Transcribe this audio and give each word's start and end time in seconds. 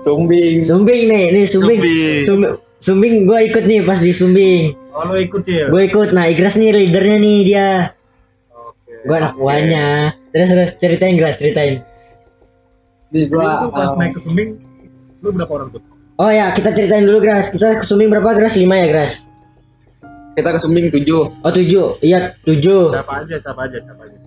Sumbing. 0.00 0.56
Sumbing 0.64 1.02
nih, 1.08 1.24
nih 1.32 1.44
Sumbing. 1.48 1.80
Sumbing. 1.80 2.22
Sumbing, 2.26 2.52
Sumbing 2.80 3.14
gue 3.28 3.38
ikut 3.52 3.64
nih 3.68 3.80
pas 3.84 3.98
di 4.00 4.12
Sumbing. 4.16 4.62
Oh 4.90 5.04
lo 5.06 5.14
ikut 5.20 5.42
ya? 5.44 5.68
Gue 5.68 5.86
ikut. 5.86 6.16
Nah, 6.16 6.26
Igras 6.26 6.56
nih 6.56 6.72
leadernya 6.72 7.16
nih 7.20 7.38
dia. 7.44 7.68
Oke. 8.50 9.04
Gue 9.04 9.16
anak 9.16 9.34
buahnya. 9.36 10.16
Terus 10.30 10.48
terus 10.48 10.70
ceritain 10.78 11.14
Gras, 11.18 11.36
ceritain. 11.36 11.82
Jadi 13.10 13.26
gua 13.26 13.58
itu 13.58 13.66
pas 13.74 13.90
uh, 13.90 13.98
naik 13.98 14.12
ke 14.14 14.20
Sumbing, 14.22 14.50
lu 15.18 15.28
berapa 15.34 15.50
orang 15.50 15.68
tuh? 15.74 15.82
Oh 16.14 16.30
ya, 16.30 16.54
kita 16.54 16.70
ceritain 16.70 17.02
dulu 17.02 17.18
Gras. 17.18 17.50
Kita 17.50 17.82
ke 17.82 17.84
Sumbing 17.84 18.06
berapa 18.06 18.38
Gras? 18.38 18.54
5 18.54 18.62
ya 18.70 18.86
Gras? 18.86 19.26
kita 20.30 20.56
ke 20.56 20.58
Sumbing 20.62 20.86
7. 20.94 21.42
Oh 21.42 21.50
7. 21.50 22.06
Iya, 22.06 22.38
7. 22.46 22.94
Siapa 22.94 23.12
aja, 23.26 23.36
siapa 23.36 23.60
aja, 23.66 23.78
siapa 23.82 24.02
aja. 24.06 24.18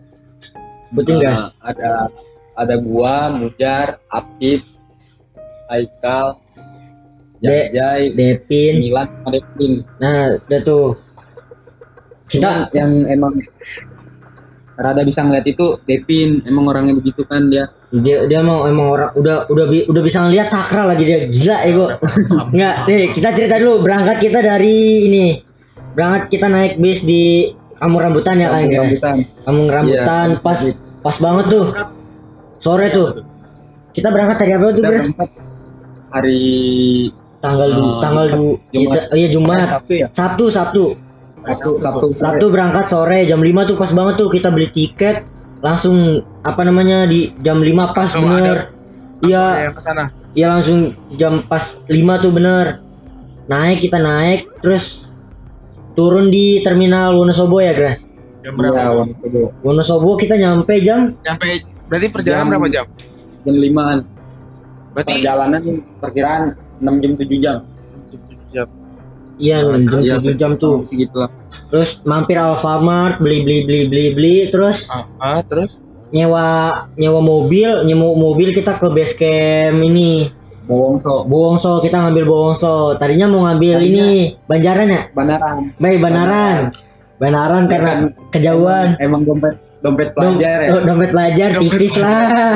Sebutin 0.92 1.16
Gras. 1.24 1.40
Uh, 1.40 1.52
ada 1.64 1.90
ada 2.54 2.76
gua, 2.84 3.32
Mujar, 3.32 4.04
Apip, 4.12 4.68
Aikal, 5.74 6.38
De- 7.40 7.68
Jajai, 7.68 8.14
Depin. 8.14 8.74
Milan, 8.80 9.10
Devin. 9.26 9.72
Nah, 9.98 10.38
udah 10.38 10.62
tuh. 10.62 10.88
Kita 12.26 12.70
yang 12.72 13.04
emang 13.06 13.36
rada 14.74 15.02
bisa 15.02 15.22
ngeliat 15.22 15.46
itu 15.46 15.78
Devin, 15.84 16.42
emang 16.44 16.66
orangnya 16.66 16.94
begitu 16.94 17.22
kan 17.24 17.46
dia. 17.46 17.70
dia 17.94 18.26
dia 18.26 18.42
mau 18.42 18.66
emang 18.66 18.90
orang 18.90 19.14
udah 19.14 19.46
udah 19.46 19.66
bi- 19.70 19.86
udah 19.86 20.02
bisa 20.02 20.18
ngeliat 20.20 20.50
sakral 20.50 20.90
lagi 20.90 21.06
dia 21.06 21.30
gila 21.30 21.58
ego 21.62 21.86
nggak 22.58 22.76
nih 22.90 23.14
kita 23.14 23.30
cerita 23.32 23.62
dulu 23.62 23.86
berangkat 23.86 24.18
kita 24.18 24.42
dari 24.42 24.74
ini 25.06 25.26
berangkat 25.94 26.26
kita 26.28 26.50
naik 26.50 26.82
bis 26.82 27.06
di 27.06 27.54
kampung 27.78 28.02
rambutan 28.02 28.42
ya 28.42 28.50
kan 28.50 28.66
guys 28.66 28.98
Rambutan. 28.98 29.18
kampung 29.46 29.70
rambutan 29.70 30.28
Iya, 30.28 30.42
pas 30.42 30.60
pas 31.06 31.18
banget 31.22 31.46
tuh 31.54 31.66
sore 32.58 32.88
tuh 32.90 33.10
kita 33.94 34.10
berangkat 34.10 34.38
dari 34.42 34.52
apa 34.52 34.66
tuh 34.66 34.74
Kita 34.74 34.90
guys 34.90 35.08
berangkat 35.14 35.30
hari 36.14 37.10
tanggal 37.40 37.70
du, 37.70 37.82
Oh, 37.82 38.00
tanggal 38.00 38.26
du, 38.30 38.46
Jumat. 38.70 39.10
iya, 39.10 39.18
iya 39.18 39.28
Jumat 39.28 39.58
Sabtu 39.66 39.94
ya? 39.96 40.08
Sabtu 40.10 40.46
Sabtu 40.48 40.86
Sabtu, 41.44 41.72
Sabtu, 41.76 42.08
Sabtu 42.10 42.46
berangkat 42.48 42.86
sore 42.86 43.26
jam 43.26 43.38
5 43.38 43.52
tuh 43.66 43.76
pas 43.76 43.90
banget 43.90 44.16
tuh 44.16 44.30
kita 44.30 44.48
beli 44.48 44.70
tiket 44.70 45.28
langsung 45.60 45.96
apa 46.40 46.62
namanya 46.62 47.04
di 47.04 47.36
jam 47.38 47.58
5 47.58 47.68
pas 47.90 48.06
Langsung 48.06 48.30
bener 48.30 48.72
iya 49.20 49.68
yang 49.68 49.74
ke 49.74 49.82
sana. 49.82 50.04
Ya 50.32 50.48
langsung 50.50 50.80
jam 51.14 51.44
pas 51.44 51.84
5 51.84 51.94
tuh 52.20 52.32
bener 52.32 52.80
Naik 53.44 53.82
kita 53.82 53.98
naik 53.98 54.48
Terus 54.58 55.12
Turun 55.94 56.28
di 56.28 56.58
terminal 56.60 57.14
Wonosobo 57.14 57.60
ya 57.60 57.72
Gras 57.72 58.08
Jam 58.40 58.50
Iya, 58.50 58.72
berapa? 58.72 59.04
waktu 59.04 59.14
itu. 59.22 59.42
Wonosobo 59.60 60.16
kita 60.16 60.36
nyampe 60.36 60.80
jam 60.80 61.12
Nyampe 61.18 61.48
berarti 61.86 62.08
perjalanan 62.08 62.40
Jam- 62.40 62.50
berapa 62.50 62.68
jam? 62.70 62.86
Jam 63.44 63.56
5 63.58 64.13
Berarti 64.94 65.12
Perjalanan 65.18 65.62
perkiraan 65.98 66.44
6 66.78 67.02
jam 67.02 67.12
7 67.16 67.38
jam. 67.40 67.58
jam. 68.50 68.68
Iya 69.36 69.58
jam 69.90 70.00
Iya, 70.00 70.16
7 70.22 70.34
jam 70.36 70.52
tuh. 70.56 70.86
Segitu 70.86 71.18
lah. 71.18 71.30
Terus 71.68 72.02
mampir 72.04 72.34
Alfamart 72.36 73.18
Beli 73.18 73.42
beli 73.42 73.60
beli 73.64 73.82
beli 73.84 74.06
beli 74.12 74.36
Terus 74.48 74.86
Ah, 74.88 75.06
ah, 75.18 75.42
terus? 75.42 75.74
nyewa 76.10 76.46
nyewa 76.94 77.18
mobil 77.20 77.82
Nyewa 77.84 78.14
mobil 78.14 78.50
kita 78.52 78.78
ke 78.78 78.88
base 78.88 79.14
camp 79.14 79.82
ini. 79.82 80.30
Bowongso, 80.64 81.26
Bowongso 81.26 81.82
kita 81.82 81.98
ngambil 82.00 82.24
Bowongso 82.24 82.74
Tadinya 82.96 83.28
mau 83.28 83.44
ngambil 83.44 83.74
Tadinya- 83.76 84.06
ini 84.06 84.10
Banjaran 84.44 84.88
ya? 84.88 85.02
Banaran. 85.12 85.58
Baik 85.76 85.98
Banaran 86.00 86.58
Banaran 87.16 87.64
karena 87.66 87.92
kejauhan. 88.30 88.88
Emang 88.98 89.22
dompet 89.24 89.54
dompet 89.80 90.08
Dom- 90.12 90.38
pelajar 90.38 90.58
ya. 90.60 90.70
do- 90.72 90.86
dompet 90.86 91.10
pelajar 91.10 91.50
Dompet 91.52 91.64
tipis 91.68 91.94
lah 91.98 92.56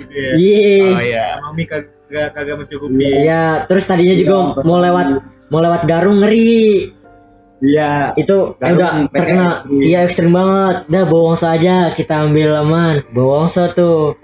Gitu 0.00 0.14
ya. 0.14 0.30
Iya. 0.34 0.88
Oh 0.88 1.02
iya. 1.02 1.26
Mami 1.40 1.64
kagak 1.64 2.26
kagak 2.32 2.56
mencukupi. 2.56 3.04
Iya, 3.20 3.68
terus 3.68 3.84
tadinya 3.84 4.16
juga 4.16 4.34
Iya, 4.34 4.62
mau 4.64 4.78
lewat 4.78 5.06
mau 5.46 5.60
lewat 5.60 5.82
Garung 5.84 6.18
ngeri. 6.20 6.88
Iya. 7.60 8.16
Itu 8.16 8.56
eh, 8.56 8.72
udah 8.72 8.90
ekstrim. 9.06 9.78
Iya 9.78 9.98
ekstrim 10.02 10.32
banget. 10.32 10.76
Dah 10.88 11.04
bowongso 11.04 11.46
aja 11.46 11.92
kita 11.92 12.24
ambil 12.24 12.56
aman. 12.56 13.04
Bowongso 13.10 13.68
tuh. 13.72 14.16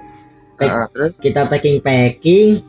Pack- 0.56 0.72
Ah, 0.72 0.88
terus 0.88 1.12
kita 1.20 1.44
packing 1.44 1.84
packing. 1.84 2.64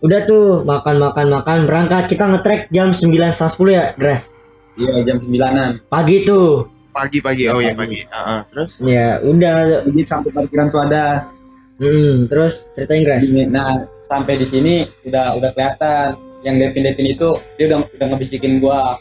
Udah 0.00 0.24
tuh 0.24 0.60
makan 0.62 0.96
makan 0.96 1.26
makan 1.30 1.58
berangkat 1.64 2.08
kita 2.08 2.24
ngetrek 2.24 2.68
jam 2.70 2.92
9 2.92 3.12
10 3.32 3.68
ya, 3.68 3.92
Gras. 3.92 4.32
Iya 4.76 5.04
jam 5.04 5.16
9-an. 5.20 5.84
Pagi 5.86 6.24
tuh. 6.24 6.72
pagi-pagi. 6.96 7.44
Oh 7.52 7.60
iya 7.60 7.76
pagi. 7.76 8.00
Ah, 8.08 8.16
ah, 8.16 8.40
terus 8.48 8.80
Ya, 8.80 9.20
udah. 9.20 9.84
Jadi 9.84 10.00
sampai 10.00 10.32
parkiran 10.32 10.72
Swadas. 10.72 11.36
Hmm, 11.76 12.24
terus 12.26 12.64
ceritain 12.72 13.04
Gras. 13.04 13.28
Nah, 13.46 13.84
sampai 14.00 14.40
di 14.40 14.46
sini 14.48 14.74
udah 15.04 15.36
udah 15.36 15.50
kelihatan 15.52 16.16
yang 16.40 16.56
Devin 16.56 16.88
Devin 16.88 17.12
itu 17.12 17.28
dia 17.56 17.68
udah 17.68 17.78
udah 17.84 18.06
ngebisikin 18.08 18.58
gua. 18.58 18.96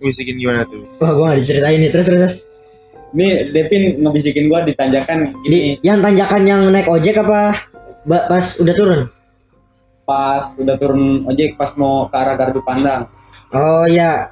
bisikin 0.00 0.40
gimana 0.40 0.64
tuh? 0.64 0.80
Wah, 0.96 1.12
gua 1.12 1.24
gak 1.34 1.44
diceritain 1.44 1.76
nih. 1.76 1.90
Terus 1.92 2.06
terus. 2.08 2.16
terus. 2.16 2.36
Ini 3.10 3.26
Devin 3.50 3.82
ngebisikin 4.00 4.44
gua 4.46 4.62
di 4.62 4.72
tanjakan 4.72 5.18
Di 5.28 5.38
gini 5.44 5.58
yang 5.82 5.98
tanjakan 6.00 6.42
yang 6.46 6.62
naik 6.70 6.86
ojek 6.86 7.18
apa 7.18 7.66
ba- 8.06 8.26
pas 8.30 8.46
udah 8.56 8.74
turun? 8.74 9.00
pas 10.02 10.42
udah 10.58 10.74
turun 10.74 11.22
ojek 11.22 11.54
pas 11.54 11.70
mau 11.76 12.06
ke 12.06 12.16
arah 12.16 12.34
gardu 12.34 12.62
pandang. 12.62 13.06
Oh 13.50 13.86
iya. 13.86 14.30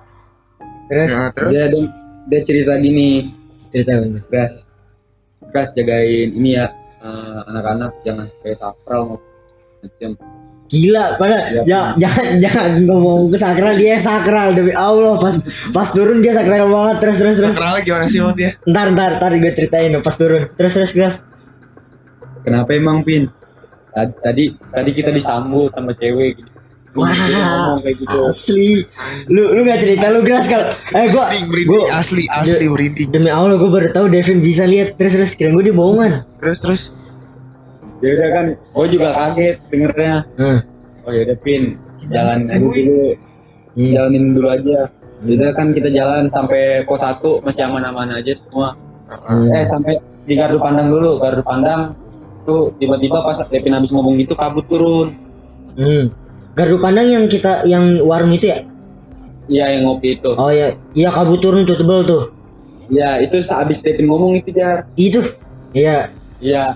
Terus 0.88 1.10
Nah, 1.12 1.30
terus 1.30 1.50
Dia 1.52 1.64
dia, 1.68 1.82
dia 2.26 2.40
cerita 2.42 2.74
gini, 2.78 3.30
cerita 3.70 3.94
bener. 3.94 4.22
Gas, 4.26 4.66
Gas 5.50 5.70
jagain 5.74 6.34
ini 6.34 6.58
ya 6.58 6.66
eh, 6.98 7.40
anak-anak 7.46 7.92
jangan 8.02 8.24
sampai 8.24 8.52
sakral 8.52 9.02
macam. 9.78 10.10
Gila, 10.68 11.16
pada 11.16 11.48
Iya. 11.48 11.62
ja- 11.64 11.92
jangan 11.96 12.26
jangan 12.44 12.70
ngomong 12.84 13.32
ke 13.32 13.36
sakral 13.36 13.72
dia 13.72 13.96
sakral 13.96 14.52
demi 14.52 14.68
Allah 14.70 15.16
pas 15.16 15.32
pas 15.72 15.88
turun 15.88 16.20
dia 16.20 16.28
sakral 16.30 16.68
banget 16.68 16.96
terus 17.00 17.16
terus 17.16 17.36
terus. 17.38 17.56
Sakral 17.56 17.80
gimana 17.80 18.04
sih 18.04 18.20
dia? 18.36 18.52
Ntar 18.62 18.92
ntar 18.92 19.10
ntar 19.16 19.32
gue 19.32 19.48
ceritain 19.50 19.96
pas 19.98 20.12
turun 20.12 20.52
terus 20.52 20.72
terus 20.74 20.92
guys. 20.92 21.16
Kenapa 22.42 22.68
emang 22.72 23.00
Pin? 23.00 23.32
Tadi 23.88 24.12
tadi, 24.20 24.44
tadi 24.54 24.90
kita 24.92 25.10
disambut 25.10 25.72
sama 25.72 25.90
cewek 25.90 26.36
gitu. 26.36 26.50
Wah. 26.98 27.14
Dia 27.14 27.38
ngomong 27.38 27.80
kayak 27.86 27.96
gitu. 28.02 28.18
Asli, 28.26 28.68
lu 29.30 29.42
lu 29.54 29.60
gak 29.62 29.80
cerita 29.80 30.06
lu 30.10 30.20
guys 30.26 30.46
kalau 30.50 30.66
eh 30.74 31.06
gua 31.14 31.24
Merinding, 31.30 31.46
merinding 31.46 31.68
gua 31.70 31.94
asli, 31.94 32.24
asli 32.26 32.66
merinding. 32.66 33.08
demi 33.14 33.30
Allah 33.30 33.54
gue 33.54 33.70
baru 33.70 33.88
tahu 33.94 34.06
Devin 34.10 34.42
bisa 34.42 34.66
lihat 34.66 34.98
terus 34.98 35.14
terus 35.14 35.32
kira 35.38 35.54
gue 35.54 35.62
dia 35.70 35.76
bohongan. 35.76 36.26
Terus 36.42 36.58
terus 36.58 36.82
Ya 37.98 38.14
udah 38.14 38.30
kan, 38.30 38.46
gue 38.54 38.86
juga 38.94 39.08
kaget 39.10 39.56
dengernya. 39.74 40.14
Nah, 40.38 40.60
Oh 41.02 41.10
ya 41.10 41.24
Pin, 41.40 41.74
jalan 42.12 42.44
dulu, 42.46 43.16
hmm. 43.74 43.90
jalanin 43.96 44.24
dulu 44.36 44.48
aja. 44.52 44.92
Udah 45.24 45.50
kan 45.56 45.72
kita 45.72 45.88
jalan 45.90 46.28
sampai 46.28 46.84
pos 46.86 47.00
1 47.00 47.42
masih 47.42 47.64
aman-aman 47.64 48.12
aja 48.20 48.36
semua. 48.36 48.76
Hmm. 49.08 49.48
Eh 49.50 49.64
sampai 49.64 49.96
di 50.28 50.36
gardu 50.36 50.60
pandang 50.60 50.92
dulu, 50.92 51.16
gardu 51.16 51.40
pandang 51.42 51.96
tuh 52.44 52.70
tiba-tiba 52.76 53.24
pas 53.24 53.40
Devin 53.48 53.74
habis 53.74 53.90
ngomong 53.90 54.20
gitu 54.20 54.36
kabut 54.36 54.68
turun. 54.68 55.16
hmm. 55.74 56.27
Gardu 56.58 56.82
pandang 56.82 57.06
yang 57.06 57.24
kita 57.30 57.62
yang 57.70 58.02
warung 58.02 58.34
itu 58.34 58.50
ya? 58.50 58.66
Iya 59.46 59.78
yang 59.78 59.86
ngopi 59.86 60.18
itu. 60.18 60.34
Oh 60.34 60.50
ya, 60.50 60.74
iya 60.92 61.08
kabut 61.14 61.38
turun 61.38 61.62
tuh 61.62 61.78
tebel 61.78 62.02
tuh. 62.02 62.34
Ya 62.90 63.22
itu 63.22 63.38
sehabis 63.38 63.78
Devin 63.80 64.10
ngomong 64.10 64.34
itu 64.34 64.50
jar. 64.50 64.90
Itu. 64.98 65.22
Iya. 65.70 66.10
Iya, 66.42 66.74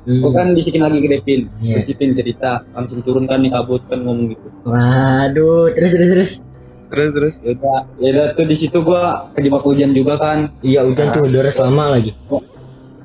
Hmm. 0.00 0.24
gue 0.24 0.32
kan 0.32 0.48
bisikin 0.56 0.80
lagi 0.80 0.98
ke 0.98 1.08
Devin. 1.12 1.46
Iya. 1.60 1.76
Terus 1.76 1.86
Devin 1.92 2.10
cerita 2.16 2.64
langsung 2.72 3.04
turun 3.04 3.28
kan 3.28 3.38
nih 3.44 3.52
kabut 3.52 3.84
kan 3.86 4.00
ngomong 4.00 4.32
gitu. 4.32 4.48
Waduh, 4.64 5.70
terus 5.76 5.92
terus 5.92 6.10
terus. 6.10 6.32
terus 6.90 7.10
terus. 7.14 7.34
Ya 7.46 7.54
udah, 7.54 7.80
ya 8.02 8.08
udah 8.16 8.26
tuh 8.34 8.46
di 8.50 8.56
situ 8.58 8.78
gua 8.82 9.30
kejebak 9.38 9.62
hujan 9.62 9.94
juga 9.94 10.18
kan. 10.18 10.50
Iya 10.64 10.82
hujan 10.88 11.14
tuh 11.14 11.28
udah 11.28 11.54
lama 11.62 11.84
lagi. 12.00 12.10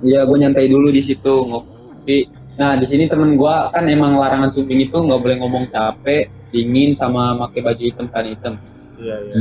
Iya 0.01 0.25
gue 0.25 0.37
nyantai 0.39 0.65
dulu 0.71 0.89
di 0.89 1.01
situ 1.05 1.33
ngopi. 1.45 2.25
Nah 2.55 2.79
di 2.79 2.85
sini 2.87 3.11
temen 3.11 3.35
gua 3.35 3.67
kan 3.71 3.83
emang 3.83 4.15
larangan 4.15 4.47
sumbing 4.47 4.87
itu 4.87 4.95
nggak 4.95 5.19
boleh 5.19 5.35
ngomong 5.43 5.67
capek, 5.67 6.31
dingin 6.55 6.95
sama 6.95 7.35
pakai 7.47 7.59
baju 7.59 7.83
hitam 7.83 8.05
celana 8.07 8.29
hitam. 8.31 8.53
Iya, 8.95 9.15
iya. 9.27 9.35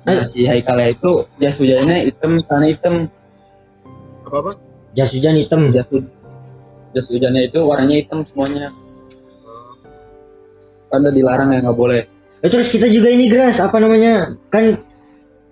Nah 0.00 0.24
si 0.26 0.48
Haikalnya 0.48 0.96
itu 0.98 1.12
jas 1.38 1.56
hujannya 1.62 2.10
hitam 2.10 2.42
celana 2.42 2.66
hitam. 2.66 2.94
Apa 4.26 4.36
apa? 4.42 4.50
Jas 4.98 5.10
hujan 5.14 5.38
hitam. 5.38 5.70
Jas 5.70 5.86
hujan 5.86 6.10
jas 6.90 7.06
hujannya 7.06 7.46
itu 7.46 7.58
warnanya 7.62 7.96
hitam 8.02 8.26
semuanya. 8.26 8.74
Kan 10.90 11.06
udah 11.06 11.14
dilarang 11.14 11.54
ya 11.54 11.62
nggak 11.62 11.78
boleh. 11.78 12.02
Eh, 12.40 12.50
terus 12.50 12.72
kita 12.72 12.90
juga 12.90 13.12
ini 13.12 13.30
gras 13.30 13.62
apa 13.62 13.78
namanya? 13.78 14.34
Kan 14.50 14.82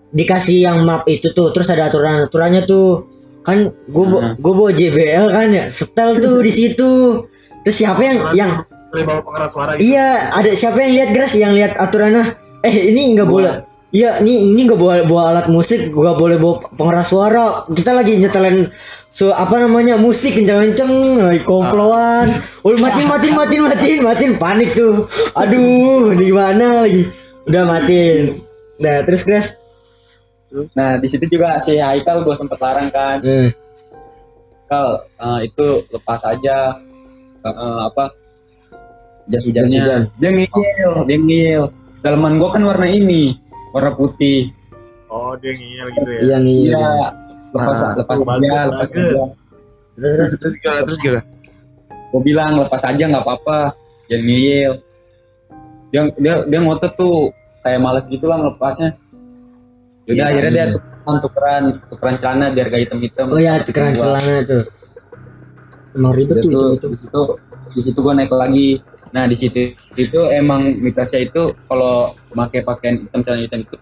dikasih 0.09 0.65
yang 0.65 0.83
map 0.89 1.05
itu 1.07 1.31
tuh, 1.37 1.53
terus 1.53 1.69
ada 1.71 1.87
aturan 1.93 2.27
aturannya 2.27 2.67
tuh. 2.67 3.07
Kan 3.49 3.59
gue 3.73 4.05
Hmm. 4.05 4.37
gue 4.37 4.53
bawa 4.53 4.71
JBL 4.71 5.27
kan 5.33 5.49
ya, 5.49 5.65
setel 5.73 6.21
tuh 6.21 6.45
di 6.45 6.53
situ. 6.53 7.25
Terus 7.65 7.77
siapa 7.81 8.01
yang 8.05 8.19
yang 8.37 8.51
Boleh 8.89 9.05
bawa 9.05 9.21
pengeras 9.25 9.51
suara 9.53 9.71
gitu. 9.77 9.89
iya 9.89 10.29
ada 10.29 10.53
siapa 10.53 10.77
yang 10.81 10.93
lihat 10.93 11.11
gras 11.13 11.33
yang 11.33 11.53
lihat 11.57 11.73
aturannya? 11.77 12.37
Eh 12.61 12.93
ini 12.93 13.17
nggak 13.17 13.25
boleh 13.27 13.65
Iya, 13.89 14.21
ini 14.21 14.53
ini 14.53 14.69
gak 14.69 14.77
bawa 14.77 15.01
bawa 15.09 15.23
alat 15.33 15.47
musik, 15.49 15.89
gak 15.89 16.17
boleh 16.21 16.37
bawa 16.37 16.61
pengeras 16.77 17.09
suara. 17.09 17.65
Kita 17.73 17.97
lagi 17.97 18.21
nyetelin 18.21 18.69
so 19.09 19.33
apa 19.33 19.65
namanya 19.65 19.97
musik 19.97 20.37
kenceng-kenceng, 20.37 21.25
lagi 21.25 21.41
koploan. 21.41 22.29
Oh, 22.61 22.77
matiin 22.77 23.09
matiin 23.09 23.33
matiin 23.33 23.63
matiin 23.65 24.01
matiin 24.05 24.33
panik 24.37 24.77
tuh. 24.77 25.09
Aduh, 25.33 26.13
di 26.13 26.29
mana 26.29 26.85
lagi? 26.85 27.09
Udah 27.49 27.65
matiin. 27.65 28.37
Nah, 28.77 29.09
terus 29.09 29.25
Nah 30.73 30.97
di 30.97 31.07
situ 31.07 31.29
juga 31.29 31.61
si 31.61 31.77
Haikal 31.77 32.25
gue 32.25 32.35
sempet 32.35 32.57
larang 32.59 32.89
kan. 32.89 33.21
Hmm. 33.21 33.51
Kal 34.65 34.89
eh, 35.05 35.39
itu 35.49 35.67
lepas 35.91 36.21
aja 36.25 36.77
eh, 37.39 37.49
eh, 37.49 37.81
apa 37.85 38.13
jas 39.29 39.41
Jas 39.41 39.43
hujan. 39.45 39.65
hujannya. 39.69 39.99
Dia 40.17 40.31
ngiyel, 40.33 40.93
dia 41.05 41.19
ngiyel. 41.19 41.65
Daleman 42.01 42.39
gue 42.39 42.49
kan 42.49 42.63
warna 42.65 42.89
ini, 42.89 43.37
warna 43.73 43.93
putih. 43.93 44.49
Oh 45.09 45.37
dia 45.37 45.53
ngiyel 45.53 45.89
gitu 45.95 46.11
ya. 46.11 46.21
Iya. 46.21 46.37
Iya. 46.41 46.89
Lepas 47.49 47.77
Nah, 47.81 47.93
lepas 47.97 48.17
tuh, 48.17 48.25
aja, 48.25 48.37
bagus, 48.37 48.53
lepas 48.69 48.89
bagus. 48.89 49.09
aja. 49.09 49.25
Terus 49.99 50.13
terus. 50.15 50.33
Terus 50.39 50.55
gimana? 50.61 50.81
Terus 50.85 50.99
gimana? 51.01 51.23
Gue 52.09 52.21
bilang 52.25 52.53
lepas 52.57 52.83
aja 52.85 53.05
nggak 53.05 53.25
apa-apa, 53.25 53.59
jangan 54.09 54.25
ngiyel. 54.25 54.73
Dia 55.89 56.01
dia 56.21 56.35
dia 56.45 56.59
ngotot 56.61 56.93
tuh 56.95 57.33
kayak 57.61 57.81
males 57.81 58.05
gitu 58.09 58.25
lah 58.29 58.41
melepasnya. 58.41 58.97
Yaudah 60.09 60.17
Iya. 60.19 60.25
akhirnya 60.27 60.51
dia 60.51 60.67
tukeran 60.73 61.17
tukeran 61.21 61.63
tukeran 61.87 62.15
celana 62.17 62.47
biar 62.49 62.67
gak 62.69 62.83
hitam 62.83 62.99
hitam. 62.99 63.27
Oh 63.29 63.37
ya, 63.39 63.61
keren 63.63 63.93
celana 63.93 64.35
tuh. 64.43 64.65
Emang 65.93 66.13
ribet 66.13 66.37
Udah 66.39 66.45
tuh 66.47 66.69
itu. 66.75 66.87
di 66.87 66.99
situ 66.99 67.23
di 67.69 67.81
situ 67.83 67.99
gue 67.99 68.15
naik 68.15 68.31
lagi 68.31 68.81
nah 69.09 69.25
di 69.25 69.33
situ 69.33 69.73
itu 69.95 70.21
emang 70.31 70.77
mitosnya 70.77 71.21
itu 71.23 71.49
kalau 71.65 72.13
pakai 72.29 72.61
pakaian 72.61 72.97
hitam 72.99 73.21
celana 73.21 73.41
hitam 73.43 73.61
itu 73.63 73.77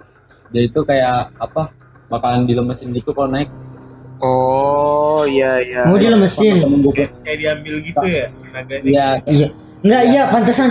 dia 0.48 0.62
itu 0.64 0.80
kayak 0.82 1.34
apa 1.36 1.70
bakalan 2.06 2.46
dilemesin 2.46 2.90
gitu 2.90 3.10
kalau 3.10 3.26
naik 3.28 3.50
Oh 4.16 5.28
iya 5.28 5.60
iya. 5.60 5.80
Mau 5.84 5.98
dilemesin. 5.98 6.64
Kayak, 6.88 7.10
kayak 7.20 7.38
diambil 7.38 7.74
gitu 7.80 8.06
ya 8.06 8.26
iya 8.82 9.06
Iya. 9.26 9.48
Enggak, 9.82 10.02
iya 10.08 10.22
pantesan. 10.30 10.70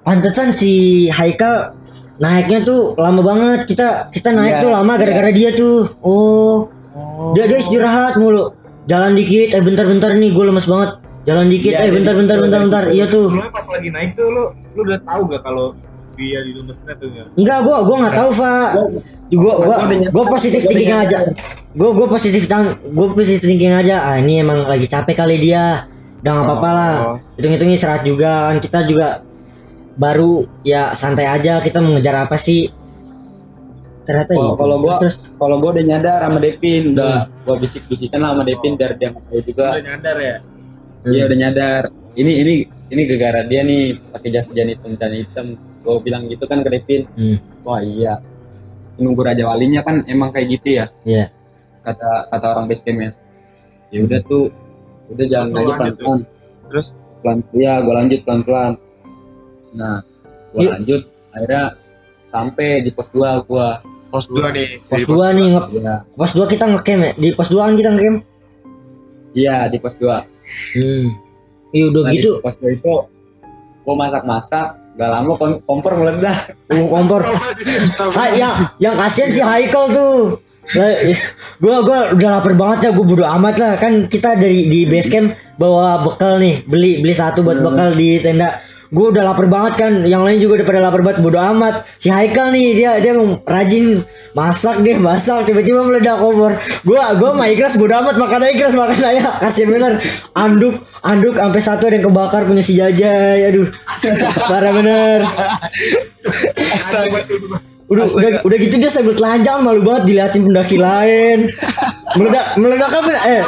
Pantesan 0.00 0.48
si 0.50 0.72
Haikal 1.08 1.74
naiknya 2.20 2.60
tuh 2.60 2.94
lama 2.94 3.20
banget. 3.20 3.60
Kita 3.64 3.88
kita 4.08 4.30
naik 4.30 4.54
Iya, 4.54 4.62
tuh 4.62 4.70
lama 4.70 4.92
gara-gara 4.94 5.30
dia 5.30 5.50
tuh. 5.50 5.88
Oh, 6.00 6.68
Oh. 6.90 7.32
dia 7.32 7.46
dia 7.46 7.56
istirahat 7.56 8.14
mulu. 8.14 8.52
Jalan 8.84 9.14
dikit, 9.14 9.54
eh 9.54 9.62
bentar-bentar 9.62 10.12
nih 10.12 10.30
gue 10.30 10.44
lemes 10.44 10.66
banget. 10.66 10.90
Jalan 11.22 11.46
dikit, 11.46 11.72
Iya, 11.72 11.84
eh 11.86 11.90
bentar 11.90 12.12
jadi 12.12 12.20
bentar 12.20 12.36
gitu, 12.36 12.44
bentar 12.44 12.58
dari 12.58 12.66
bentar. 12.66 12.82
situ. 12.82 12.94
Iya 12.94 13.06
tuh. 13.06 13.26
Sebelumnya 13.28 13.52
pas 13.52 13.66
lagi 13.68 13.88
naik 13.90 14.10
tuh 14.12 14.26
lu 14.28 14.44
lu 14.70 14.80
udah 14.82 15.00
tahu 15.00 15.20
gak 15.26 15.42
kalau 15.42 15.66
dia 16.12 16.38
di 16.42 16.52
lemesin 16.52 16.86
atau 16.86 17.06
enggak? 17.06 17.26
Enggak, 17.32 17.58
gua 17.62 17.76
gua 17.80 17.96
nggak 17.98 18.14
tahu, 18.14 18.30
Fa. 18.34 18.54
Gua 18.74 18.84
gua 19.30 19.52
Gua 19.62 19.76
udah 19.78 19.96
nyadar. 19.96 20.10
gua 20.10 20.24
positif 20.28 20.60
thinking 20.62 20.92
aja. 20.92 21.18
Gua 21.72 21.90
gua 21.94 22.06
positif 22.10 22.42
tang 22.44 22.64
gua 22.90 23.06
positif 23.14 23.40
thinking 23.40 23.70
aja. 23.70 23.96
Ah, 24.02 24.16
ini 24.18 24.42
emang 24.42 24.66
lagi 24.66 24.84
capek 24.84 25.14
kali 25.14 25.38
dia. 25.38 25.86
Udah 26.20 26.32
nggak 26.34 26.46
apa-apa 26.46 26.70
lah. 26.74 26.94
Oh. 26.98 27.16
Hitung-hitung 27.38 27.70
istirahat 27.70 28.02
juga 28.02 28.50
kan 28.50 28.56
kita 28.58 28.78
juga 28.84 29.22
baru 29.94 30.32
ya 30.62 30.92
santai 30.92 31.26
aja 31.26 31.58
kita 31.58 31.78
mengejar 31.78 32.14
apa 32.20 32.34
sih? 32.34 32.70
Ternyata 34.00 34.32
Kalau- 34.32 34.42
gitu. 34.48 34.58
kalau 34.58 34.76
gua- 34.80 34.98
terus, 34.98 35.16
kalau 35.36 35.56
gue 35.56 35.70
udah 35.70 35.84
nyadar 35.86 36.18
sama 36.20 36.38
Devin 36.38 36.82
udah 36.92 37.14
Hmm. 37.20 37.44
gue 37.46 37.56
bisik 37.58 37.82
bisikan 37.86 38.18
lah 38.18 38.32
sama 38.32 38.42
Devin 38.42 38.72
biar 38.74 38.92
dia 38.94 39.08
nggak 39.08 39.24
tahu 39.24 39.40
juga 39.44 39.66
Udah 39.70 39.84
nyadar 39.84 40.16
ya? 40.18 40.36
terus, 41.00 41.12
dia 41.12 41.22
udah 41.24 41.38
nyadar 41.38 41.82
ini 42.12 42.32
ini 42.36 42.54
ini 42.90 43.02
gara 43.14 43.40
ini 43.40 43.54
nih 43.60 43.82
pakai 44.10 44.28
jas 44.28 44.46
hujan 44.46 44.66
hitam 44.68 44.90
celana 44.92 45.16
hitam 45.16 45.46
gue 45.54 45.94
bilang 46.00 46.22
gitu 46.26 46.44
kan 46.44 46.58
ke 46.60 46.70
Devin 46.70 47.02
Hmm. 47.08 47.36
wah 47.62 47.78
iya 47.78 48.18
nunggu 48.96 49.22
raja 49.22 49.46
walinya 49.46 49.80
kan 49.80 50.02
emang 50.04 50.28
kayak 50.28 50.48
gitu 50.50 50.68
ya 50.76 50.86
Iya. 51.04 51.30
kata 51.80 52.10
kata 52.28 52.46
orang 52.50 52.66
base 52.66 52.82
camp 52.82 52.98
ya 52.98 53.10
ya 53.88 53.98
udah 54.02 54.20
tuh 54.22 54.50
udah 55.08 55.24
jalan 55.24 55.48
Terus 55.48 55.56
aja 55.56 55.62
lu 55.62 55.78
pelan 55.78 55.94
pelan 55.94 56.20
Terus? 56.66 56.86
pelan 57.20 57.38
ya 57.54 57.72
gue 57.78 57.94
lanjut 57.94 58.20
pelan 58.20 58.40
pelan 58.42 58.72
nah 59.72 60.02
gue 60.50 60.60
Yuk. 60.60 60.70
lanjut 60.72 61.02
akhirnya 61.30 61.64
sampai 62.28 62.68
di 62.80 62.90
pos 62.90 63.08
2 63.08 63.44
gua 63.44 63.78
Pos 64.10 64.26
dua 64.26 64.50
nih. 64.50 64.82
pos 64.84 64.98
Dari 65.00 65.06
2 65.06 65.38
nih 65.38 65.46
nge 65.48 65.62
ya 65.78 65.94
pos 66.10 66.32
2 66.32 66.42
kita 66.46 66.64
ngecamp 66.66 66.98
ya. 67.00 67.12
Di 67.14 67.28
pos 67.30 67.46
2 67.46 67.62
kan 67.62 67.74
kita 67.74 67.90
ngecamp. 67.90 68.18
iya 69.32 69.56
di 69.66 69.78
pos 69.78 69.94
2 69.94 70.26
Hmm. 70.74 71.06
Iya 71.70 71.84
udah 71.86 72.02
nah, 72.02 72.10
gitu. 72.10 72.32
di 72.32 72.42
pos 72.42 72.54
2 72.56 72.74
itu 72.74 72.94
gua 73.80 73.94
masak 73.96 74.22
masak 74.24 74.66
gak 74.92 75.08
lama 75.08 75.32
kom- 75.34 75.62
kompor 75.62 75.94
meledak 75.96 76.34
Uh, 76.66 76.86
kompor. 76.88 77.22
Ah, 78.12 78.30
yang 78.32 78.50
yang 78.78 78.94
kasihan 78.96 79.26
si 79.28 79.38
Haikal 79.40 79.86
tuh. 79.88 80.42
Gua 81.56 81.76
gua 81.80 82.10
udah 82.10 82.30
lapar 82.32 82.52
banget 82.52 82.78
ya, 82.80 82.90
gua 82.90 83.04
bodo 83.04 83.22
amat 83.24 83.54
lah 83.56 83.72
kan 83.76 84.06
kita 84.06 84.34
dari 84.34 84.66
di 84.66 84.84
base 84.84 85.06
camp 85.08 85.28
bawa 85.54 86.02
bekal 86.02 86.36
nih, 86.36 86.62
beli 86.64 86.98
beli 86.98 87.10
satu 87.12 87.40
buat 87.40 87.58
bekal 87.58 87.94
di 87.94 88.18
tenda. 88.18 88.58
Gua 88.90 89.14
udah 89.14 89.22
lapar 89.22 89.46
banget 89.46 89.74
kan, 89.78 89.92
yang 90.02 90.26
lain 90.26 90.42
juga 90.42 90.60
udah 90.60 90.66
pada 90.66 90.80
lapar 90.82 91.00
banget, 91.06 91.22
bodo 91.22 91.38
amat. 91.38 91.86
Si 92.02 92.10
Haikal 92.10 92.50
nih 92.50 92.74
dia 92.74 92.98
dia 92.98 93.14
rajin 93.46 94.02
masak 94.34 94.82
deh 94.82 94.98
masak 94.98 95.46
tiba-tiba 95.46 95.86
meledak 95.86 96.18
kompor. 96.18 96.58
Gua 96.82 97.14
gua 97.14 97.30
mah 97.38 97.46
ikhlas 97.46 97.78
bodo 97.78 97.94
amat 97.94 98.18
makan 98.18 98.42
aja 98.46 98.52
ikhlas 98.52 98.74
makan 98.74 98.98
aja. 98.98 99.38
Kasihan 99.38 99.70
bener. 99.70 99.92
Anduk 100.34 100.82
anduk 101.06 101.38
sampai 101.38 101.62
satu 101.62 101.86
ada 101.86 102.02
yang 102.02 102.06
kebakar 102.10 102.42
punya 102.50 102.62
si 102.66 102.74
Jajay. 102.74 103.46
Aduh. 103.46 103.70
Parah 104.50 104.72
bener. 104.74 105.22
Astaga. 106.74 107.22
Udah, 107.90 108.06
udah, 108.06 108.46
udah 108.46 108.56
gitu 108.62 108.78
dia 108.78 108.86
sambil 108.86 109.18
telanjang 109.18 109.66
malu 109.66 109.82
banget 109.82 110.14
diliatin 110.14 110.46
pendaki 110.46 110.78
lain. 110.78 111.50
Meledak, 112.14 112.54
meledak 112.54 112.86
apa? 112.86 113.12
Eh, 113.26 113.42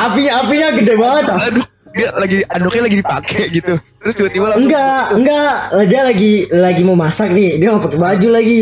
apinya, 0.00 0.32
apinya 0.40 0.68
gede 0.72 0.94
banget. 0.96 1.24
Aduh, 1.28 1.64
dia 1.92 2.08
lagi 2.16 2.38
anduknya 2.48 2.82
lagi 2.88 2.96
dipakai 2.98 3.42
gitu. 3.52 3.74
Terus 4.00 4.14
tiba-tiba 4.16 4.46
langsung 4.52 4.68
Enggak, 4.68 5.04
enggak. 5.14 5.54
Dia 5.88 6.00
lagi 6.02 6.32
lagi 6.50 6.82
mau 6.82 6.96
masak 6.96 7.30
nih. 7.30 7.60
Dia 7.60 7.68
nggak 7.72 7.84
pakai 7.88 8.00
baju 8.00 8.28
lagi. 8.32 8.60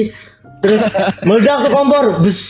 Terus 0.60 0.82
meledak 1.24 1.64
tuh 1.64 1.72
kompor, 1.72 2.20
bus 2.20 2.40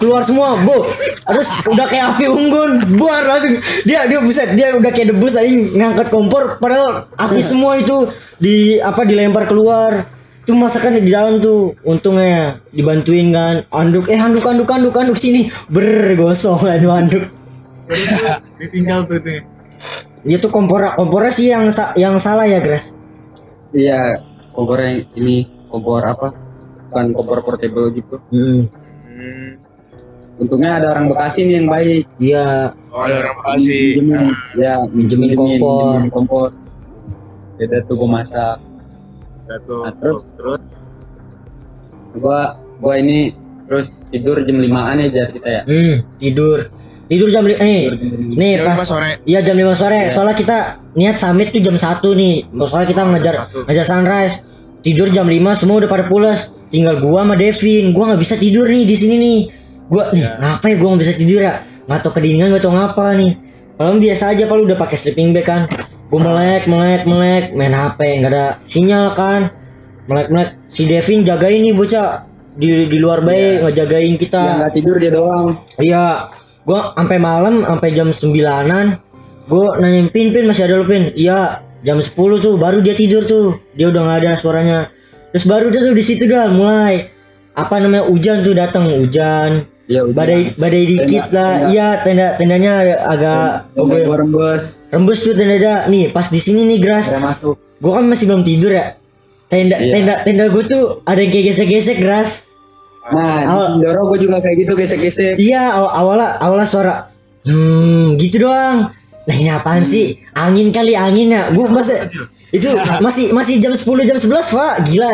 keluar 0.00 0.24
semua, 0.24 0.56
bu. 0.56 0.88
Terus 1.04 1.48
udah 1.68 1.84
kayak 1.84 2.16
api 2.16 2.24
unggun, 2.24 2.96
buar 2.96 3.28
langsung. 3.28 3.60
Dia 3.84 4.08
dia 4.08 4.24
buset, 4.24 4.56
dia 4.56 4.72
udah 4.72 4.88
kayak 4.88 5.12
debus 5.12 5.36
aja 5.36 5.52
ngangkat 5.52 6.08
kompor, 6.08 6.56
padahal 6.56 7.12
api 7.12 7.44
semua 7.44 7.76
itu 7.76 8.08
di 8.40 8.80
apa 8.80 9.04
dilempar 9.04 9.44
keluar. 9.44 10.08
Itu 10.48 10.56
masakan 10.56 11.04
di 11.04 11.12
dalam 11.12 11.44
tuh, 11.44 11.76
untungnya 11.84 12.64
dibantuin 12.72 13.36
kan. 13.36 13.68
Anduk, 13.68 14.08
eh 14.08 14.16
anduk, 14.16 14.48
anduk, 14.48 14.72
anduk, 14.72 14.96
anduk 14.96 15.18
sini, 15.20 15.52
ber 15.68 16.16
gosong 16.16 16.64
lah 16.64 16.80
itu 16.80 16.88
anduk. 16.88 17.24
Terus 17.84 18.08
tuh 18.16 18.24
ditinggal 18.64 19.04
tuh 19.04 19.20
itu. 20.28 20.30
Dia 20.30 20.38
tuh 20.38 20.50
kompor, 20.50 20.84
kompornya 20.92 21.32
sih 21.32 21.48
yang 21.48 21.64
sa- 21.68 21.96
yang 21.96 22.16
salah 22.18 22.44
ya, 22.44 22.60
Grace. 22.60 22.92
iya 23.70 24.16
kompor 24.50 24.76
yang 24.78 25.04
ini 25.14 25.44
kompor 25.66 26.00
apa 26.02 26.32
bukan 26.84 27.06
kompor 27.12 27.38
portable 27.42 27.88
gitu 27.90 28.16
Hmm. 28.28 28.64
Hmm, 29.04 29.50
untungnya 30.38 30.78
ada 30.78 30.88
orang 30.90 31.08
Bekasi 31.08 31.44
nih 31.44 31.54
yang 31.54 31.68
baik 31.68 32.04
Iya, 32.16 32.72
Oh, 32.88 33.02
ada 33.02 33.14
orang 33.20 33.36
Bekasi. 33.38 34.00
Minjemin, 34.00 34.32
ya 34.54 34.74
Minjemin 34.86 35.30
kompor. 35.30 35.84
minjemin 35.84 36.10
kompor 36.10 36.48
beda 37.54 37.76
tuh 37.84 37.94
gua 37.94 38.08
masak 38.14 38.56
tuh. 39.62 39.80
Nah, 39.80 39.92
terus? 39.94 40.22
terus 40.32 40.60
gua 42.14 42.40
gua 42.78 42.94
ini 42.96 43.36
terus 43.64 44.08
tidur 44.08 44.40
jam 44.40 44.56
5an 44.56 44.96
ya 44.98 45.08
jar 45.10 45.28
kita 45.28 45.48
ya 45.50 45.62
Hmm, 45.62 45.94
tidur. 46.16 46.72
Tidur 47.08 47.28
jam 47.28 47.42
li- 47.42 47.56
eh 47.56 47.88
Tidur 47.88 47.96
jam 47.98 48.20
lima. 48.20 48.36
nih 48.36 48.52
Jam 48.54 48.64
pas 48.64 48.74
lima 48.74 48.84
sore. 48.84 49.08
Iya 49.24 49.38
jam 49.40 49.56
5 49.56 49.74
sore. 49.74 50.00
Soalnya 50.10 50.36
kita 50.36 50.58
niat 50.92 51.16
summit 51.16 51.48
tuh 51.48 51.60
jam 51.60 51.74
1 51.74 52.08
nih. 52.12 52.34
Soalnya 52.60 52.86
kita 52.86 53.02
ngejar 53.02 53.34
satu. 53.38 53.58
ngejar 53.64 53.86
sunrise. 53.86 54.36
Tidur 54.78 55.08
jam 55.08 55.26
5 55.26 55.34
semua 55.54 55.76
udah 55.78 55.88
pada 55.88 56.04
pulas. 56.04 56.40
Tinggal 56.68 57.00
gua 57.00 57.24
sama 57.24 57.34
Devin. 57.34 57.90
Gua 57.90 58.04
nggak 58.08 58.20
bisa 58.20 58.34
tidur 58.36 58.64
nih 58.64 58.84
di 58.84 58.94
sini 58.94 59.16
nih. 59.16 59.40
Gua 59.86 60.12
nih, 60.12 60.20
ngapa 60.36 60.64
ya 60.64 60.76
gua 60.76 60.88
nggak 60.92 61.02
bisa 61.02 61.14
tidur 61.14 61.40
ya? 61.40 61.54
Nggak 61.88 62.00
tau 62.02 62.12
kedinginan 62.12 62.48
nggak 62.52 62.62
tau 62.62 62.72
ngapa 62.72 63.06
nih. 63.16 63.32
Kalau 63.74 63.96
biasa 63.96 64.24
aja 64.28 64.44
kalau 64.44 64.62
udah 64.62 64.76
pakai 64.76 64.96
sleeping 64.96 65.32
bag 65.32 65.44
kan. 65.44 65.62
Gua 66.06 66.20
melek, 66.22 66.64
melek, 66.64 67.02
melek, 67.04 67.44
main 67.52 67.72
HP, 67.72 68.20
nggak 68.20 68.30
ada 68.30 68.46
sinyal 68.62 69.12
kan. 69.12 69.48
Melek, 70.04 70.28
melek. 70.28 70.50
Si 70.66 70.84
Devin 70.84 71.24
jagain 71.24 71.56
nih 71.58 71.72
bocah 71.72 72.28
di 72.52 72.68
di 72.86 72.98
luar 72.98 73.22
baik 73.22 73.64
ngejagain 73.64 74.14
kita. 74.16 74.40
yang 74.42 74.56
nggak 74.58 74.72
tidur 74.74 74.96
dia 74.98 75.10
doang 75.10 75.46
Iya, 75.78 76.04
gua 76.68 76.92
sampai 76.92 77.16
malam 77.16 77.64
sampai 77.64 77.96
jam 77.96 78.12
9-an 78.12 79.00
gua 79.48 79.80
nanyain 79.80 80.12
Pin 80.12 80.28
Pin 80.28 80.44
masih 80.44 80.68
ada 80.68 80.76
lu 80.76 80.84
Pin. 80.84 81.08
Iya, 81.16 81.64
jam 81.80 81.96
10 81.96 82.12
tuh 82.38 82.60
baru 82.60 82.84
dia 82.84 82.92
tidur 82.92 83.24
tuh. 83.24 83.56
Dia 83.72 83.88
udah 83.88 84.04
nggak 84.04 84.18
ada 84.20 84.30
suaranya. 84.36 84.78
Terus 85.32 85.44
baru 85.44 85.72
dia 85.72 85.80
tuh 85.80 85.96
di 85.96 86.04
situ 86.04 86.28
dah 86.28 86.52
mulai 86.52 87.08
apa 87.52 87.80
namanya 87.80 88.04
hujan 88.04 88.44
tuh 88.44 88.52
datang 88.52 88.84
hujan. 88.86 89.64
ya 89.88 90.04
udah 90.04 90.12
Badai 90.12 90.52
badai 90.52 90.84
dikit 90.84 91.08
Tenda, 91.26 91.32
lah. 91.32 91.48
tenda. 91.56 91.68
Iya, 91.72 91.88
tenda 92.04 92.26
tendanya 92.36 92.72
ada- 92.76 93.00
agak 93.08 93.44
Tenda 93.72 93.96
gua 94.04 94.16
rembes 94.20 94.62
rembes 94.92 95.18
tuh 95.24 95.32
tenda 95.32 95.74
Nih, 95.88 96.12
pas 96.12 96.28
di 96.28 96.36
sini 96.36 96.68
nih 96.68 96.78
Gras. 96.78 97.08
saya 97.08 97.24
masuk 97.24 97.56
Gua 97.80 97.96
kan 97.96 98.04
masih 98.04 98.28
belum 98.28 98.44
tidur 98.44 98.68
ya. 98.68 99.00
tenda 99.48 99.80
Iya. 99.80 99.92
tenda 99.96 100.14
tenda 100.28 100.44
gue 100.52 100.60
tuh 100.62 101.00
ada 101.08 101.16
yang 101.16 101.32
kayak 101.32 101.56
gesek-gesek 101.56 102.04
gras 102.04 102.44
Nah, 103.10 103.36
di 103.36 103.46
Awal- 103.46 103.68
Sindoro 103.72 104.02
gue 104.06 104.18
juga 104.20 104.36
kayak 104.38 104.56
gitu 104.58 104.72
gesek-gesek. 104.74 105.34
iya 105.36 105.72
aw 105.72 105.86
awalnya 105.88 106.36
awalnya 106.38 106.64
suara 106.64 106.94
hmm 107.42 108.16
gitu 108.16 108.42
doang 108.42 108.92
nah 109.22 109.34
ini 109.34 109.48
apaan 109.48 109.82
sih 109.82 110.06
angin 110.32 110.68
kali 110.68 110.92
angin 110.92 111.28
ya 111.28 111.48
gue 111.48 111.64
masa 111.66 112.08
itu 112.48 112.68
masih 112.98 113.30
masih 113.30 113.56
jam 113.58 113.72
10 113.72 113.84
jam 114.02 114.16
11 114.16 114.24
pak 114.50 114.74
gila 114.84 115.12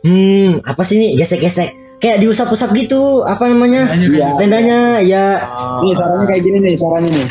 hmm 0.00 0.62
apa 0.62 0.82
sih 0.82 0.96
nih 0.96 1.10
gesek-gesek 1.16 1.70
kayak 1.96 2.18
diusap-usap 2.18 2.70
gitu 2.74 3.22
apa 3.22 3.44
namanya 3.44 3.90
Iya. 3.92 4.32
tendanya 4.32 4.78
ya 5.00 5.24
Nih 5.78 5.92
suaranya 5.92 6.26
kayak 6.26 6.42
gini 6.42 6.58
nih, 6.60 6.74
suaranya 6.74 7.10
nih. 7.12 7.28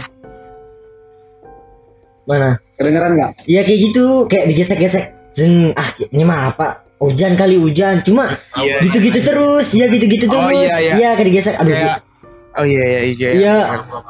mana 2.24 2.50
Kedengeran 2.74 3.12
nggak? 3.12 3.32
Iya 3.44 3.62
kayak 3.62 3.80
gitu, 3.82 4.06
kayak 4.26 4.46
digesek-gesek. 4.48 5.06
Zeng, 5.30 5.74
ah 5.74 5.84
ini 6.06 6.24
mah 6.24 6.48
apa? 6.48 6.88
Hujan 7.00 7.34
kali 7.34 7.56
hujan, 7.56 8.04
cuma 8.04 8.36
Iya. 8.54 8.84
gitu-gitu 8.84 9.24
terus, 9.24 9.72
ya 9.72 9.88
gitu-gitu 9.88 10.28
Oh, 10.28 10.36
terus. 10.52 10.68
iya, 10.68 10.76
iya. 10.94 11.10
kayak 11.16 11.26
digesek. 11.26 11.56
Aduh, 11.56 11.72
Kayak 11.72 12.04
Oh 12.52 12.66
iya 12.66 12.84
iya 12.84 13.00
iya. 13.08 13.30
iya. 13.32 13.56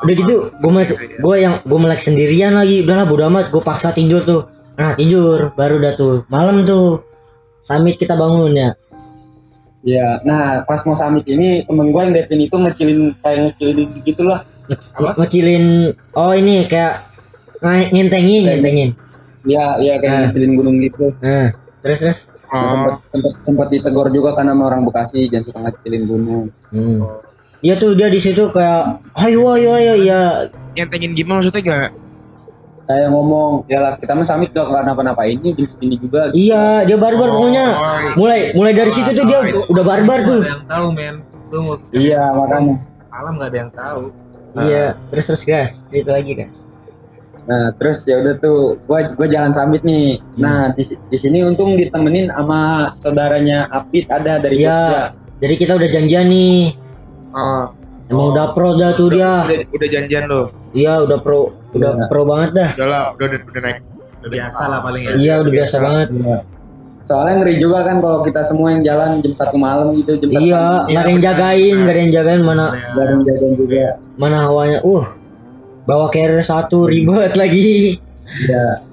Udah 0.01 0.15
gitu, 0.15 0.49
gue 0.49 0.71
masuk, 0.73 0.97
gue 0.97 1.35
yang 1.37 1.61
gue 1.61 1.79
melek 1.79 2.01
sendirian 2.01 2.55
lagi. 2.55 2.81
Udahlah 2.81 3.05
bodo 3.05 3.29
amat, 3.29 3.53
gue 3.53 3.61
paksa 3.61 3.91
tidur 3.91 4.23
tuh. 4.23 4.49
Nah 4.73 4.95
tidur, 4.95 5.53
baru 5.53 5.77
dah 5.77 5.93
tuh 5.93 6.25
malam 6.27 6.63
tuh. 6.63 7.03
Samit 7.59 7.99
kita 7.99 8.15
bangun 8.15 8.55
ya. 8.55 8.69
Iya. 9.79 10.23
Nah, 10.23 10.63
pas 10.63 10.81
mau 10.81 10.91
summit 10.93 11.23
ini 11.25 11.61
temen 11.61 11.87
gue 11.87 12.01
yang 12.01 12.11
Devin 12.11 12.41
itu 12.41 12.55
ngecilin 12.55 12.99
kayak 13.21 13.39
ngecilin 13.45 13.79
gitu 14.01 14.23
lah. 14.23 14.41
Nge- 14.65 15.15
Ngecilin, 15.15 15.65
oh 16.13 16.31
ini 16.31 16.65
kayak 16.65 17.05
ng- 17.59 17.89
ngentengin, 17.91 18.43
ngentengin. 18.45 18.89
Iya, 19.43 19.65
iya 19.77 19.93
kayak 19.97 20.11
Ah. 20.11 20.19
ngecilin 20.25 20.51
gunung 20.53 20.77
gitu. 20.79 21.11
Nah, 21.19 21.53
terus 21.79 21.99
terus. 22.01 22.19
Nah, 22.49 22.59
Oh. 22.59 22.65
sempat 22.65 22.93
sempat 23.13 23.33
sempat 23.45 23.67
ditegur 23.69 24.09
juga 24.09 24.33
karena 24.33 24.57
sama 24.57 24.63
orang 24.67 24.81
Bekasi 24.81 25.29
jangan 25.29 25.45
suka 25.45 25.59
ngecilin 25.61 26.03
gunung. 26.03 26.45
Hmm. 26.73 27.05
Iya 27.59 27.75
tuh 27.75 27.91
dia 27.93 28.07
di 28.07 28.17
situ 28.17 28.49
kayak, 28.49 29.03
ayo 29.19 29.53
ayo 29.53 29.75
ayo 29.75 29.93
ya 29.99 30.47
Nyentengin 30.73 31.11
gimana 31.11 31.43
maksudnya 31.43 31.59
gak? 31.61 31.89
Kayak 32.87 33.11
ngomong, 33.11 33.67
ya 33.67 33.77
lah 33.77 33.93
kita 33.99 34.15
mah 34.15 34.25
summit 34.25 34.49
gak 34.49 34.65
kenapa-napa 34.65 35.27
ini 35.27 35.53
jam 35.53 35.67
segini 35.67 35.93
juga. 35.93 36.31
Iya, 36.31 36.87
dia 36.87 36.97
barbar 36.97 37.29
pokoknya. 37.29 37.65
Oh, 37.69 37.97
iya. 37.99 38.11
Mulai 38.15 38.39
mulai 38.55 38.73
dari 38.73 38.89
situ 38.89 39.11
tuh 39.13 39.25
dia 39.27 39.39
udah 39.45 39.83
barbar 39.83 40.19
tuh. 40.23 40.39
Ada 40.39 40.49
yang 40.49 40.65
tahu 40.65 40.87
men. 40.95 41.15
Lu 41.51 41.57
mau 41.61 41.75
Iya, 41.91 42.21
makanya. 42.31 42.75
alam 43.11 43.33
gak 43.37 43.49
ada 43.51 43.57
yang 43.59 43.71
tahu. 43.75 44.01
Iya, 44.57 44.85
terus 45.11 45.25
terus 45.27 45.43
guys, 45.43 45.71
cerita 45.85 46.11
lagi 46.15 46.31
guys. 46.33 46.57
Nah, 47.49 47.73
terus 47.73 48.05
ya 48.05 48.21
udah 48.21 48.37
tuh, 48.37 48.77
gua 48.85 49.09
gua 49.09 49.25
jalan 49.25 49.49
summit 49.49 49.81
nih. 49.81 50.21
Nah, 50.37 50.69
di, 50.71 50.85
di 50.85 51.17
sini 51.17 51.41
untung 51.41 51.73
ditemenin 51.73 52.29
sama 52.29 52.93
saudaranya 52.93 53.65
Apit 53.67 54.05
ada 54.07 54.37
dari 54.37 54.61
Iya. 54.61 54.69
Jogja. 54.69 55.03
Jadi 55.39 55.53
kita 55.57 55.73
udah 55.73 55.89
janjian 55.89 56.25
nih. 56.29 56.77
Oh. 57.31 57.65
Emang 58.05 58.25
udah 58.33 58.53
pro 58.53 58.73
dah 58.73 58.93
tuh 58.93 59.09
dia. 59.09 59.45
Udah, 59.45 59.65
udah 59.65 59.89
janjian 59.89 60.23
lo. 60.25 60.41
Iya, 60.71 61.01
udah 61.01 61.17
pro, 61.19 61.39
udah 61.73 61.91
Iya. 61.95 62.05
pro 62.05 62.21
banget 62.23 62.49
dah. 62.53 62.69
Udah 62.77 62.87
lah, 62.87 63.03
udah 63.17 63.25
udah, 63.27 63.39
udah 63.41 63.61
naik. 63.65 63.77
Udah 64.19 64.29
biasa 64.29 64.61
lah 64.65 64.79
paling 64.81 65.01
ya. 65.01 65.11
Iya, 65.15 65.33
udah 65.41 65.51
biasa 65.51 65.75
banget. 65.79 66.07
Soalnya 66.99 67.33
ngeri 67.39 67.55
juga 67.57 67.79
kan 67.81 67.97
kalau 67.97 68.19
kita 68.19 68.41
semua 68.43 68.75
yang 68.75 68.83
jalan 68.83 69.23
jam 69.23 69.33
satu 69.33 69.55
malam 69.55 69.95
gitu, 69.95 70.19
jam 70.19 70.29
Iya, 70.29 70.63
nggak 70.85 70.99
ada 70.99 71.09
yang 71.09 71.23
jagain, 71.23 71.75
nggak 71.79 71.93
ada 71.95 72.01
yang 72.03 72.13
jagain 72.13 72.41
mana 72.43 72.65
Gak 72.69 73.01
ada 73.01 73.09
yang 73.09 73.23
jagain 73.25 73.53
juga. 73.55 73.85
mana 74.19 74.37
hawanya. 74.43 74.77
Uh, 74.83 75.05
bawa 75.89 76.13
carrier 76.13 76.45
satu 76.45 76.85
ribet 76.85 77.33
lagi. 77.33 77.97
Iya. 78.29 78.85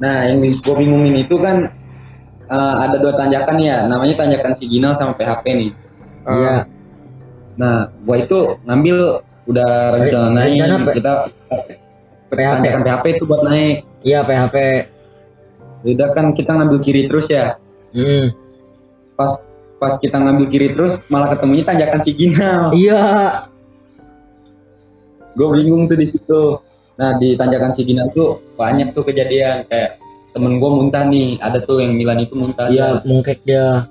Nah, 0.00 0.32
yang 0.32 0.40
gue 0.40 0.74
bingungin 0.80 1.28
itu 1.28 1.36
kan 1.36 1.68
eh, 2.48 2.74
ada 2.80 2.96
dua 2.96 3.12
tanjakan 3.12 3.60
ya, 3.60 3.84
namanya 3.84 4.24
tanjakan 4.24 4.56
Siginal 4.56 4.96
sama 4.96 5.12
PHP 5.12 5.44
nih. 5.52 5.72
Iya. 6.24 6.56
Nah, 7.56 7.88
gua 8.04 8.16
itu 8.20 8.60
ngambil 8.64 9.24
udah 9.48 9.70
rencana 9.96 10.28
naik 10.42 10.58
Rencana 10.58 10.76
kita 10.92 11.12
PHP. 12.32 12.48
tanjakan 12.60 12.80
PHP 12.84 13.04
itu 13.16 13.24
buat 13.28 13.42
naik. 13.44 13.76
Iya, 14.04 14.20
PHP. 14.24 14.56
Udah 15.86 16.08
kan 16.16 16.26
kita 16.32 16.52
ngambil 16.56 16.78
kiri 16.80 17.02
terus 17.08 17.28
ya. 17.28 17.60
Hmm. 17.92 18.32
Pas 19.16 19.32
pas 19.76 19.94
kita 20.00 20.16
ngambil 20.20 20.46
kiri 20.48 20.68
terus 20.72 21.04
malah 21.12 21.32
ketemunya 21.32 21.64
tanjakan 21.64 22.00
Siginal. 22.00 22.72
Iya. 22.72 23.04
Gue 25.36 25.46
bingung 25.54 25.84
tuh 25.84 25.94
di 25.94 26.08
situ. 26.08 26.42
Nah, 26.96 27.20
di 27.20 27.36
tanjakan 27.36 27.76
Siginal 27.76 28.08
tuh 28.08 28.40
banyak 28.56 28.96
tuh 28.96 29.04
kejadian 29.04 29.68
kayak 29.68 30.00
temen 30.32 30.56
gue 30.56 30.70
muntah 30.72 31.04
nih, 31.04 31.36
ada 31.38 31.60
tuh 31.60 31.84
yang 31.84 31.92
Milan 31.92 32.24
itu 32.24 32.32
muntah. 32.32 32.72
Iya, 32.72 33.04
mungkek 33.04 33.44
dia. 33.44 33.84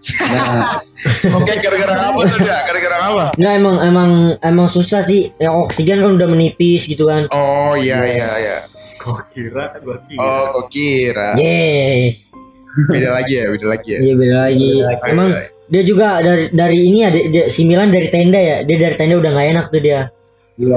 Nah, 0.00 0.82
Oke, 1.36 1.52
gara-gara 1.60 1.92
apa 1.92 2.20
tuh 2.26 2.40
dah? 2.42 2.60
Gara-gara 2.64 2.96
apa? 3.00 3.24
Nggak 3.36 3.54
emang 3.54 3.76
emang 3.84 4.10
emang 4.40 4.66
susah 4.66 5.00
sih. 5.00 5.30
Ya 5.36 5.52
oksigen 5.52 6.00
kan 6.00 6.12
udah 6.16 6.28
menipis 6.28 6.84
gitu 6.84 7.06
kan. 7.06 7.28
Oh 7.30 7.72
iya 7.76 8.00
iya 8.02 8.28
iya. 8.36 8.56
Gua 9.00 9.20
kira, 9.28 9.64
gua 9.80 9.96
kira. 10.04 10.20
Oh, 10.20 10.44
kok 10.56 10.66
kira. 10.72 11.36
Yeay. 11.36 12.20
Beda 12.90 13.10
lagi 13.12 13.32
ya, 13.34 13.44
beda 13.50 13.66
lagi 13.66 13.88
ya. 13.92 13.98
Iya 14.00 14.14
beda 14.16 14.36
lagi. 14.46 14.68
Emang 15.08 15.28
dia 15.70 15.82
juga 15.84 16.08
dari 16.20 16.44
dari 16.50 16.78
ini 16.86 16.98
ya 17.00 17.08
dia, 17.12 17.24
dia- 17.28 17.48
si 17.48 17.62
Milan 17.64 17.92
dari 17.92 18.08
tenda 18.08 18.40
ya. 18.40 18.56
Dia 18.64 18.76
dari 18.78 18.94
tenda 18.96 19.14
udah 19.20 19.30
nggak 19.32 19.48
enak 19.52 19.66
tuh 19.68 19.80
dia. 19.80 20.00
Iya. 20.60 20.76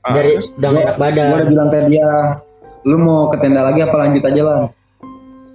Ah, 0.00 0.12
Dari 0.16 0.30
udah 0.56 0.68
enak 0.72 0.96
Gue 0.96 1.00
badan. 1.00 1.28
udah 1.28 1.48
bilang 1.48 1.68
ke 1.68 1.78
dia, 1.86 2.10
lu 2.82 2.96
mau 2.96 3.28
ke 3.28 3.36
tenda 3.38 3.60
lagi 3.62 3.80
apa 3.84 3.96
lanjut 4.00 4.24
aja 4.24 4.42
lah? 4.42 4.58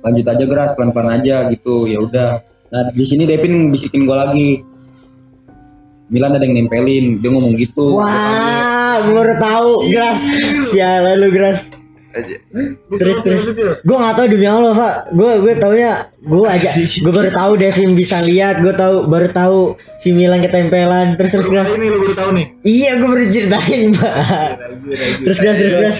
Lanjut 0.04 0.26
aja 0.30 0.44
geras 0.46 0.70
pelan-pelan 0.78 1.10
aja 1.18 1.36
gitu. 1.50 1.90
Ya 1.90 1.98
udah. 1.98 2.30
Nah 2.70 2.82
di 2.94 3.06
sini 3.06 3.26
Devin 3.26 3.74
bisikin 3.74 4.06
gue 4.06 4.18
lagi. 4.18 4.52
Milan 6.14 6.38
ada 6.38 6.46
yang 6.46 6.54
nempelin, 6.54 7.18
dia 7.26 7.30
ngomong 7.34 7.58
gitu. 7.58 7.98
Wah, 7.98 9.02
gue 9.02 9.18
baru 9.18 9.34
tahu, 9.42 9.70
Gras. 9.90 10.22
Sialan 10.70 11.16
lu, 11.18 11.34
Gras. 11.34 11.74
Aja. 12.14 12.36
Terus 12.94 13.18
terus. 13.26 13.44
Gue 13.82 13.98
nggak 13.98 14.16
tahu 14.16 14.28
demi 14.30 14.48
Allah, 14.48 14.74
Pak. 14.74 14.94
Gue 15.18 15.32
gue 15.42 15.54
taunya 15.58 15.92
gue 16.22 16.48
aja. 16.48 16.70
Gue 16.78 17.14
baru 17.14 17.30
tahu 17.34 17.52
Devin 17.58 17.92
bisa 17.98 18.22
lihat. 18.22 18.62
Gue 18.62 18.74
tahu 18.74 19.10
baru 19.10 19.28
tahu 19.34 19.76
si 19.98 20.14
Milan 20.14 20.46
ketempelan. 20.46 21.18
Terus 21.18 21.32
terus 21.36 21.48
Gras. 21.50 21.70
Ini 21.74 21.90
lu 21.90 21.98
baru 22.06 22.16
tahu 22.16 22.30
nih. 22.38 22.46
Iya, 22.64 22.92
gue 23.02 23.10
baru 23.10 23.26
ceritain, 23.28 23.86
Pak. 23.92 24.16
Terus 25.26 25.38
terus 25.42 25.76
Gras. 25.76 26.00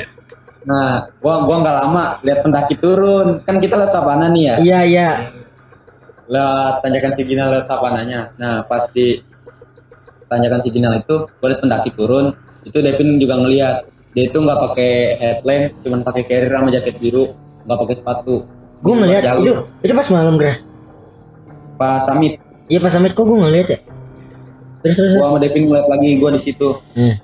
Nah, 0.64 1.12
gua 1.20 1.44
gua 1.44 1.60
nggak 1.60 1.76
lama 1.84 2.06
lihat 2.24 2.40
pendaki 2.40 2.80
turun. 2.80 3.44
Kan 3.44 3.60
kita 3.60 3.76
lihat 3.76 3.92
savana 3.92 4.32
nih 4.32 4.44
ya. 4.48 4.56
Iya 4.64 4.80
iya. 4.88 5.10
Lihat 6.32 6.80
tanjakan 6.80 7.14
Siginal 7.20 7.52
lihat 7.52 7.68
savananya. 7.68 8.32
Nah, 8.40 8.64
pas 8.64 8.88
di 8.96 9.20
tanjakan 10.32 10.64
Siginal 10.64 11.04
itu 11.04 11.28
gua 11.28 11.48
lihat 11.52 11.62
pendaki 11.62 11.92
turun. 11.92 12.32
Itu 12.64 12.80
Devin 12.80 13.20
juga 13.20 13.36
ngeliat 13.44 13.84
dia 14.14 14.24
itu 14.26 14.38
nggak 14.38 14.60
pakai 14.70 14.92
headlamp, 15.18 15.66
cuman 15.82 16.00
pakai 16.02 16.24
carrier 16.24 16.54
sama 16.54 16.70
jaket 16.70 16.96
biru, 16.98 17.34
nggak 17.66 17.78
pakai 17.82 17.96
sepatu. 17.98 18.36
Gue 18.84 18.94
ngeliat 18.94 19.24
Jauh. 19.24 19.42
itu 19.42 19.54
itu 19.82 19.94
pas 19.94 20.08
malam 20.10 20.36
Gras. 20.38 20.70
Pas 21.74 22.02
summit, 22.06 22.38
Iya 22.68 22.80
pas 22.80 22.92
summit 22.92 23.12
kok 23.12 23.24
gue 23.24 23.38
ngeliat 23.38 23.68
ya. 23.68 23.80
Terus 24.84 24.96
terus. 24.96 25.14
gua 25.16 25.32
sama 25.32 25.40
Devin 25.40 25.64
ngeliat 25.66 25.88
lagi 25.88 26.10
gua 26.20 26.30
di 26.32 26.42
situ. 26.44 26.70
Hmm. 26.94 27.16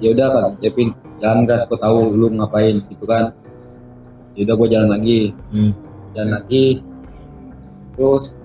Ya 0.00 0.08
udah 0.10 0.28
kan, 0.32 0.48
Devin 0.58 0.88
jalan 1.20 1.44
gas, 1.44 1.68
gua 1.68 1.76
tahu 1.76 2.10
lu 2.10 2.32
ngapain 2.32 2.80
gitu 2.88 3.04
kan. 3.04 3.36
Ya 4.32 4.48
udah 4.48 4.54
gua 4.56 4.68
jalan 4.68 4.88
lagi, 4.88 5.36
Hmm. 5.52 5.76
jalan 6.16 6.40
lagi. 6.40 6.80
Terus 7.92 8.40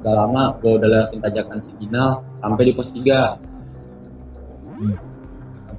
gak 0.00 0.14
lama 0.14 0.54
gua 0.62 0.72
udah 0.78 0.88
lewatin 0.88 1.18
tanjakan 1.18 1.58
Siginal 1.60 2.22
sampai 2.32 2.62
di 2.64 2.72
pos 2.72 2.88
3 2.88 3.36
Hmm. 4.78 4.94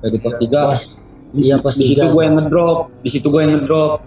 Di 0.01 0.17
pos 0.17 0.35
3 0.37 0.49
Pos. 0.49 0.83
Iya 1.31 1.55
pos 1.63 1.79
di 1.79 1.87
situ 1.87 2.03
tiga. 2.03 2.11
gue 2.11 2.23
yang 2.27 2.35
ngedrop 2.35 2.91
di 2.99 3.07
situ 3.07 3.31
gue 3.31 3.39
yang 3.39 3.55
ngedrop 3.55 4.03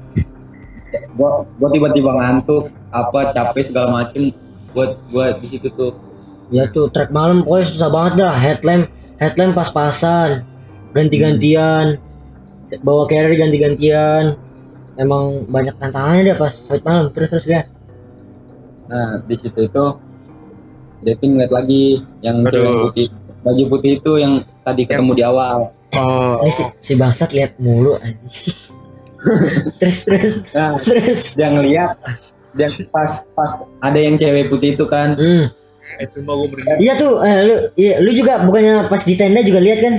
gue 0.92 1.30
gue 1.56 1.68
tiba-tiba 1.72 2.10
ngantuk 2.20 2.68
apa 2.92 3.32
capek 3.32 3.64
segala 3.64 3.88
macem 3.88 4.28
buat 4.76 5.00
buat 5.08 5.40
di 5.40 5.48
situ 5.48 5.72
tuh 5.72 5.96
Ya 6.52 6.68
tuh 6.68 6.92
trek 6.92 7.08
malam 7.08 7.40
pokoknya 7.40 7.66
susah 7.72 7.88
banget 7.88 8.12
dah. 8.20 8.34
Headlamp 8.36 8.92
headlamp 9.16 9.56
pas-pasan. 9.56 10.44
Ganti-gantian. 10.92 11.96
Bawa 12.84 13.08
carrier 13.08 13.40
ganti-gantian. 13.40 14.36
Emang 15.00 15.48
banyak 15.48 15.74
tantangannya 15.80 16.28
deh 16.28 16.36
pas 16.36 16.52
summit 16.52 16.84
malam. 16.84 17.08
Terus 17.16 17.32
terus 17.32 17.46
guys. 17.48 17.70
nah 18.84 19.16
di 19.24 19.32
situ 19.32 19.64
itu 19.64 19.86
Devin 21.00 21.40
ngeliat 21.40 21.52
lagi 21.52 22.04
yang 22.20 22.44
cewek 22.44 22.84
putih 22.84 23.08
baju 23.40 23.62
putih 23.72 23.96
itu 23.96 24.12
yang 24.20 24.44
tadi 24.60 24.84
ketemu 24.84 25.12
di 25.16 25.24
awal 25.24 25.72
Oh. 25.96 26.36
Ini 26.40 26.50
si, 26.50 26.62
si 26.76 26.92
bangsat 26.94 27.30
lihat 27.30 27.56
mulu 27.56 27.96
anjing. 27.96 28.52
terus 29.80 30.04
terus 30.04 30.34
nah 30.50 30.76
terus. 30.76 31.32
dia 31.32 31.48
ngeliat 31.48 31.96
dia 32.52 32.68
pas 32.86 33.24
pas 33.26 33.50
ada 33.80 33.96
yang 33.96 34.14
cewek 34.14 34.46
putih 34.46 34.74
itu 34.74 34.84
kan 34.84 35.16
Hmm. 35.16 35.48
Eh, 35.94 36.08
gua. 36.18 36.48
Iya 36.76 36.96
tuh, 36.96 37.20
eh, 37.20 37.38
lu 37.44 37.54
iya, 37.74 38.00
lu 38.00 38.08
juga 38.10 38.40
bukannya 38.40 38.88
pas 38.88 39.00
di 39.00 39.14
tenda 39.14 39.40
juga 39.40 39.60
lihat 39.60 39.80
kan 39.80 39.94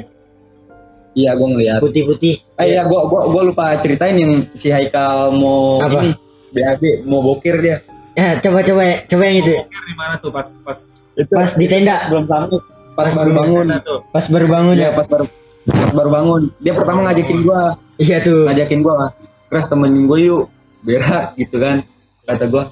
iya 1.14 1.32
gue 1.32 1.48
ngeliat 1.48 1.78
putih-putih. 1.80 2.42
eh 2.58 2.66
iya 2.70 2.84
gue 2.84 3.00
gua, 3.06 3.26
gua 3.26 3.42
lupa 3.46 3.72
ceritain 3.78 4.14
yang 4.14 4.50
si 4.52 4.68
Haikal 4.68 5.32
mau 5.32 5.80
Apa? 5.80 6.02
ini 6.02 6.12
BAB 6.52 6.82
mau 7.04 7.22
bokir 7.22 7.58
dia 7.60 7.80
Ya, 8.14 8.40
coba 8.40 8.64
coba 8.64 9.04
coba 9.04 9.24
yang 9.26 9.38
itu. 9.42 9.54
Bokir 9.54 9.84
di 9.84 9.96
mana 9.96 10.14
tuh 10.16 10.32
pas 10.32 10.48
pas 10.60 10.80
itu 11.14 11.28
Pas 11.30 11.52
di 11.52 11.66
tenda. 11.66 11.96
sebelum 11.98 12.26
sampai 12.26 12.60
pas 12.92 13.06
Pas 13.06 13.12
baru 13.14 13.32
bangun 13.34 13.66
tuh. 13.80 14.00
Pas 14.08 14.26
baru 14.26 14.48
bangun 14.48 14.76
ya 14.76 14.84
ya. 14.84 14.90
pas 14.92 15.06
baru 15.06 15.26
pas 15.66 15.92
baru 15.98 16.10
bangun 16.14 16.44
dia 16.62 16.74
pertama 16.78 17.10
ngajakin 17.10 17.40
gua. 17.42 17.74
Iya 17.98 18.22
tuh. 18.22 18.46
ngajakin 18.46 18.80
gua 18.86 19.10
keras 19.50 19.66
temenin 19.66 20.06
gua 20.06 20.20
yuk. 20.22 20.46
Berak 20.86 21.34
gitu 21.42 21.58
kan. 21.58 21.82
Kata 22.26 22.46
gua 22.50 22.70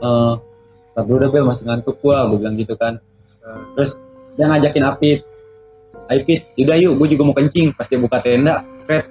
eh 0.00 0.34
tak 0.90 1.02
dulu 1.06 1.16
udah 1.22 1.30
bel 1.30 1.44
masih 1.46 1.64
ngantuk 1.70 2.02
gua. 2.02 2.26
Gua 2.26 2.38
bilang 2.42 2.58
gitu 2.58 2.74
kan. 2.74 2.98
Terus 3.78 4.02
dia 4.34 4.46
ngajakin 4.50 4.84
Apit. 4.86 5.20
Apit 6.10 6.50
udah 6.58 6.76
yuk 6.82 6.98
gua 6.98 7.06
juga 7.06 7.22
mau 7.22 7.36
kencing. 7.36 7.70
Pas 7.78 7.86
dia 7.86 7.98
buka 8.02 8.18
tenda 8.18 8.66
seret. 8.74 9.06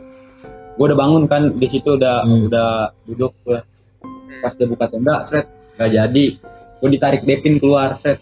Gua 0.76 0.92
udah 0.92 0.98
bangun 1.00 1.24
kan 1.24 1.56
di 1.56 1.68
situ 1.72 1.96
udah 1.96 2.28
Hmm. 2.28 2.52
udah 2.52 2.92
duduk 3.08 3.32
gua. 3.48 3.64
Pas 4.44 4.52
dia 4.52 4.68
buka 4.68 4.92
tenda 4.92 5.24
seret. 5.24 5.48
Gak 5.80 5.88
jadi. 5.96 6.26
Gua 6.84 6.90
ditarik 6.92 7.24
Depin 7.24 7.56
keluar 7.56 7.96
seret. 7.96 8.20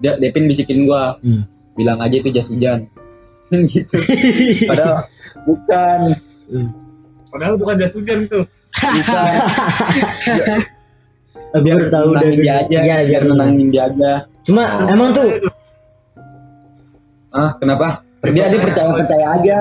Dia 0.00 0.16
Depin 0.16 0.48
bisikin 0.48 0.88
gua. 0.88 1.20
Hmm. 1.20 1.44
bilang 1.72 1.96
aja 2.04 2.20
itu 2.20 2.28
jas 2.28 2.52
hujan 2.52 2.84
gitu. 3.72 3.98
Padahal 4.68 5.04
bukan. 5.44 5.98
Padahal 7.32 7.54
bukan 7.60 7.74
jas 7.80 7.94
hujan 7.96 8.24
itu. 8.24 8.40
bukan. 8.72 9.30
Gue 11.52 11.60
baru 11.60 11.86
tahu 11.92 12.06
nenangin 12.16 12.38
dia 12.40 12.54
aja 12.64 12.78
Iya, 12.80 12.80
biar 12.80 13.00
biar 13.04 13.22
nenangin 13.28 13.68
dia 13.68 13.82
aja. 13.84 14.12
Cuma 14.42 14.64
emang 14.88 15.12
tuh 15.12 15.28
ah 17.32 17.52
kenapa? 17.60 18.00
Dia 18.32 18.48
dia 18.48 18.60
percaya 18.60 18.90
percaya 18.96 19.26
aja. 19.36 19.58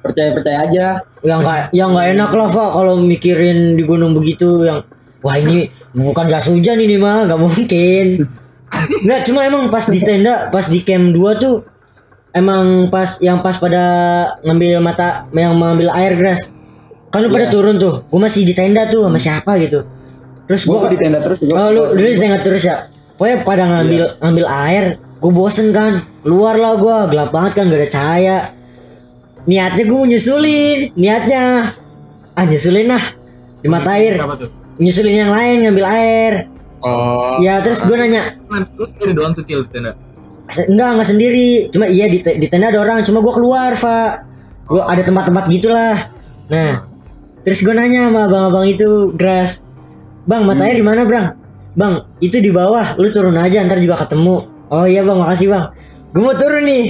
Percaya 0.00 0.28
percaya 0.32 0.58
aja. 0.64 0.86
Yang 1.20 1.40
kayak 1.44 1.66
yang 1.76 1.90
nggak 1.92 2.08
enak 2.16 2.30
lah 2.32 2.48
Pak 2.48 2.70
kalau 2.74 2.94
mikirin 3.04 3.76
di 3.76 3.84
gunung 3.84 4.16
begitu 4.16 4.64
yang 4.64 4.80
wah 5.20 5.36
ini 5.36 5.68
bukan 5.92 6.26
gas 6.32 6.48
hujan 6.48 6.80
ini 6.80 6.96
mah 6.96 7.28
nggak 7.28 7.40
mungkin. 7.40 8.06
Nggak 9.04 9.20
cuma 9.28 9.44
emang 9.44 9.68
pas 9.68 9.84
di 9.84 10.00
tenda 10.00 10.48
pas 10.48 10.64
di 10.64 10.80
camp 10.80 11.12
2 11.12 11.44
tuh 11.44 11.71
emang 12.32 12.88
pas 12.88 13.20
yang 13.20 13.40
pas 13.44 13.56
pada 13.60 13.84
ngambil 14.44 14.80
mata 14.80 15.28
yang 15.36 15.56
mengambil 15.56 15.92
air 15.92 16.16
grass 16.16 16.52
kan 17.12 17.20
lu 17.20 17.28
pada 17.28 17.48
Iya. 17.48 17.52
turun 17.52 17.76
tuh 17.76 18.08
gua 18.08 18.20
masih 18.24 18.48
di 18.48 18.56
tenda 18.56 18.88
tuh 18.88 19.04
sama 19.04 19.20
siapa 19.20 19.60
gitu. 19.60 19.84
Terus 20.48 20.64
gua 20.64 20.88
gua 20.88 20.90
di 20.90 20.98
tenda 20.98 21.20
terus 21.20 21.44
oh 21.44 21.68
lu 21.68 21.92
lu 21.92 22.00
di 22.00 22.16
tenda 22.16 22.40
terus 22.40 22.64
ya? 22.64 22.88
Pokoknya 23.20 23.36
pada 23.44 23.64
ngambil 23.68 24.02
ngambil 24.18 24.46
air 24.48 24.84
gua 25.20 25.30
bosen 25.30 25.68
kan. 25.76 26.08
Keluar 26.24 26.56
lah 26.56 26.80
gua 26.80 27.04
gelap 27.12 27.28
banget 27.30 27.52
kan 27.52 27.68
gak 27.68 27.80
ada 27.84 27.88
cahaya. 27.92 28.38
Niatnya 29.42 29.82
gue 29.90 29.98
mau 29.98 30.06
nyusulin 30.06 30.94
niatnya 30.94 31.74
ah 32.38 32.44
nyusulin 32.46 32.86
lah 32.86 33.04
di 33.58 33.66
mata 33.68 33.98
air. 33.98 34.14
nyusulin 34.78 35.14
yang 35.26 35.32
lain 35.34 35.56
ngambil 35.68 35.86
air. 35.90 36.34
Oh. 36.82 37.38
ya 37.38 37.62
terus 37.62 37.86
gue 37.86 37.94
nanya 37.94 38.34
lu 38.74 38.82
sendiri 38.82 39.14
doang 39.14 39.30
tuh 39.34 39.46
cil 39.46 39.62
di 39.66 39.70
tenda. 39.70 39.94
"Se- 40.52 40.68
enggak 40.68 40.88
enggak 40.96 41.08
sendiri. 41.08 41.48
Cuma 41.72 41.88
iya 41.88 42.06
di, 42.06 42.20
di 42.20 42.46
tenda 42.48 42.68
ada 42.68 42.80
orang 42.80 43.00
cuma 43.02 43.20
gue 43.20 43.32
keluar 43.32 43.72
pak 43.72 44.10
gue 44.68 44.80
ada 44.80 45.02
tempat-tempat 45.02 45.44
gitulah. 45.50 45.96
Nah 46.48 46.86
terus 47.42 47.58
gue 47.60 47.74
nanya 47.74 48.08
sama 48.08 48.30
abang-abang 48.30 48.70
itu 48.70 49.10
grass 49.18 49.64
bang 50.22 50.46
mata 50.46 50.62
air 50.64 50.78
di 50.78 50.86
mana 50.86 51.02
bang 51.02 51.26
bang 51.74 51.94
itu 52.22 52.38
di 52.38 52.54
bawah 52.54 52.94
lu 52.94 53.10
turun 53.10 53.34
aja 53.34 53.64
ntar 53.66 53.80
juga 53.80 53.98
ketemu. 54.06 54.46
Oh 54.70 54.86
iya 54.86 55.02
bang 55.02 55.18
makasih 55.18 55.48
bang. 55.50 55.64
Gue 56.12 56.22
mau 56.22 56.36
turun 56.36 56.62
nih. 56.62 56.84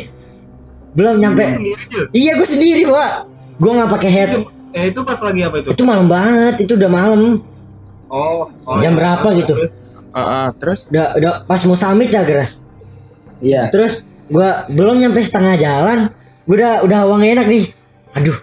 Belum 0.93 1.17
nyampe. 1.17 1.49
Iya 2.13 2.37
gue 2.37 2.49
sendiri 2.49 2.85
pak 2.85 3.11
gue 3.57 3.71
nggak 3.71 3.91
pakai 3.91 4.11
head. 4.11 4.31
Eh 4.73 4.89
itu 4.89 5.01
pas 5.05 5.21
lagi 5.21 5.41
apa 5.45 5.57
itu? 5.61 5.69
itu 5.69 5.83
malam 5.85 6.09
banget 6.09 6.65
itu 6.65 6.73
udah 6.75 6.91
malam. 6.91 7.21
Oh, 8.09 8.49
oh 8.49 8.77
Jam 8.81 8.93
iya. 8.93 8.99
berapa 8.99 9.29
gitu? 9.37 9.53
Terus, 9.57 9.73
Ah, 10.13 10.21
ah, 10.21 10.49
terus? 10.53 10.85
Udah 10.93 11.17
udah 11.17 11.33
pas 11.49 11.61
mau 11.65 11.73
summit 11.73 12.13
ya 12.13 12.21
grass 12.25 12.61
iya. 13.43 13.69
Terus 13.69 14.07
gua 14.31 14.65
belum 14.71 15.03
nyampe 15.03 15.21
setengah 15.21 15.59
jalan 15.59 15.99
gua 16.47 16.55
udah 16.57 16.73
udah 16.87 16.99
nggak 17.19 17.33
enak 17.37 17.47
nih. 17.51 17.65
Aduh 18.17 18.39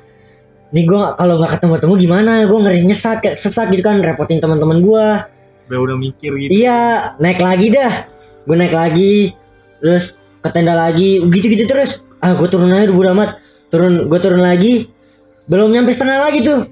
nih 0.69 0.83
gua 0.85 1.17
kalau 1.17 1.41
nggak 1.41 1.57
ketemu 1.57 1.73
ketemu 1.79 1.93
gimana? 1.97 2.33
Gua 2.45 2.59
ngeri 2.67 2.79
nyesat 2.85 3.17
kayak 3.23 3.37
sesat 3.39 3.71
gitu 3.71 3.81
kan 3.81 3.97
repotin 4.03 4.37
teman-teman 4.43 4.83
gua. 4.83 5.25
Udah 5.71 5.79
udah 5.85 5.97
mikir 5.97 6.33
gitu. 6.35 6.51
iya 6.51 7.13
naik 7.17 7.39
lagi 7.39 7.71
dah. 7.71 7.93
Gua 8.43 8.55
naik 8.59 8.75
lagi 8.75 9.33
terus 9.79 10.19
ke 10.43 10.49
tenda 10.51 10.75
lagi 10.75 11.23
gitu 11.23 11.47
gitu 11.47 11.65
terus. 11.65 12.03
Ah 12.19 12.35
gua 12.35 12.51
turun 12.51 12.69
aja 12.69 12.91
udah 12.91 13.13
amat. 13.15 13.29
Turun 13.71 14.11
gua 14.11 14.19
turun 14.19 14.43
lagi 14.43 14.91
belum 15.49 15.73
nyampe 15.73 15.89
setengah 15.95 16.29
lagi 16.29 16.45
tuh. 16.45 16.67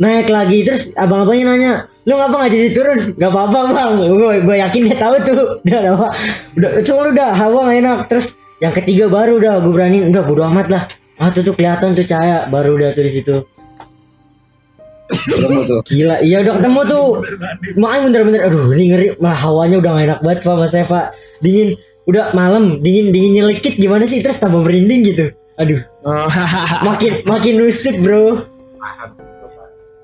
Naik 0.00 0.30
lagi 0.30 0.64
terus 0.64 0.90
abang-abangnya 0.96 1.44
nanya 1.54 1.72
lu 2.04 2.12
ngapa 2.20 2.34
nggak 2.36 2.52
jadi 2.52 2.68
turun? 2.76 2.98
Nggak 3.16 3.30
apa-apa 3.32 3.58
bang. 3.72 3.92
Gue 4.12 4.34
gue 4.44 4.56
yakin 4.60 4.80
dia 4.88 4.96
tahu 5.00 5.14
tuh. 5.24 5.34
Udah 5.64 5.80
udah 5.80 6.10
udah 6.56 6.70
cuma 6.84 7.00
lu 7.08 7.10
udah 7.16 7.30
hawa 7.32 7.58
nggak 7.64 7.78
enak. 7.80 7.98
Terus 8.12 8.26
yang 8.60 8.74
ketiga 8.76 9.04
baru 9.08 9.40
udah 9.40 9.54
gue 9.64 9.72
berani. 9.72 9.98
Udah 10.12 10.22
bodo 10.24 10.44
amat 10.52 10.66
lah. 10.68 10.82
Ah 11.16 11.32
tuh 11.32 11.40
tuh 11.40 11.56
kelihatan 11.56 11.96
tuh 11.96 12.04
cahaya. 12.04 12.44
Baru 12.52 12.76
udah 12.76 12.92
tuh 12.92 13.04
di 13.08 13.12
situ. 13.12 13.36
Ketemu 15.08 15.60
tuh. 15.64 15.80
Gila 15.88 16.16
iya 16.20 16.36
udah 16.44 16.54
ketemu 16.60 16.80
tuh. 16.84 17.06
Makanya 17.80 18.00
bener-bener 18.08 18.40
aduh 18.52 18.64
ini 18.76 18.84
ngeri. 18.92 19.06
Malah 19.16 19.40
hawanya 19.40 19.76
udah 19.80 19.90
gak 19.96 20.04
enak 20.04 20.20
banget 20.20 20.38
pak 20.44 20.54
mas 20.60 20.76
Eva 20.76 21.00
dingin. 21.40 21.68
Udah 22.04 22.36
malam 22.36 22.84
dingin 22.84 23.16
dingin 23.16 23.32
nyelekit. 23.40 23.80
Gimana 23.80 24.04
sih? 24.04 24.20
Terus 24.20 24.36
tambah 24.36 24.60
merinding 24.60 25.00
gitu. 25.08 25.32
Aduh. 25.56 25.80
Oh, 26.04 26.28
makin 26.84 27.24
makin 27.24 27.52
nusuk 27.56 27.96
bro. 28.04 28.44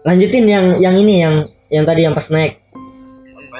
Lanjutin 0.09 0.49
yang 0.49 0.81
yang 0.81 0.97
ini 0.97 1.15
yang 1.21 1.35
yang 1.71 1.85
tadi 1.87 2.01
yang 2.03 2.13
pas 2.13 2.27
naik. 2.29 2.53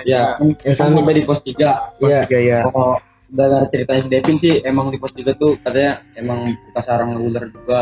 Ya 0.05 0.37
Yang 0.37 0.61
kan 0.61 0.75
sampai- 0.77 0.97
sampai 0.99 1.15
di 1.17 1.25
pos 1.25 1.41
3 1.41 1.71
Pos 1.97 2.11
Iya. 2.11 2.21
tiga 2.25 2.39
ya. 2.39 2.59
kalau 2.67 2.97
dengar 3.31 3.63
ceritanya 3.71 4.01
si 4.03 4.09
Devin 4.11 4.37
sih 4.37 4.55
emang 4.61 4.91
di 4.91 4.99
pos 4.99 5.13
3 5.13 5.33
tuh 5.33 5.55
katanya 5.63 6.03
emang 6.15 6.39
bekas 6.69 6.85
sarang 6.85 7.15
ular 7.17 7.47
juga. 7.49 7.81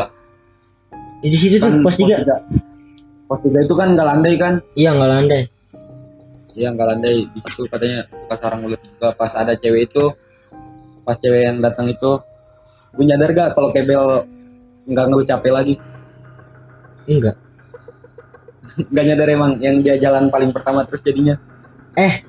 Di 1.19 1.35
situ 1.35 1.59
tuh 1.59 1.67
Kan 1.67 1.83
pos 1.83 1.95
tiga. 1.95 2.15
tiga- 2.21 2.43
pos 3.25 3.39
3 3.41 3.59
itu 3.59 3.73
kan 3.73 3.87
nggak 3.91 4.07
landai 4.07 4.35
kan? 4.37 4.53
Iya 4.73 4.89
nggak 4.93 5.09
landai. 5.11 5.43
Iya 6.53 6.67
nggak 6.71 6.87
landai. 6.87 7.17
Di 7.27 7.39
situ 7.41 7.61
katanya 7.65 7.99
bekas 8.07 8.37
sarang 8.39 8.61
ular 8.63 8.79
juga. 8.79 9.07
Pas 9.11 9.31
ada 9.33 9.53
cewek 9.53 9.81
itu 9.85 10.03
pas 11.03 11.17
cewek 11.17 11.41
yang 11.43 11.57
datang 11.59 11.89
itu 11.89 12.11
gue 12.89 13.05
nyadar 13.05 13.29
gak 13.31 13.49
kalau 13.53 13.69
kebel 13.69 14.01
nggak 14.85 15.05
ngeluh 15.07 15.25
capek 15.25 15.51
lagi? 15.51 15.75
Enggak 17.05 17.35
nggak 18.77 19.03
nyadar 19.05 19.27
emang 19.27 19.51
yang 19.59 19.79
dia 19.79 19.95
jalan 19.95 20.27
paling 20.27 20.49
pertama 20.49 20.83
terus 20.83 21.01
jadinya. 21.01 21.35
Eh 21.93 22.21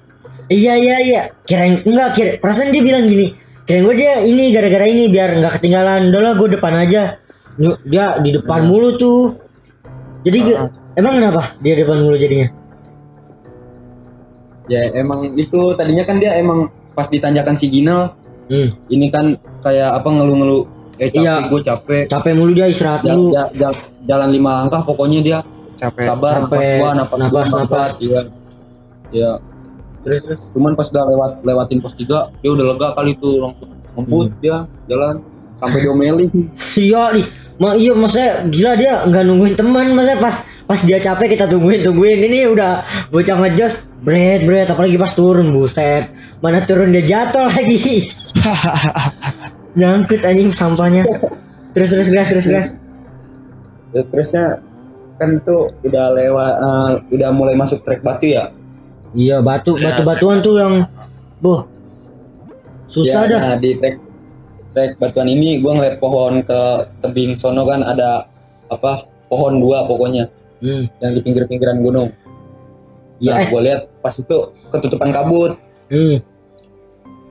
iya 0.49 0.75
iya 0.75 0.97
iya. 0.99 1.23
Kirain 1.45 1.83
enggak 1.83 2.09
kira 2.15 2.31
perasaan 2.39 2.71
dia 2.71 2.81
bilang 2.81 3.05
gini 3.05 3.33
kirain 3.63 3.87
gue 3.87 3.97
dia 3.97 4.19
ini 4.21 4.51
gara-gara 4.51 4.87
ini 4.87 5.07
biar 5.07 5.39
nggak 5.39 5.53
ketinggalan. 5.59 6.11
Udah 6.11 6.21
lah 6.21 6.33
gue 6.35 6.49
depan 6.55 6.75
aja. 6.77 7.03
Dia 7.85 8.19
di 8.19 8.31
depan 8.33 8.65
mulu 8.65 8.97
tuh. 8.97 9.37
Jadi 10.21 10.39
ge- 10.43 10.61
emang 10.95 11.17
kenapa 11.17 11.55
dia 11.59 11.75
depan 11.75 11.99
mulu 11.99 12.17
jadinya? 12.17 12.49
Ya 14.71 14.87
emang 14.95 15.35
itu 15.35 15.75
tadinya 15.75 16.07
kan 16.07 16.17
dia 16.17 16.39
emang 16.39 16.71
pas 16.95 17.07
di 17.07 17.19
tanjakan 17.19 17.59
Siginal 17.59 18.15
hmm. 18.47 18.69
ini 18.87 19.11
kan 19.11 19.35
kayak 19.63 19.99
apa 19.99 20.09
ngeluh-ngeluh 20.09 20.63
eh 21.01 21.09
capek 21.09 21.27
Iya. 21.27 21.35
gue 21.49 21.61
capek. 21.65 22.03
Capek 22.07 22.33
mulu 22.37 22.53
dia 22.55 22.67
istirahat 22.69 23.03
ja- 23.03 23.81
jalan 24.07 24.29
lima 24.31 24.63
langkah 24.63 24.85
pokoknya 24.85 25.21
dia 25.21 25.39
Capek. 25.81 26.05
sabar 26.05 26.35
napas 26.39 26.61
gua 26.61 26.91
napas 26.93 27.21
gua 27.25 27.41
Napas, 27.41 27.51
napas. 27.57 27.91
iya 27.99 28.21
ya. 29.11 29.31
Terus 30.01 30.21
terus? 30.23 30.41
Cuman 30.51 30.73
pas 30.73 30.87
udah 30.87 31.05
lewat 31.07 31.31
lewatin 31.41 31.79
pos 31.79 31.93
3 31.93 32.05
dia 32.37 32.51
udah 32.51 32.65
lega 32.67 32.89
kali 32.93 33.13
tuh 33.17 33.41
langsung 33.41 33.69
ngebut 33.91 34.29
Hmm. 34.29 34.39
dia 34.39 34.57
jalan 34.87 35.15
sampai 35.57 35.79
diomelin. 35.79 36.31
Iya 36.79 37.03
nih 37.13 37.27
Ma, 37.57 37.77
iya 37.77 37.93
maksudnya 37.93 38.49
gila 38.49 38.73
dia 38.73 39.05
nggak 39.05 39.21
nungguin 39.23 39.53
teman 39.53 39.93
maksudnya 39.93 40.17
pas 40.17 40.37
pas 40.65 40.81
dia 40.81 40.97
capek 40.97 41.29
kita 41.31 41.45
tungguin 41.45 41.81
tungguin. 41.83 42.17
Ini 42.19 42.49
udah 42.49 42.73
bocah 43.09 43.37
ngejos 43.37 43.85
bret 44.01 44.45
bret 44.45 44.65
apalagi 44.67 44.97
pas 44.97 45.13
turun 45.13 45.53
buset. 45.53 46.09
Mana 46.41 46.65
turun 46.65 46.89
dia 46.89 47.05
jatuh 47.05 47.45
lagi. 47.47 48.09
Nyangkut 49.79 50.25
anjing 50.25 50.51
sampahnya. 50.51 51.05
Terus 51.71 51.89
terus 51.93 52.09
gas 52.09 52.29
terus 52.29 52.47
gas 52.49 52.69
ya, 53.93 54.03
terusnya 54.07 54.45
kan 55.21 55.37
tuh 55.45 55.69
udah 55.85 56.17
lewat 56.17 56.55
eh, 56.57 56.91
udah 57.13 57.29
mulai 57.37 57.53
masuk 57.53 57.85
trek 57.85 58.01
batu 58.01 58.33
ya 58.33 58.49
iya 59.13 59.45
batu 59.45 59.77
batu 59.77 60.01
batuan 60.01 60.41
tuh 60.41 60.57
yang 60.57 60.75
boh 61.45 61.69
susah 62.89 63.29
ya, 63.29 63.37
dah 63.37 63.43
nah, 63.53 63.57
di 63.61 63.77
trek 63.77 64.01
trek 64.73 64.97
batuan 64.97 65.29
ini 65.29 65.61
gua 65.61 65.77
ngeliat 65.77 66.01
pohon 66.01 66.41
ke 66.41 66.61
tebing 67.05 67.37
sono 67.37 67.69
kan 67.69 67.85
ada 67.85 68.25
apa 68.73 69.05
pohon 69.29 69.61
dua 69.61 69.85
pokoknya 69.85 70.33
hmm. 70.65 71.05
yang 71.05 71.13
di 71.13 71.21
pinggir-pinggiran 71.21 71.85
gunung 71.85 72.09
Iya, 73.21 73.37
nah 73.37 73.41
eh. 73.45 73.47
gua 73.53 73.61
lihat 73.61 73.81
pas 74.01 74.17
itu 74.17 74.37
ketutupan 74.73 75.13
kabut 75.13 75.53
Hmm. 75.91 76.23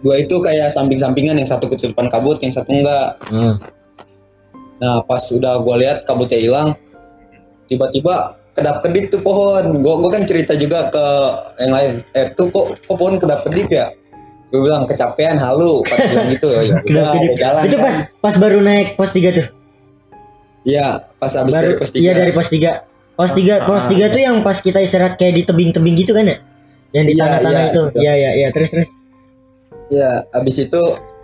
dua 0.03 0.19
itu 0.19 0.35
kayak 0.43 0.67
samping-sampingan 0.67 1.39
yang 1.39 1.47
satu 1.47 1.71
ketutupan 1.71 2.11
kabut 2.11 2.37
yang 2.43 2.51
satu 2.53 2.69
enggak 2.69 3.17
Hmm. 3.31 3.55
nah 4.77 5.01
pas 5.01 5.23
udah 5.33 5.57
gua 5.63 5.79
lihat 5.81 6.05
kabutnya 6.05 6.37
hilang 6.37 6.75
tiba-tiba 7.69 8.41
kedap 8.57 8.81
kedip 8.83 9.13
tuh 9.13 9.21
pohon. 9.21 9.79
Gue 9.79 9.95
gue 10.01 10.11
kan 10.11 10.23
cerita 10.25 10.57
juga 10.57 10.89
ke 10.89 11.05
yang 11.63 11.71
lain. 11.71 11.91
Eh 12.17 12.33
tuh 12.33 12.49
kok 12.49 12.75
kok 12.83 12.95
pohon 12.97 13.15
kedap 13.21 13.45
kedip 13.45 13.69
ya? 13.69 13.93
Gue 14.49 14.65
bilang 14.65 14.89
kecapean 14.89 15.37
halu. 15.37 15.85
Pas 15.85 15.99
bilang 16.11 16.27
gitu 16.33 16.49
ya. 16.49 16.75
Udah 16.81 17.03
gua 17.13 17.33
jalan 17.37 17.63
itu 17.69 17.77
kan. 17.77 17.85
pas 17.85 17.97
pas 18.19 18.35
baru 18.41 18.59
naik 18.65 18.97
pos 18.97 19.11
3 19.13 19.37
tuh? 19.37 19.47
Iya 20.67 20.87
pas 21.15 21.31
habis 21.39 21.53
baru 21.55 21.63
dari 21.71 21.75
pos 21.79 21.89
tiga. 21.95 22.03
iya 22.03 22.11
dari 22.17 22.31
pos 22.35 22.49
3 22.51 23.15
pos 23.15 23.31
3 23.31 23.69
pos 23.69 23.83
3 23.87 24.13
tuh 24.15 24.21
yang 24.21 24.35
pas 24.43 24.57
kita 24.59 24.79
istirahat 24.83 25.15
kayak 25.15 25.33
di 25.39 25.43
tebing-tebing 25.47 25.95
gitu 25.95 26.11
kan 26.11 26.25
ya? 26.27 26.37
Yang 26.89 27.05
di 27.05 27.13
tanah-tanah 27.21 27.61
iya, 27.61 27.69
itu. 27.69 27.83
sudah. 27.85 28.01
iya 28.01 28.13
iya 28.17 28.31
iya. 28.33 28.47
Terus 28.49 28.69
terus. 28.73 28.89
Iya, 29.89 30.09
habis 30.37 30.55
itu 30.61 30.81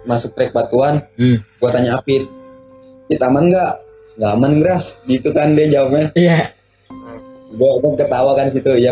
masuk 0.10 0.34
trek 0.34 0.50
batuan, 0.50 1.02
hmm. 1.18 1.38
gua 1.62 1.70
tanya 1.70 2.02
Apit, 2.02 2.26
Apit 3.06 3.22
aman 3.22 3.46
nggak? 3.46 3.85
Nggak 4.16 4.32
aman 4.34 4.54
Gras, 4.60 4.86
gitu 5.06 5.30
kan 5.32 5.54
dia 5.54 5.68
jawabnya. 5.70 6.08
iya 6.16 6.52
Gua, 7.56 7.80
gua 7.80 7.96
ketawa 7.96 8.36
kan 8.36 8.52
situ, 8.52 8.68
ya 8.76 8.92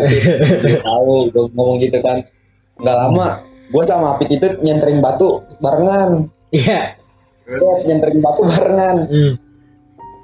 tahu, 0.80 1.28
gua 1.28 1.44
ngomong 1.52 1.76
gitu 1.76 2.00
kan. 2.00 2.24
Nggak 2.80 2.96
lama, 2.96 3.26
gua 3.68 3.82
sama 3.84 4.16
Apit 4.16 4.32
itu 4.32 4.48
nyenterin 4.60 5.00
batu 5.00 5.44
barengan. 5.58 6.32
iya 6.48 6.96
Lihat, 7.44 7.84
nyenterin 7.84 8.20
batu 8.20 8.40
barengan. 8.42 8.96
hmm. 9.04 9.32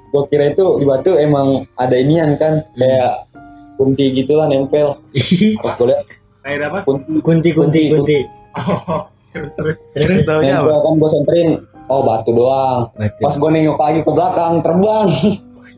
Gua 0.09 0.25
kira 0.25 0.49
itu 0.49 0.65
di 0.77 0.85
batu 0.85 1.13
emang 1.15 1.63
ada 1.75 1.93
inian 1.93 2.33
kan, 2.33 2.65
kayak 2.73 3.29
kunti 3.77 4.09
gitulah 4.11 4.45
nempel. 4.45 4.97
Pas 5.63 5.73
gua 5.75 5.87
lihat 5.93 6.01
Kayak 6.41 6.73
apa? 6.73 6.79
kunti, 6.81 7.21
kunti 7.21 7.49
kunti 7.53 7.81
kunti 7.93 8.17
Oh, 8.57 9.05
terus 9.31 9.53
terus. 9.53 9.77
Terus 9.93 10.25
taunya 10.25 10.57
nempel 10.57 10.73
apa? 10.73 10.81
kan 10.81 10.93
gua 10.97 11.09
senterin. 11.09 11.49
Oh 11.91 12.07
batu 12.07 12.31
doang. 12.31 12.87
Batu. 12.95 13.19
Pas 13.19 13.35
gua 13.35 13.49
nengok 13.51 13.75
lagi 13.75 13.99
ke 13.99 14.11
belakang, 14.15 14.53
terbang. 14.63 15.07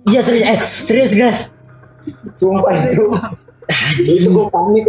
iya 0.04 0.20
serius 0.22 0.46
eh 0.46 0.60
serius 0.86 1.12
gas 1.18 1.38
Sumpah 2.36 2.76
itu. 2.76 3.08
itu 3.98 4.28
gue 4.30 4.46
panik. 4.52 4.86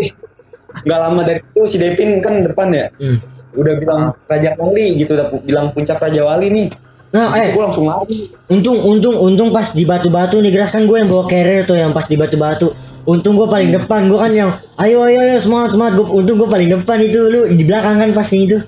Gak 0.83 0.99
lama 0.99 1.23
dari 1.23 1.39
itu 1.39 1.63
si 1.65 1.77
Devin 1.79 2.19
kan 2.19 2.43
depan 2.43 2.69
ya. 2.75 2.91
hmm. 2.99 3.19
Udah 3.55 3.79
bilang 3.79 4.03
Raja 4.27 4.59
Wali 4.59 4.99
gitu 4.99 5.15
udah 5.15 5.31
bilang 5.47 5.71
puncak 5.71 5.97
Raja 5.97 6.21
Wali 6.27 6.51
nih. 6.51 6.69
nah 7.15 7.31
eh 7.31 7.55
gue 7.55 7.63
langsung 7.63 7.87
lari. 7.87 8.11
untung 8.51 8.75
untung 8.83 9.15
untung 9.15 9.55
pas 9.55 9.71
di 9.71 9.87
batu-batu 9.87 10.43
nih 10.43 10.51
gerasan 10.51 10.83
gue 10.83 10.99
yang 10.99 11.07
bawa 11.07 11.23
carrier 11.31 11.63
tuh 11.63 11.79
yang 11.79 11.95
pas 11.95 12.11
di 12.11 12.19
batu-batu 12.19 12.75
untung 13.07 13.39
gue 13.39 13.47
paling 13.47 13.71
depan 13.71 14.11
gue 14.11 14.19
kan 14.19 14.33
yang 14.35 14.51
ayo 14.83 15.07
ayo 15.07 15.23
ayo 15.23 15.39
semangat 15.39 15.79
semangat 15.79 15.95
gue 15.95 16.11
untung 16.11 16.43
gue 16.43 16.51
paling 16.51 16.75
depan 16.75 16.99
itu 16.99 17.23
lu 17.31 17.55
di 17.55 17.63
belakang 17.63 18.03
kan 18.03 18.11
pas 18.11 18.27
itu 18.35 18.59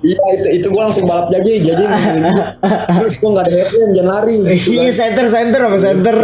Iya 0.00 0.24
itu 0.40 0.48
itu 0.56 0.66
gue 0.72 0.80
langsung 0.80 1.04
balap 1.04 1.28
ngomongin 1.28 2.24
gua. 2.32 2.46
Terus 2.88 3.14
gue 3.20 3.30
gak 3.36 3.46
ada 3.46 3.56
headlamp 3.60 3.92
jangan 3.92 4.08
lari. 4.08 4.36
Gitu 4.56 4.68
iya 4.72 4.88
kan. 4.88 4.96
center 4.96 5.26
center 5.28 5.60
apa 5.68 5.76
center 5.76 6.16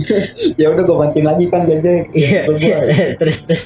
ya 0.60 0.66
udah 0.72 0.82
gue 0.88 0.96
bantuin 0.96 1.26
lagi 1.28 1.44
kan 1.52 1.62
jajai. 1.68 2.08
iya 2.16 2.40
terus 3.20 3.44
terus 3.44 3.62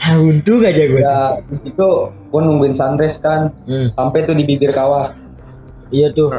ah 0.00 0.16
untung 0.16 0.64
aja 0.64 0.80
gue 0.80 1.00
Ya 1.00 1.18
itu 1.60 1.88
gue 2.08 2.40
nungguin 2.40 2.72
sunrise 2.72 3.20
kan. 3.20 3.52
Hmm, 3.68 3.92
Sampai 3.92 4.24
tuh 4.24 4.32
di 4.32 4.48
bibir 4.48 4.72
kawah. 4.72 5.12
iya 5.92 6.08
tuh 6.08 6.32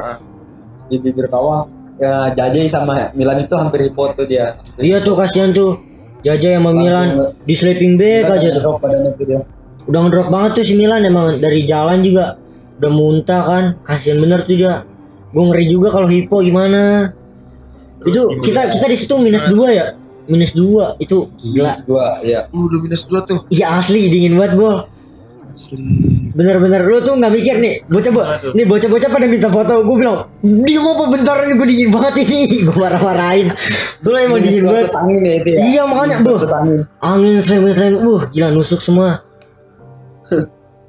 Di 0.90 0.98
bibir 0.98 1.30
kawah. 1.30 1.70
Ya 2.02 2.34
jajai 2.34 2.68
sama 2.68 3.14
Milan 3.14 3.46
itu 3.46 3.54
hampir 3.54 3.88
foto 3.94 4.26
dia. 4.26 4.58
iya 4.82 4.98
tuh 5.00 5.14
kasihan 5.16 5.54
tuh 5.54 5.78
Jaja 6.26 6.58
yang 6.58 6.66
sama 6.66 6.74
Milan 6.74 7.08
di 7.46 7.54
sleeping 7.54 8.02
bag 8.02 8.26
aja 8.26 8.50
tuh 8.58 8.82
tuh 8.82 9.26
dia. 9.30 9.46
Udah 9.86 10.00
ngedrop 10.06 10.28
banget 10.34 10.52
tuh 10.62 10.66
si 10.66 10.74
Milan 10.74 11.06
emang 11.06 11.38
dari 11.38 11.66
jalan 11.70 12.02
juga 12.02 12.42
udah 12.82 12.92
muntah 12.92 13.42
kan. 13.46 13.64
Kasihan 13.86 14.20
bener 14.20 14.44
tuh 14.44 14.58
dia. 14.58 14.84
Gue 15.36 15.44
ngeri 15.52 15.66
juga 15.68 15.92
kalau 15.92 16.08
hipo 16.08 16.40
gimana? 16.40 17.12
Itu 18.06 18.40
kita 18.40 18.72
kita 18.72 18.86
di 18.88 18.98
situ 18.98 19.14
minus 19.20 19.46
dua 19.50 19.68
ya? 19.74 19.86
Minus 20.30 20.54
dua 20.54 20.96
itu 21.02 21.28
gila. 21.42 21.74
Minus 21.74 21.84
dua 21.84 22.06
ya. 22.22 22.40
Uh, 22.54 22.66
udah 22.70 22.80
minus 22.80 23.04
dua 23.10 23.20
tuh. 23.26 23.40
iya 23.50 23.76
asli 23.76 24.08
dingin 24.08 24.38
banget 24.38 24.58
bol 24.58 24.88
Asli. 25.56 25.80
bener-bener 26.36 26.84
lu 26.84 27.00
tuh 27.00 27.16
nggak 27.16 27.32
mikir 27.32 27.56
nih 27.64 27.80
bocah 27.88 28.12
bo 28.12 28.28
nih 28.28 28.68
bocah-bocah 28.68 29.08
pada 29.08 29.24
minta 29.24 29.48
foto 29.48 29.88
gue 29.88 29.96
bilang 30.04 30.28
dia 30.44 30.84
mau 30.84 31.00
apa 31.00 31.16
bentar 31.16 31.36
ini 31.48 31.54
gue 31.56 31.68
dingin 31.68 31.90
banget 31.96 32.14
ini. 32.28 32.40
Gue 32.68 32.76
marah-marahin. 32.76 33.48
Lu 34.04 34.16
emang 34.20 34.40
dingin 34.44 34.64
banget. 34.68 34.92
angin 34.92 35.22
ya 35.24 35.34
itu 35.42 35.50
ya. 35.50 35.58
iya 35.66 35.82
makanya 35.88 36.16
plus 36.22 36.52
angin. 36.52 36.80
angin 37.02 37.34
selain 37.42 37.74
selain 37.74 37.96
uh 37.98 38.22
gila 38.30 38.48
nusuk 38.54 38.84
semua 38.84 39.25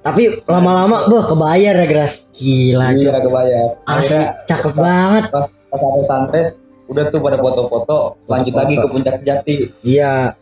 tapi 0.06 0.22
lama-lama 0.44 0.96
buh 1.04 1.24
kebayar 1.24 1.74
ya 1.74 1.86
Gras 1.86 2.30
gila 2.32 2.94
Iya 2.94 3.18
kebayar. 3.18 3.66
asli 3.82 3.90
Akhirnya 4.06 4.26
cakep 4.46 4.72
banget 4.72 5.24
pas 5.28 5.48
pas 5.66 5.80
ada 5.82 6.00
sunrise 6.00 6.52
udah 6.86 7.04
tuh 7.10 7.18
pada 7.18 7.34
foto-foto 7.36 7.98
lanjut 8.24 8.54
lagi 8.54 8.78
ke 8.78 8.86
puncak 8.86 9.14
sejati. 9.18 9.54
iya 9.82 10.38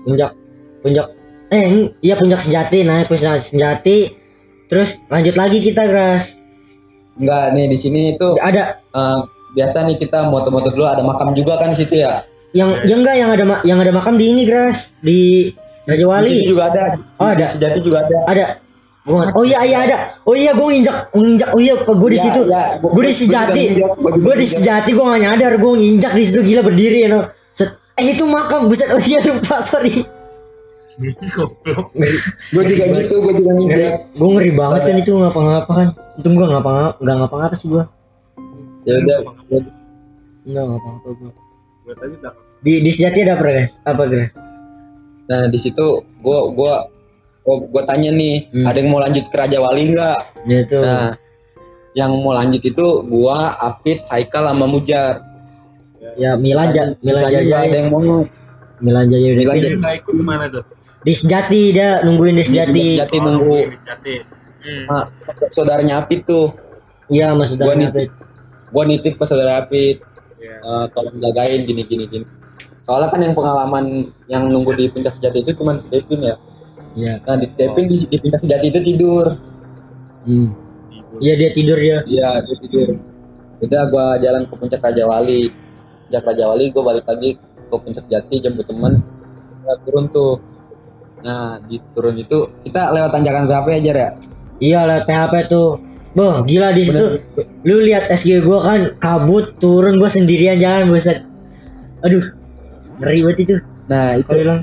puncak 0.00 0.32
puncak 0.80 1.06
eh 1.46 1.62
eng- 1.62 1.92
iya 2.00 2.16
puncak 2.16 2.40
sejati 2.40 2.78
naik 2.80 3.06
puncak 3.06 3.36
sejati 3.38 4.16
terus 4.66 4.96
lanjut 5.06 5.36
lagi 5.36 5.60
kita 5.60 5.84
Gras 5.84 6.40
Enggak 7.12 7.52
nih 7.52 7.68
di 7.68 7.76
sini 7.76 8.16
itu 8.16 8.40
ada 8.40 8.80
eh, 8.80 9.18
biasa 9.52 9.84
nih 9.84 10.00
kita 10.00 10.32
moto-moto 10.32 10.72
dulu 10.72 10.88
ada 10.88 11.04
makam 11.04 11.36
juga 11.36 11.60
kan 11.60 11.68
di 11.68 11.76
situ 11.76 12.00
ya. 12.00 12.24
yang 12.52 12.72
yang 12.82 13.00
enggak 13.00 13.16
yang 13.16 13.30
ada 13.30 13.44
yang 13.62 13.76
ada 13.76 13.92
makam 13.92 14.16
di 14.16 14.24
ini 14.26 14.48
Gras 14.48 14.96
di 14.98 15.52
Raja 15.82 15.92
Di 15.92 16.00
sini 16.00 16.08
Wali 16.08 16.32
juga 16.46 16.70
ada. 16.70 16.84
Oh, 17.18 17.28
Di 17.28 17.36
ada. 17.36 17.44
sejati 17.44 17.78
juga 17.82 18.00
ada. 18.00 18.16
ada 18.24 18.44
Gua- 19.02 19.32
oh 19.32 19.42
iya 19.42 19.58
iya 19.62 19.78
ada. 19.82 19.96
Oh 20.22 20.30
iya 20.32 20.50
gue 20.50 20.62
nginjak 20.64 21.10
nginjak 21.12 21.50
oh 21.50 21.58
iya 21.58 21.74
gue 21.74 22.08
di 22.08 22.14
Iya, 22.14 22.24
situ. 22.24 22.40
iya. 22.44 22.62
Gua- 22.78 22.92
gue 22.92 23.04
di 23.04 23.14
sejati. 23.14 23.62
gue 24.16 24.34
di 24.36 24.46
sejati 24.46 24.90
gue 24.90 25.04
gak 25.04 25.20
nyadar. 25.20 25.52
Gue 25.56 25.72
nginjak 25.74 26.12
di 26.12 26.22
situ 26.22 26.38
gila 26.40 26.62
berdiri 26.62 26.98
ya 27.00 27.08
no 27.10 27.20
Set. 27.50 27.70
eh 27.94 28.06
itu 28.08 28.22
makam. 28.24 28.66
Buset 28.66 28.88
oh 28.88 29.00
iya 29.00 29.18
lupa 29.20 29.58
sorry. 29.60 30.06
Gue 32.52 32.62
juga 32.62 32.84
gitu, 32.86 33.16
gue 33.18 33.32
juga 33.34 33.50
nginjak. 33.52 33.92
gue 34.12 34.28
ngeri 34.30 34.52
banget 34.52 34.80
kan 34.82 34.96
itu 34.98 35.12
ngapa-ngapa 35.12 35.70
kan 35.72 35.88
untung 36.14 36.34
gue 36.34 36.46
ngapa-ngapa 36.46 36.92
nggak 36.98 37.16
ngapa-ngapa 37.18 37.54
sih 37.54 37.68
gue 37.68 37.84
Ya 38.82 38.94
udah. 38.96 39.18
nggak 40.44 40.64
ngapa-ngapa 40.64 41.08
gue 41.12 41.30
Gue 41.82 41.94
tadi 41.96 42.14
belakang. 42.14 42.44
di 42.60 42.72
di 42.78 42.90
sejati 42.92 43.18
ada 43.20 43.34
apa 43.34 43.44
guys? 43.48 43.72
Apa 43.82 44.02
guys? 44.06 44.32
Nah 45.24 45.42
di 45.48 45.58
situ 45.58 45.86
gue 46.20 46.38
gue 46.52 46.74
gue 47.44 47.82
tanya 47.84 48.10
nih, 48.10 48.46
Hmm. 48.48 48.64
ada 48.64 48.78
yang 48.78 48.88
mau 48.88 49.00
lanjut 49.00 49.24
ke 49.26 49.34
Raja 49.34 49.58
Wali 49.58 49.90
nggak? 49.90 50.18
dia 50.42 50.60
tuh 50.62 50.78
Nah, 50.78 51.10
yang 51.92 52.10
mau 52.16 52.32
lanjut 52.32 52.62
itu 52.62 52.86
gua, 53.04 53.52
Apit, 53.58 54.00
Haikal 54.08 54.46
sama 54.46 54.64
Mujar. 54.64 55.20
ya 56.12 56.36
Milan 56.36 56.68
ja, 56.70 56.92
Milan 56.94 57.22
Jaya 57.24 57.40
nggak 57.40 57.60
ada 57.66 57.76
yang 57.78 57.88
mau. 57.88 58.20
Milan 58.78 59.06
Jaya 59.08 59.28
udah 59.28 59.38
Milan. 59.38 59.56
Jaya. 59.56 59.70
Kita 59.72 59.90
ikut 59.96 60.14
ke 60.14 60.24
mana 60.24 60.44
tuh? 60.46 60.64
di 61.02 61.10
sejati 61.10 61.62
dia 61.72 61.98
nungguin 62.00 62.38
di 62.38 62.44
sejati 62.44 62.82
Sejati 62.94 63.16
nunggu 63.18 63.58
Jati. 63.82 64.14
Hmm. 64.62 64.84
ah, 64.88 65.04
saudaranya 65.48 65.98
Apit 65.98 66.22
tuh. 66.22 66.54
iya 67.08 67.34
maksud 67.34 67.58
Gua 67.58 67.74
aku 67.74 67.82
nitip, 67.82 68.10
gua 68.70 68.84
nitip 68.86 69.14
ke 69.16 69.24
saudara 69.24 69.58
Apit. 69.58 69.98
Iya. 70.38 70.56
eh, 70.58 70.84
tolong 70.90 71.18
jagain 71.18 71.60
gini 71.62 71.82
gini 71.82 72.04
gini. 72.06 72.26
Soalnya 72.80 73.10
kan 73.10 73.18
yang 73.18 73.32
pengalaman 73.32 73.84
yang 74.26 74.46
nunggu 74.46 74.74
di 74.74 74.86
puncak 74.88 75.12
sejati 75.12 75.40
itu 75.40 75.50
cuma 75.52 75.74
si 75.74 75.86
Devin 75.86 76.22
ya. 76.22 76.34
Iya 76.98 77.14
Nah 77.24 77.36
di 77.40 77.46
Devin 77.56 77.86
di, 77.88 77.96
di 78.08 78.16
puncak 78.20 78.40
sejati 78.44 78.66
itu 78.68 78.80
tidur. 78.84 79.26
hmm. 80.28 80.48
iya 81.20 81.34
dia 81.38 81.50
tidur 81.56 81.78
dia 81.78 81.98
Iya 82.04 82.28
dia 82.44 82.56
tidur. 82.60 82.88
Udah 83.62 83.82
gua 83.94 84.18
jalan 84.18 84.42
ke 84.42 84.54
puncak 84.58 84.82
Raja 84.82 85.06
Wali. 85.06 85.46
Puncak 86.08 86.22
Raja 86.26 86.44
Wali 86.50 86.64
gua 86.74 86.82
balik 86.90 87.06
lagi 87.06 87.38
ke 87.38 87.76
puncak 87.78 88.04
Jati 88.10 88.36
jemput 88.42 88.66
temen. 88.66 88.98
Kita 89.62 89.74
turun 89.86 90.04
tuh. 90.10 90.34
Nah 91.22 91.62
di 91.70 91.78
turun 91.94 92.18
itu 92.18 92.38
kita 92.66 92.90
lewat 92.90 93.14
tanjakan 93.14 93.46
berapa 93.46 93.68
ya 93.78 93.80
Jar 93.86 93.96
ya? 93.96 94.10
Iya 94.58 94.80
lewat 94.90 95.04
PHP 95.06 95.34
tuh. 95.46 95.70
Boh, 96.12 96.44
gila 96.44 96.76
di 96.76 96.84
situ. 96.84 97.24
Lu 97.64 97.80
lihat 97.80 98.10
SG 98.12 98.44
gua 98.44 98.60
kan 98.66 98.80
kabut 99.00 99.56
turun 99.56 99.96
gua 99.96 100.10
sendirian 100.12 100.60
jalan 100.60 100.90
buset. 100.90 101.24
Aduh. 102.04 102.20
Ngeri 103.00 103.18
banget 103.24 103.38
itu. 103.46 103.56
Nah 103.88 104.14
itu 104.18 104.28
Kalau 104.28 104.40
bilang, 104.42 104.60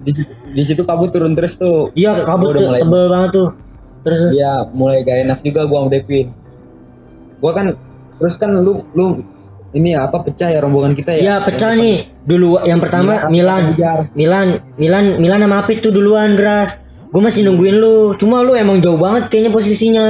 di, 0.00 0.10
situ- 0.10 0.36
di 0.50 0.62
situ 0.62 0.82
kabut 0.82 1.10
turun 1.10 1.32
terus 1.32 1.54
tuh. 1.54 1.92
iya 1.92 2.16
kabut 2.22 2.50
Gua 2.50 2.54
udah 2.56 2.62
mulai- 2.66 2.82
tebel 2.82 3.04
banget 3.06 3.30
tuh. 3.32 3.48
Terus. 4.00 4.20
Iya 4.32 4.52
mulai 4.72 5.04
gak 5.04 5.18
enak 5.24 5.38
juga 5.40 5.60
gua 5.64 5.84
sama 5.84 5.90
Devin. 5.92 6.26
Gua 7.38 7.52
kan 7.52 7.66
terus 8.16 8.34
kan 8.36 8.50
lu 8.52 8.84
lu 8.92 9.24
ini 9.70 9.94
ya 9.94 10.04
apa 10.04 10.20
pecah 10.20 10.50
ya 10.50 10.58
rombongan 10.58 10.92
kita 10.92 11.14
ya? 11.14 11.20
Iya 11.20 11.34
pecah 11.44 11.72
nih. 11.74 11.96
Dulu 12.20 12.64
yang 12.64 12.80
pertama 12.80 13.28
Milan. 13.28 13.70
Mujar. 13.70 14.10
Milan, 14.12 14.48
Milan, 14.74 15.04
Milan 15.16 15.40
sama 15.40 15.56
Apit 15.60 15.80
tuh 15.80 15.90
duluan 15.90 16.34
Gras. 16.34 16.80
Gue 17.10 17.20
masih 17.20 17.42
nungguin 17.42 17.76
lu. 17.76 18.14
Cuma 18.16 18.40
lu 18.40 18.52
emang 18.54 18.78
jauh 18.78 18.98
banget 18.98 19.28
kayaknya 19.28 19.50
posisinya. 19.50 20.06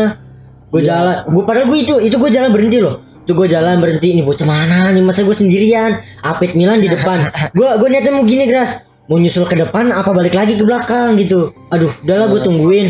Gue 0.71 0.81
jalan, 0.81 1.27
gue 1.27 1.43
padahal 1.43 1.67
gue 1.67 1.79
itu 1.79 1.95
itu 1.99 2.15
gue 2.15 2.31
jalan 2.31 2.51
berhenti 2.51 2.79
loh. 2.79 3.03
Itu 3.21 3.35
gue 3.35 3.47
jalan 3.47 3.79
berhenti 3.79 4.11
ini 4.11 4.23
bocah 4.23 4.43
mana 4.43 4.91
nih 4.91 5.03
masa 5.03 5.23
gue 5.23 5.35
sendirian. 5.35 5.99
Apit 6.21 6.55
Milan 6.55 6.79
di 6.79 6.89
depan. 6.89 7.21
Gue 7.57 7.69
gue 7.77 7.89
niatnya 7.89 8.13
mau 8.13 8.25
gini 8.25 8.47
Gras. 8.47 8.81
Mau 9.11 9.19
nyusul 9.19 9.43
ke 9.51 9.59
depan 9.59 9.91
apa 9.91 10.15
balik 10.15 10.39
lagi 10.39 10.55
ke 10.55 10.63
belakang 10.63 11.19
gitu. 11.19 11.51
Aduh, 11.75 11.91
udahlah 12.07 12.31
gue 12.31 12.41
tungguin. 12.47 12.87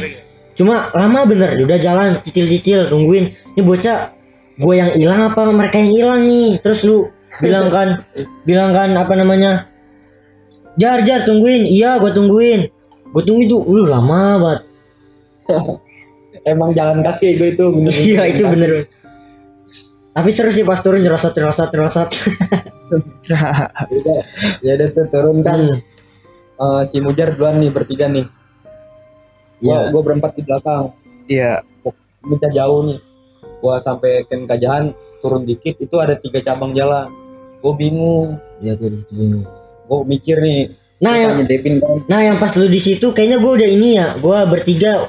Cuma 0.52 0.92
lama 0.92 1.24
bener, 1.24 1.56
udah 1.56 1.80
jalan 1.80 2.20
cicil-cicil 2.20 2.92
nungguin. 2.92 3.32
Ini 3.56 3.64
bocah 3.64 4.12
gue 4.60 4.74
yang 4.76 4.92
hilang 4.92 5.32
apa 5.32 5.48
mereka 5.48 5.80
yang 5.80 5.92
hilang 5.96 6.20
nih. 6.28 6.60
Terus 6.60 6.84
lu 6.84 7.08
bilang 7.40 7.72
kan, 7.72 8.04
bilang 8.48 8.76
kan 8.76 8.92
apa 8.92 9.16
namanya? 9.16 9.70
jar 10.78 11.02
jar 11.02 11.26
tungguin 11.26 11.66
iya 11.66 11.98
gue 11.98 12.08
tungguin 12.08 12.70
gue 13.10 13.22
tungguin 13.26 13.50
tuh 13.50 13.60
lu 13.66 13.84
lama 13.84 14.38
banget 14.38 14.60
emang 16.52 16.72
jalan 16.72 17.02
kaki 17.02 17.36
gue 17.36 17.48
itu 17.52 17.64
bener 17.74 17.92
iya 17.92 18.22
itu 18.30 18.44
bener 18.46 18.70
tapi 20.10 20.30
seru 20.32 20.50
sih 20.50 20.66
pas 20.66 20.80
turun 20.80 21.04
nyerosot 21.04 21.34
nyerosot 21.34 21.68
nyerosot 21.68 22.08
ya 24.64 24.72
udah 24.74 24.88
tuh 24.94 25.06
turun 25.12 25.38
kan 25.44 25.60
Hmm. 25.60 25.78
Eh, 26.60 26.82
si 26.84 27.00
Mujar 27.00 27.32
duluan 27.32 27.56
nih 27.56 27.72
bertiga 27.72 28.04
nih 28.06 28.28
gua 29.58 29.76
Iya. 29.78 29.88
gua 29.88 30.00
berempat 30.02 30.36
di 30.36 30.42
belakang 30.42 30.92
Iya. 31.24 31.64
minta 32.20 32.48
jauh 32.48 32.84
nih 32.84 33.00
gua 33.58 33.76
sampai 33.76 34.24
ke 34.24 34.36
Kajahan 34.38 34.92
turun 35.18 35.44
dikit 35.44 35.76
itu 35.76 35.96
ada 35.96 36.12
tiga 36.14 36.40
cabang 36.40 36.72
jalan 36.72 37.08
gua 37.58 37.72
bingung 37.74 38.36
Iya 38.60 38.76
tuh 38.76 38.88
di 38.88 38.96
situ 38.98 39.12
bingung. 39.14 39.44
gua 39.84 40.04
mikir 40.04 40.36
nih 40.38 40.76
Nah 41.00 41.16
yang 41.16 41.32
tanya 41.32 41.48
Devin 41.48 41.80
kan 41.80 41.96
nah 42.04 42.20
yang 42.20 42.36
pas 42.36 42.52
lu 42.54 42.68
di 42.68 42.76
situ 42.76 43.08
kayaknya 43.08 43.40
gue 43.40 43.52
udah 43.56 43.68
ini 43.70 43.96
ya 43.96 44.20
gue 44.20 44.38
bertiga 44.46 45.08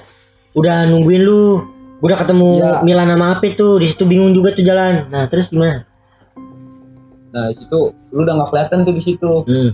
udah 0.52 0.88
nungguin 0.88 1.20
lu 1.20 1.68
gue 2.00 2.08
udah 2.08 2.16
ketemu 2.18 2.48
Iya. 2.56 2.72
Milan 2.82 3.12
sama 3.12 3.36
Ape 3.36 3.52
tuh 3.54 3.76
di 3.76 3.92
situ 3.92 4.08
bingung 4.08 4.32
juga 4.32 4.56
tuh 4.56 4.64
jalan 4.64 5.12
nah 5.12 5.28
terus 5.28 5.52
gimana 5.52 5.84
nah 7.30 7.48
di 7.48 7.56
situ 7.56 7.80
lu 8.08 8.20
udah 8.22 8.40
nggak 8.40 8.50
kelihatan 8.50 8.78
tuh 8.82 8.94
di 8.96 9.04
situ 9.04 9.32
hmm. 9.44 9.70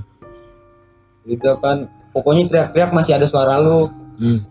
Gitu 1.27 1.59
kan. 1.59 1.85
Pokoknya 2.09 2.47
teriak-teriak 2.47 2.91
masih 2.91 3.19
ada 3.19 3.27
suara 3.27 3.59
lu. 3.59 3.91
Hmm. 4.17 4.41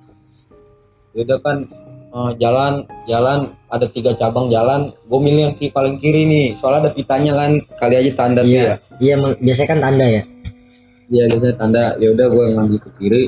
gitu 1.11 1.33
kan. 1.41 1.65
Eh, 2.13 2.31
jalan 2.39 2.85
jalan. 3.05 3.51
Ada 3.67 3.91
tiga 3.91 4.15
cabang 4.15 4.47
jalan. 4.47 4.93
Gue 5.05 5.21
milih 5.21 5.51
yang 5.51 5.55
ki- 5.57 5.75
paling 5.75 5.99
kiri 5.99 6.23
nih. 6.25 6.47
Soalnya 6.55 6.87
ada 6.87 6.91
pitanya 6.93 7.33
kan. 7.35 7.59
Kali 7.77 7.95
aja 7.99 8.13
tanda 8.15 8.41
tuh 8.41 8.53
ya. 8.53 8.77
Iya 9.03 9.15
biasanya 9.37 9.69
kan 9.69 9.81
tanda 9.83 10.07
ya? 10.07 10.23
Iya 11.09 11.25
biasanya 11.33 11.57
tanda. 11.59 11.85
Ya 11.99 12.09
udah 12.15 12.27
gue 12.31 12.45
ngambil 12.55 12.79
ke 12.79 12.91
kiri. 13.01 13.23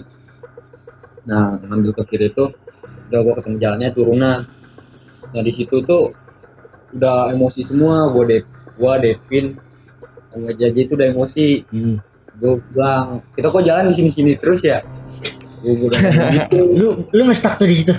Nah 1.26 1.48
ngambil 1.64 1.90
ke 1.96 2.02
kiri 2.06 2.28
tuh 2.30 2.54
udah 3.11 3.20
gue 3.24 3.34
ketemu 3.42 3.56
jalannya 3.58 3.90
turunan. 3.90 4.38
Nah 5.28 5.42
di 5.42 5.52
situ 5.52 5.76
tuh 5.82 6.14
udah 6.94 7.34
emosi 7.34 7.61
semua. 7.66 8.08
Gue 8.14 8.24
dep 8.30 8.44
gue 8.78 8.92
Devin 9.02 9.46
sama 10.30 10.54
Jaji 10.54 10.80
itu 10.87 10.92
udah 10.94 11.08
emosi. 11.11 11.48
Hmm. 11.72 11.96
Gue 12.38 12.55
bilang 12.70 13.20
kita 13.35 13.51
kok 13.51 13.62
jalan 13.62 13.85
di 13.87 13.94
sini 13.94 14.11
sini 14.11 14.33
terus 14.35 14.62
ya? 14.62 14.79
Gue 15.59 15.74
bilang 15.77 15.98
gitu. 16.31 16.59
Lu 16.79 16.88
lu 17.09 17.22
ngestak 17.27 17.59
tuh 17.59 17.66
di 17.66 17.74
situ? 17.74 17.94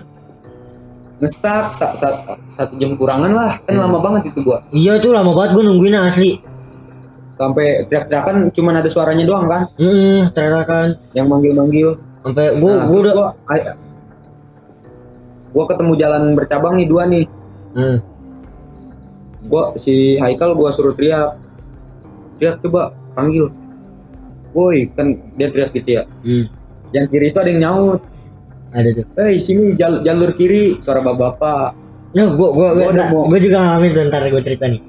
Ngestak 1.20 1.70
sa- 1.70 1.92
sa- 1.92 2.24
satu 2.42 2.80
jam 2.80 2.96
kurangan 2.96 3.28
lah. 3.30 3.60
Kan 3.62 3.76
Hmm. 3.76 3.84
lama 3.84 4.00
banget 4.00 4.32
itu 4.32 4.40
gue 4.40 4.58
iya 4.72 4.96
tuh 4.98 5.12
lama 5.12 5.36
banget 5.36 5.54
gue 5.54 5.64
nungguin 5.64 5.96
asli. 5.98 6.40
Sampai 7.36 7.84
teriak-teriakan 7.84 8.48
cuman 8.50 8.74
ada 8.76 8.88
suaranya 8.88 9.24
doang 9.24 9.44
kan? 9.46 9.68
Hmm 9.76 10.32
teriakan 10.32 10.96
yang 11.12 11.28
manggil-manggil. 11.28 12.00
Sampai 12.20 12.56
gue 12.56 12.68
nah, 12.70 12.84
terus 12.86 13.04
udah 13.04 13.14
gua 13.14 13.28
gua 15.50 15.66
ketemu 15.66 15.94
jalan 15.96 16.24
bercabang 16.34 16.74
nih 16.76 16.88
dua 16.88 17.04
nih. 17.06 17.26
Hmm. 17.70 17.98
gua 19.42 19.72
si 19.76 20.16
Haikal 20.16 20.54
gua 20.54 20.70
suruh 20.70 20.94
teriak. 20.94 21.36
Teriak 22.38 22.60
coba 22.62 22.96
panggil 23.12 23.52
woi 24.52 24.90
kan 24.90 25.08
dia 25.36 25.48
teriak 25.48 25.72
gitu 25.72 25.90
ya. 25.96 26.04
Hmm. 26.22 26.46
yang 26.90 27.06
kiri 27.06 27.30
itu 27.30 27.38
ada 27.38 27.50
yang 27.50 27.62
nyaut. 27.62 28.02
Ada 28.70 28.90
tuh. 28.94 29.06
Hei 29.14 29.38
sini 29.38 29.74
jal- 29.74 30.02
jalur 30.02 30.34
kiri 30.34 30.78
suara 30.78 31.00
bapak-bapak. 31.00 31.74
Nah 32.12 32.34
gue 32.34 32.50
gue 32.50 32.68
Gua 32.74 32.90
udah 32.90 33.06
mau- 33.10 33.30
gue 33.30 33.40
juga 33.40 33.58
ngalamin 33.60 33.90
tuh 33.94 34.04
ntar 34.10 34.22
gue 34.26 34.42
cerita 34.42 34.66
nih. 34.66 34.82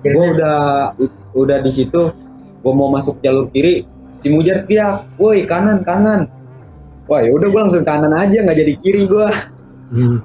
Gua 0.00 0.04
Terus- 0.04 0.36
udah 0.36 0.58
udah 1.32 1.58
di 1.60 1.70
situ. 1.70 2.02
Gua 2.60 2.72
mau 2.72 2.88
masuk 2.88 3.20
jalur 3.20 3.48
kiri. 3.48 3.84
Si 4.16 4.28
Mujar 4.28 4.64
teriak 4.64 5.12
woi 5.16 5.44
kanan 5.44 5.80
kanan. 5.80 6.24
Wah 7.04 7.20
ya 7.20 7.28
udah 7.30 7.48
gua 7.48 7.60
langsung 7.64 7.84
kanan 7.84 8.08
aja 8.10 8.40
nggak 8.40 8.56
jadi 8.56 8.72
kiri 8.80 9.02
gua. 9.04 9.28
Hmm. 9.92 10.24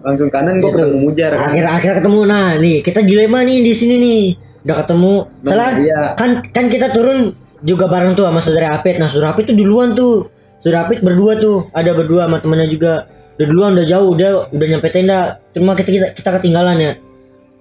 langsung 0.00 0.28
kanan 0.28 0.60
gua 0.60 0.70
Itu. 0.70 0.78
ketemu 0.78 0.96
Mujar. 1.00 1.30
kan 1.32 1.48
akhir 1.50 1.64
akhir 1.66 1.90
ketemu. 1.98 2.20
Nah 2.24 2.48
nih 2.56 2.76
kita 2.78 3.00
dilema 3.00 3.40
nih 3.42 3.58
di 3.58 3.72
sini 3.72 3.94
nih 3.96 4.22
udah 4.66 4.76
ketemu. 4.82 5.14
Nah, 5.22 5.46
salah 5.46 5.70
iya. 5.78 6.00
kan 6.18 6.30
kan 6.50 6.66
kita 6.66 6.90
turun 6.90 7.32
juga 7.62 7.86
bareng 7.86 8.18
tuh 8.18 8.26
sama 8.26 8.42
saudara 8.42 8.74
Apit. 8.74 8.98
Nah 8.98 9.06
saudara 9.06 9.32
Apit 9.32 9.46
tuh 9.46 9.54
duluan 9.54 9.94
tuh. 9.94 10.26
Saudara 10.58 10.90
Apit 10.90 11.06
berdua 11.06 11.38
tuh. 11.38 11.70
Ada 11.70 11.94
berdua 11.94 12.26
sama 12.26 12.42
temennya 12.42 12.66
juga. 12.66 13.06
Udah 13.38 13.46
duluan 13.46 13.70
udah 13.78 13.86
jauh 13.86 14.08
udah 14.18 14.30
udah 14.50 14.66
nyampe 14.66 14.88
tenda. 14.90 15.38
Cuma 15.54 15.78
kita 15.78 15.90
kita, 15.94 16.06
kita 16.18 16.28
ketinggalan 16.40 16.76
ya. 16.82 16.92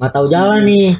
Nggak 0.01 0.11
tahu 0.11 0.25
jalan 0.33 0.61
nih. 0.65 0.97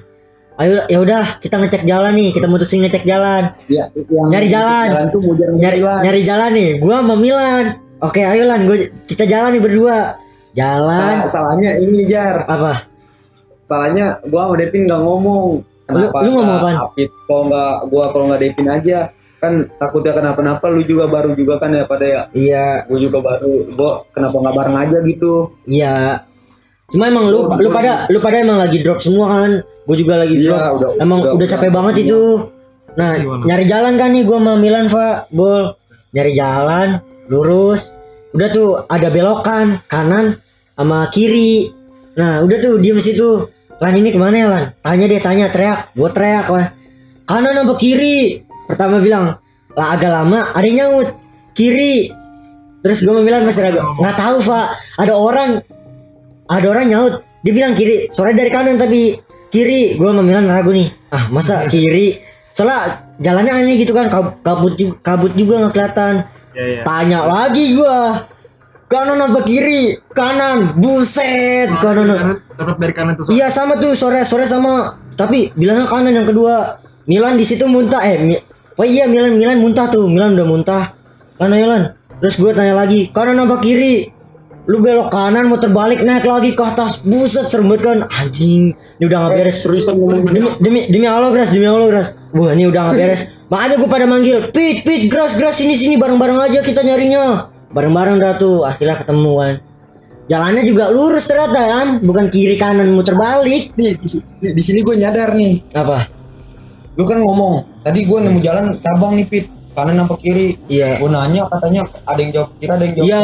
Ayo 0.56 0.88
ya 0.88 0.98
udah 1.04 1.24
kita 1.42 1.56
ngecek 1.60 1.84
jalan 1.84 2.14
nih. 2.16 2.30
Kita 2.32 2.46
mutusin 2.48 2.80
ngecek 2.86 3.04
jalan. 3.04 3.52
Ya, 3.68 3.90
yang 4.08 4.30
Nyari 4.32 4.48
jalan. 4.48 4.88
jalan 4.94 5.08
tuh 5.12 5.22
nyari 5.58 5.80
Milan. 5.82 6.00
nyari 6.06 6.22
jalan 6.22 6.50
nih. 6.54 6.70
Gua 6.80 6.96
sama 7.02 7.16
Milan. 7.18 7.66
Oke 8.00 8.22
ayo 8.22 8.44
lan 8.46 8.64
gua 8.70 8.78
kita 9.10 9.26
jalan 9.26 9.58
nih 9.58 9.64
berdua. 9.66 10.16
Jalan. 10.56 11.26
Salah- 11.26 11.28
salahnya 11.28 11.72
ini 11.82 12.08
jar. 12.08 12.46
Apa? 12.48 12.88
Salahnya 13.66 14.22
gua 14.30 14.48
sama 14.48 14.56
Devin 14.62 14.86
nggak 14.86 15.02
ngomong 15.02 15.66
kenapa 15.86 16.18
Lu- 16.20 16.26
lu 16.26 16.30
ngomong 16.34 16.46
nggak 16.46 16.62
apaan? 16.62 16.76
Apit 16.84 17.10
kok 17.10 17.42
nggak 17.46 17.74
gua 17.88 18.04
kalau 18.10 18.26
nggak 18.28 18.42
Devin 18.42 18.68
aja 18.68 19.00
kan 19.36 19.54
takutnya 19.76 20.12
kenapa-napa 20.12 20.66
lu 20.68 20.82
juga 20.82 21.06
baru 21.06 21.32
juga 21.34 21.56
kan 21.56 21.70
ya 21.70 21.86
pada 21.86 22.04
ya 22.04 22.22
iya 22.32 22.66
gua 22.84 22.98
juga 22.98 23.18
baru 23.20 23.54
gua 23.72 23.92
kenapa 24.10 24.36
nggak 24.36 24.56
bareng 24.56 24.78
aja 24.80 24.98
gitu 25.02 25.34
Iya. 25.66 25.96
Cuma 26.86 27.08
emang 27.08 27.26
lu 27.28 27.40
Gua- 27.44 27.58
lu 27.58 27.66
gua- 27.66 27.76
pada 27.76 27.92
lu 28.08 28.18
pada 28.20 28.38
emang 28.40 28.58
lagi 28.58 28.78
drop 28.80 29.00
semua 29.00 29.26
kan. 29.32 29.52
Gue 29.84 29.98
juga 29.98 30.18
lagi 30.18 30.34
drop. 30.36 30.54
iya 30.54 30.68
udah 30.72 30.90
emang 31.00 31.20
udah, 31.28 31.48
capek 31.48 31.70
banget 31.70 31.96
itu. 32.04 32.22
Nah, 32.96 33.12
Gimana? 33.12 33.44
nyari 33.44 33.66
jalan 33.66 33.94
kan 33.96 34.10
nih 34.10 34.24
gua 34.24 34.38
sama 34.38 34.54
Milan, 34.56 34.86
Pak. 34.88 35.16
Bol. 35.30 35.74
Nyari 36.10 36.32
jalan 36.32 36.88
lurus. 37.26 37.90
Udah 38.32 38.50
tuh 38.50 38.86
ada 38.86 39.10
belokan 39.10 39.82
kanan 39.86 40.38
sama 40.72 41.10
kiri. 41.10 41.74
Nah, 42.14 42.40
udah 42.40 42.58
tuh 42.60 42.78
diem 42.78 43.00
situ. 43.00 43.50
Lan 43.82 43.94
ini 43.94 44.10
ke 44.10 44.20
mana 44.20 44.36
ya 44.36 44.48
Lan? 44.48 44.64
Tanya 44.80 45.06
dia 45.06 45.20
tanya 45.20 45.46
teriak. 45.52 45.92
Gue 45.92 46.10
teriak 46.10 46.48
lah. 46.48 46.68
Kanan 47.26 47.56
apa 47.56 47.74
kiri? 47.76 48.40
Pertama 48.66 49.00
bilang 49.00 49.36
lah 49.72 49.88
agak 49.92 50.12
lama. 50.12 50.54
Ada 50.54 50.66
yang 50.66 50.78
nyaut 50.80 51.10
kiri. 51.52 52.10
Terus 52.80 53.02
gue 53.02 53.14
bilang 53.20 53.44
masih 53.44 53.66
ragu. 53.66 53.82
Nggak 53.98 54.16
tahu 54.16 54.38
Pak. 54.42 54.68
Ada 55.02 55.14
orang 55.14 55.50
ada 56.46 56.68
orang 56.70 56.86
nyaut 56.86 57.14
dia 57.42 57.54
bilang 57.54 57.74
kiri 57.74 58.06
suaranya 58.10 58.46
dari 58.46 58.52
kanan 58.54 58.78
tapi 58.78 59.18
kiri 59.50 59.98
gue 59.98 60.10
bilang 60.10 60.46
ragu 60.46 60.70
nih 60.70 60.94
ah 61.10 61.26
masa 61.30 61.66
kiri 61.74 62.22
soalnya 62.54 63.02
jalannya 63.18 63.54
aneh 63.54 63.78
gitu 63.78 63.94
kan 63.94 64.10
kab- 64.10 64.38
kabut 64.42 64.78
juga 64.78 64.94
kabut 65.02 65.34
juga 65.34 65.66
nggak 65.66 65.74
kelihatan 65.74 66.14
Ya 66.56 66.64
ya. 66.70 66.82
tanya 66.86 67.20
lagi 67.26 67.74
gue 67.74 67.98
kanan 68.86 69.18
apa 69.20 69.40
kiri? 69.44 69.98
Kanan. 70.12 70.78
Buset 70.78 71.70
kanan 71.78 72.14
Kanan, 72.14 72.38
tetap 72.54 72.76
dari 72.78 72.94
kanan 72.94 73.14
tuh. 73.18 73.30
iya 73.30 73.48
sama 73.50 73.78
tuh 73.78 73.94
sore 73.94 74.22
sore 74.24 74.46
sama. 74.46 74.96
Tapi 75.16 75.52
bilangnya 75.56 75.88
kanan 75.88 76.14
yang 76.14 76.28
kedua. 76.28 76.80
Milan 77.06 77.38
di 77.38 77.46
situ 77.46 77.70
muntah. 77.70 78.02
Eh 78.02 78.18
Mi- 78.18 78.42
oh 78.76 78.86
iya 78.86 79.06
Milan 79.06 79.38
Milan 79.38 79.62
muntah 79.62 79.86
tuh. 79.88 80.10
Milan 80.10 80.34
udah 80.34 80.48
muntah. 80.48 80.84
Lan 81.38 81.54
ayo 81.54 81.66
lan? 81.70 81.84
Terus 82.22 82.36
gue 82.36 82.52
tanya 82.54 82.74
lagi 82.74 83.10
kanan 83.10 83.38
apa 83.38 83.60
kiri? 83.60 84.10
Lu 84.66 84.82
belok 84.82 85.14
kanan 85.14 85.46
mau 85.46 85.62
terbalik 85.62 86.02
naik 86.02 86.26
lagi 86.26 86.58
ke 86.58 86.64
atas. 86.66 86.98
Buset 87.06 87.46
serem 87.46 87.70
banget 87.70 87.82
kan? 87.86 87.98
Anjing 88.10 88.74
ini 88.74 89.04
udah 89.06 89.18
nggak 89.22 89.34
beres. 89.38 89.62
seriusan 89.62 89.94
ngomong 89.94 90.26
demi 90.26 90.42
demi 90.58 90.80
demi 90.90 91.06
Allah 91.06 91.30
gras 91.30 91.54
demi 91.54 91.70
Allah 91.70 91.86
gras. 91.86 92.18
Wah 92.34 92.50
ini 92.58 92.66
udah 92.66 92.90
nggak 92.90 92.98
beres. 92.98 93.22
Makanya 93.54 93.76
gue 93.78 93.90
pada 93.90 94.06
manggil 94.10 94.50
pit 94.50 94.82
pit 94.82 95.06
gras 95.06 95.38
gras 95.38 95.54
sini 95.54 95.78
sini 95.78 96.02
bareng 96.02 96.18
bareng 96.18 96.42
aja 96.42 96.66
kita 96.66 96.82
nyarinya 96.82 97.54
bareng 97.76 97.92
bareng 97.92 98.18
dah 98.24 98.40
tuh 98.40 98.64
akhirnya 98.64 99.04
ketemu 99.04 99.32
kan 99.36 99.54
jalannya 100.26 100.64
juga 100.66 100.90
lurus 100.90 101.26
ternyata 101.30 101.62
kan? 101.66 101.88
Bukan 102.02 102.26
kiri 102.34 102.58
kanan 102.58 102.94
muter 102.94 103.14
balik. 103.18 103.74
Nih 103.78 103.98
di, 104.02 104.18
di 104.42 104.62
sini 104.62 104.82
gue 104.82 104.96
nyadar 104.98 105.38
nih. 105.38 105.62
Apa? 105.74 106.10
Lu 106.96 107.04
kan 107.06 107.22
ngomong 107.22 107.84
tadi 107.86 108.08
gue 108.08 108.20
nemu 108.20 108.40
jalan 108.42 108.66
cabang 108.82 109.18
nih 109.18 109.28
pit. 109.30 109.46
Kanan 109.76 110.08
apa 110.08 110.16
kiri. 110.18 110.56
Iya. 110.72 110.98
Gue 110.98 111.10
nanya 111.12 111.46
katanya 111.52 111.82
ada 112.08 112.20
yang 112.20 112.32
jawab 112.32 112.50
kiri 112.58 112.72
ada 112.72 112.84
yang 112.84 112.96
jawab 112.96 113.10
iya. 113.12 113.24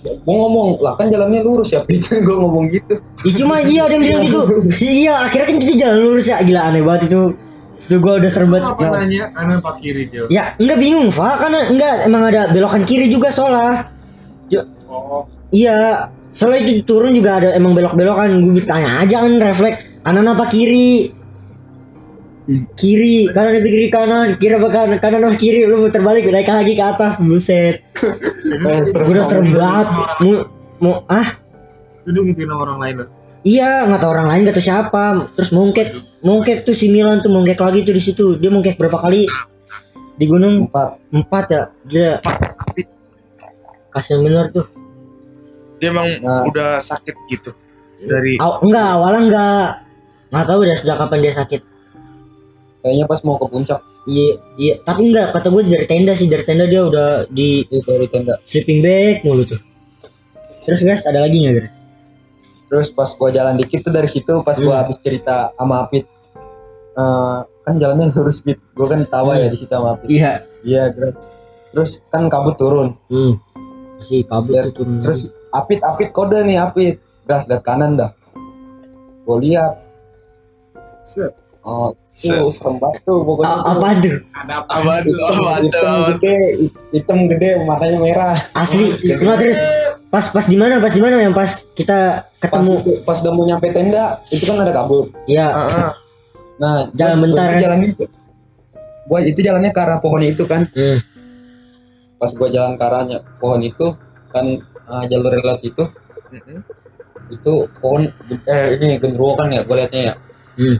gue 0.00 0.32
ngomong 0.32 0.80
lah 0.80 0.96
kan 0.96 1.12
jalannya 1.12 1.44
lurus 1.44 1.76
ya 1.76 1.84
pit. 1.84 2.00
Gue 2.26 2.36
ngomong 2.40 2.64
gitu. 2.72 2.96
Ih, 3.28 3.34
cuma 3.36 3.60
iya 3.60 3.84
ada 3.84 3.94
yang 4.00 4.04
bilang 4.04 4.24
gitu. 4.24 4.40
Iya 5.04 5.14
akhirnya 5.28 5.46
kan 5.52 5.56
kita 5.60 5.74
jalan 5.76 5.98
lurus 6.00 6.26
ya. 6.26 6.40
Gila 6.40 6.60
aneh 6.72 6.80
banget 6.80 7.12
itu 7.12 7.20
gue 7.98 8.12
udah 8.22 8.30
serem 8.30 8.50
banget 8.54 8.70
Apa 8.70 8.84
nanya 9.02 9.24
kanan 9.34 9.58
apa 9.58 9.70
kiri 9.82 10.06
Jo? 10.06 10.30
ya 10.30 10.54
enggak 10.54 10.78
bingung 10.78 11.10
Fa 11.10 11.34
karena 11.40 11.66
enggak 11.66 11.94
emang 12.06 12.22
ada 12.28 12.42
belokan 12.54 12.86
kiri 12.86 13.10
juga 13.10 13.34
soalnya 13.34 13.90
Jo- 14.46 14.68
Oh, 14.90 15.22
Iya, 15.50 16.10
soalnya 16.30 16.66
itu 16.66 16.82
turun 16.86 17.14
juga 17.14 17.42
ada 17.42 17.54
emang 17.54 17.74
belok-belokan. 17.74 18.42
Gue 18.42 18.62
tanya 18.62 19.02
aja 19.02 19.22
kan 19.22 19.34
refleks 19.38 20.02
kanan 20.02 20.26
apa 20.26 20.46
kiri? 20.46 21.10
Kiri, 22.74 23.30
kanan 23.30 23.62
kiri 23.62 23.86
kanan, 23.94 24.28
kiri 24.34 24.58
apa 24.58 24.68
kanan, 24.70 24.98
kanan 24.98 25.22
apa 25.30 25.38
kiri, 25.38 25.62
lu 25.70 25.86
muter 25.86 26.02
balik 26.02 26.26
naik 26.26 26.50
lagi 26.50 26.74
ke 26.74 26.82
atas, 26.82 27.22
buset. 27.22 27.86
Eh, 28.50 28.82
serem 28.82 29.06
Gue 29.06 29.14
udah 29.14 29.26
serem 29.30 29.46
banget. 29.54 29.86
Mau, 30.22 30.34
mau 30.82 30.94
ah? 31.06 31.38
ngituin 32.02 32.50
sama 32.50 32.62
orang 32.66 32.78
lain 32.82 32.94
loh. 33.04 33.08
Iya, 33.40 33.88
nggak 33.88 34.00
tahu 34.04 34.10
orang 34.12 34.28
lain 34.28 34.40
nggak 34.44 34.56
tahu 34.60 34.66
siapa. 34.68 35.04
Terus 35.32 35.50
mungkek, 35.56 35.88
mungkek 36.20 36.68
tuh 36.68 36.76
si 36.76 36.92
Milan 36.92 37.24
tuh 37.24 37.32
mungkek 37.32 37.56
lagi 37.56 37.80
tuh 37.82 37.96
di 37.96 38.02
situ. 38.02 38.36
Dia 38.36 38.52
mungkek 38.52 38.76
berapa 38.76 39.00
kali? 39.00 39.24
di 40.20 40.28
gunung? 40.28 40.68
Empat. 40.68 41.00
Empat 41.08 41.44
ya? 41.48 41.62
Gila. 41.88 42.14
Kasian 43.88 44.20
bener 44.20 44.52
tuh. 44.52 44.68
Dia 45.80 45.88
emang 45.88 46.04
Nah. 46.20 46.44
udah 46.44 46.76
sakit 46.76 47.16
gitu. 47.32 47.56
Dari 48.04 48.36
Aw, 48.36 48.60
enggak 48.60 48.86
awalnya 49.00 49.20
enggak 49.24 49.64
nggak 50.30 50.44
tahu 50.44 50.58
udah 50.60 50.76
sejak 50.76 50.96
kapan 51.00 51.18
dia 51.24 51.32
sakit. 51.32 51.60
Kayaknya 52.84 53.04
pas 53.08 53.20
mau 53.24 53.40
ke 53.40 53.48
puncak. 53.48 53.80
Iya 54.04 54.28
iya. 54.60 54.74
Tapi 54.84 55.08
enggak 55.08 55.32
kata 55.32 55.48
gue 55.48 55.62
dari 55.72 55.86
tenda 55.88 56.12
sih. 56.12 56.28
Dari 56.28 56.44
tenda 56.44 56.68
dia 56.68 56.84
udah 56.84 57.24
di 57.32 57.64
itu 57.64 57.88
dari 57.88 58.04
tenda. 58.12 58.36
sleeping 58.44 58.84
bag 58.84 59.24
mulu 59.24 59.48
tuh. 59.48 59.60
Terus 60.68 60.84
guys 60.84 61.08
ada 61.08 61.24
lagi 61.24 61.40
nggak 61.40 61.54
guys 61.64 61.79
terus 62.70 62.88
pas 62.88 63.10
gua 63.10 63.28
jalan 63.28 63.58
dikit 63.58 63.82
tuh 63.82 63.90
dari 63.90 64.06
situ 64.06 64.30
pas 64.40 64.54
gua 64.56 64.78
Hmm. 64.78 64.82
habis 64.86 65.02
cerita 65.02 65.50
sama 65.52 65.82
Apit 65.82 66.06
eh, 66.90 67.38
kan 67.60 67.74
jalannya 67.76 68.14
lurus 68.14 68.40
gitu. 68.40 68.62
Gua 68.72 68.86
kan 68.88 69.02
tawa 69.04 69.34
ya 69.34 69.50
di 69.50 69.58
situ 69.58 69.68
sama 69.68 69.98
Apit. 69.98 70.06
Iya. 70.08 70.32
Iya 70.62 70.84
terus 70.94 71.14
terus 71.70 71.90
kan 72.06 72.30
kabut 72.30 72.54
turun. 72.54 72.94
Hmm. 73.10 73.34
masih 73.98 74.22
kabut 74.24 74.54
Ya, 74.54 74.62
tuh 74.70 74.80
turun. 74.80 75.02
Terus 75.02 75.20
Apit 75.50 75.82
Apit 75.82 76.08
kode 76.10 76.38
nih 76.46 76.56
Apit. 76.56 77.02
Gas 77.26 77.44
dari 77.44 77.60
kanan 77.60 77.94
dah. 77.94 78.10
Gua 79.22 79.36
lihat. 79.38 79.74
Set. 81.00 81.30
Oh 81.62 81.92
tuh 81.92 82.48
serem 82.48 82.76
banget 82.76 83.00
tuh 83.02 83.20
pokoknya 83.20 83.52
A- 83.52 83.64
apa 83.70 83.86
tuh 83.96 84.16
Ada 84.32 84.54
apa? 84.58 84.72
apa 84.72 84.92
tuh 84.98 85.12
hitam, 85.12 85.36
apa 85.36 85.52
tuh 85.52 85.62
hitam 85.62 85.84
apa 85.84 86.00
tuh? 86.00 86.16
gede 86.16 86.34
hitam 86.90 87.18
gede 87.26 87.50
matanya 87.62 87.98
merah 87.98 88.36
asli 88.54 88.84
nggak 88.92 89.36
terus 89.38 89.60
pas 90.06 90.24
pas 90.26 90.42
di 90.42 90.54
mana 90.54 90.78
pas 90.78 90.90
di 90.90 90.98
mana 90.98 91.16
yang 91.18 91.30
pas 91.30 91.50
kita 91.70 91.98
pas 92.34 92.48
ketemu 92.50 92.74
pas 93.02 93.16
udah 93.18 93.32
mau 93.32 93.44
nyampe 93.44 93.68
tenda 93.70 94.04
itu 94.28 94.42
kan 94.42 94.56
ada 94.58 94.72
kabut 94.72 95.12
ya 95.24 95.46
Heeh. 95.48 95.90
nah 96.56 96.76
Jalan 96.92 97.14
gua- 97.14 97.22
bentar, 97.22 97.36
gua 97.38 97.46
itu 97.46 97.52
kan? 97.52 97.62
jalannya 97.62 97.88
gua 99.06 99.18
itu 99.20 99.40
jalannya 99.40 99.70
ke 99.70 99.80
arah 99.80 99.98
pohon 99.98 100.22
itu 100.22 100.42
kan 100.44 100.62
hmm. 100.68 100.98
pas 102.16 102.30
gua 102.32 102.48
jalan 102.48 102.74
ke 102.74 102.82
arahnya 102.82 103.18
pohon 103.36 103.60
itu 103.60 103.86
kan 104.28 104.46
uh, 104.86 105.04
jalur 105.04 105.32
lewat 105.32 105.60
itu 105.62 105.84
Mm-mm. 106.30 106.58
itu 107.30 107.52
pohon 107.76 108.06
eh 108.44 108.74
ini 108.76 108.96
genderuwo 108.96 109.34
kan 109.34 109.46
ya 109.48 109.60
gue 109.60 109.76
liatnya 109.76 110.02
ya 110.04 110.16
Hmm. 110.52 110.76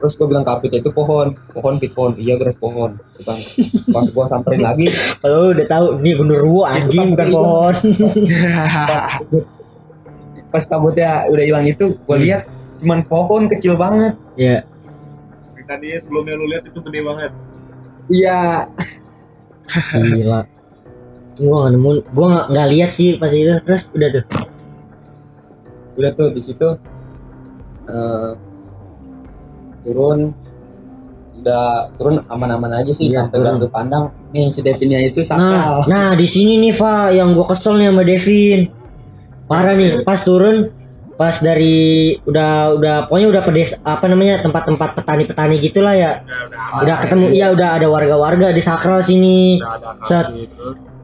Terus 0.00 0.16
gue 0.16 0.24
bilang 0.24 0.40
ke 0.40 0.48
Apit 0.50 0.72
itu 0.74 0.88
pohon 0.90 1.36
pohon 1.52 1.76
pit 1.76 1.92
pohon. 1.92 2.16
Iya 2.16 2.34
gerak 2.34 2.56
pohon. 2.56 2.96
Gitu 3.12 3.22
kan. 3.22 3.36
pas 3.92 4.06
gue 4.06 4.24
samperin 4.26 4.62
lagi. 4.62 4.86
Kalau 5.20 5.52
udah 5.52 5.66
tahu 5.66 6.00
ini 6.00 6.10
genderuwo 6.14 6.64
anjing 6.64 7.12
bukan 7.12 7.28
pohon. 7.30 7.74
Pas 10.50 10.66
kabutnya 10.66 11.28
udah 11.28 11.44
hilang 11.44 11.62
itu 11.62 11.94
gue 11.94 12.10
Hmm. 12.10 12.24
lihat 12.24 12.42
cuman 12.76 13.04
pohon 13.04 13.46
kecil 13.46 13.76
banget. 13.76 14.18
Ya 14.34 14.64
Yang 15.54 15.66
Tadi 15.68 15.88
sebelumnya 15.94 16.34
lu 16.34 16.48
lihat 16.48 16.64
itu 16.64 16.80
gede 16.80 17.00
banget. 17.00 17.30
iya. 18.08 18.66
Gila. 19.94 20.40
Gua 21.36 21.56
nggak 21.62 21.72
nemu 21.72 21.90
gua 22.10 22.26
nggak 22.26 22.46
nggak 22.50 22.68
lihat 22.68 22.90
sih 22.90 23.14
pas 23.14 23.30
itu. 23.30 23.54
Terus 23.62 23.84
udah 23.94 24.08
tuh? 24.10 24.24
Udah 25.94 26.10
tuh 26.10 26.28
di 26.32 26.42
situ 26.42 26.68
eh, 27.86 28.30
turun 29.82 30.32
udah 31.40 31.88
turun 31.96 32.20
aman-aman 32.28 32.68
aja 32.76 32.92
sih 32.92 33.08
Iya, 33.08 33.24
sampai 33.24 33.40
turun. 33.40 33.56
gardu 33.56 33.66
pandang. 33.72 34.04
Nih 34.30 34.52
si 34.52 34.60
Devinnya 34.60 35.00
itu 35.00 35.24
nah 35.24 35.26
sakral. 35.26 35.76
nah 35.88 36.08
di 36.12 36.26
sini 36.28 36.60
nih 36.60 36.72
Fa 36.72 37.08
yang 37.10 37.32
gua 37.32 37.48
kesel 37.48 37.80
nih 37.80 37.88
sama 37.88 38.02
Devin. 38.04 38.60
Parah 39.48 39.74
nih 39.74 40.04
pas 40.04 40.20
turun 40.20 40.68
pas 41.16 41.36
dari 41.36 42.16
udah 42.24 42.76
udah 42.76 42.96
pokoknya 43.04 43.28
udah 43.28 43.42
pedes 43.44 43.76
apa 43.82 44.08
namanya 44.08 44.40
tempat-tempat 44.40 45.00
petani-petani 45.00 45.56
gitulah 45.58 45.92
ya. 45.92 46.24
Udah 46.80 46.96
ketemu 47.00 47.26
iya 47.32 47.48
udah 47.50 47.76
ada 47.76 47.86
warga-warga 47.88 48.52
di 48.52 48.60
sakral 48.60 49.00
sini. 49.00 49.60
Set. 50.04 50.28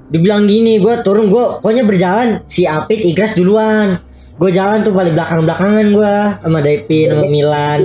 dibilang 0.06 0.46
gini 0.46 0.78
gue 0.78 1.02
turun 1.02 1.26
gue 1.26 1.58
pokoknya 1.58 1.82
berjalan 1.82 2.38
si 2.46 2.62
Apit 2.62 3.02
Igras 3.02 3.34
duluan 3.34 3.98
gue 4.36 4.50
jalan 4.52 4.84
tuh 4.84 4.92
paling 4.92 5.16
belakang 5.16 5.40
belakangan 5.48 5.86
gue 5.96 6.14
sama 6.44 6.58
Devin 6.60 7.06
sama 7.08 7.26
Milan. 7.32 7.78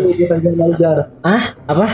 Ah 1.24 1.44
apa? 1.68 1.88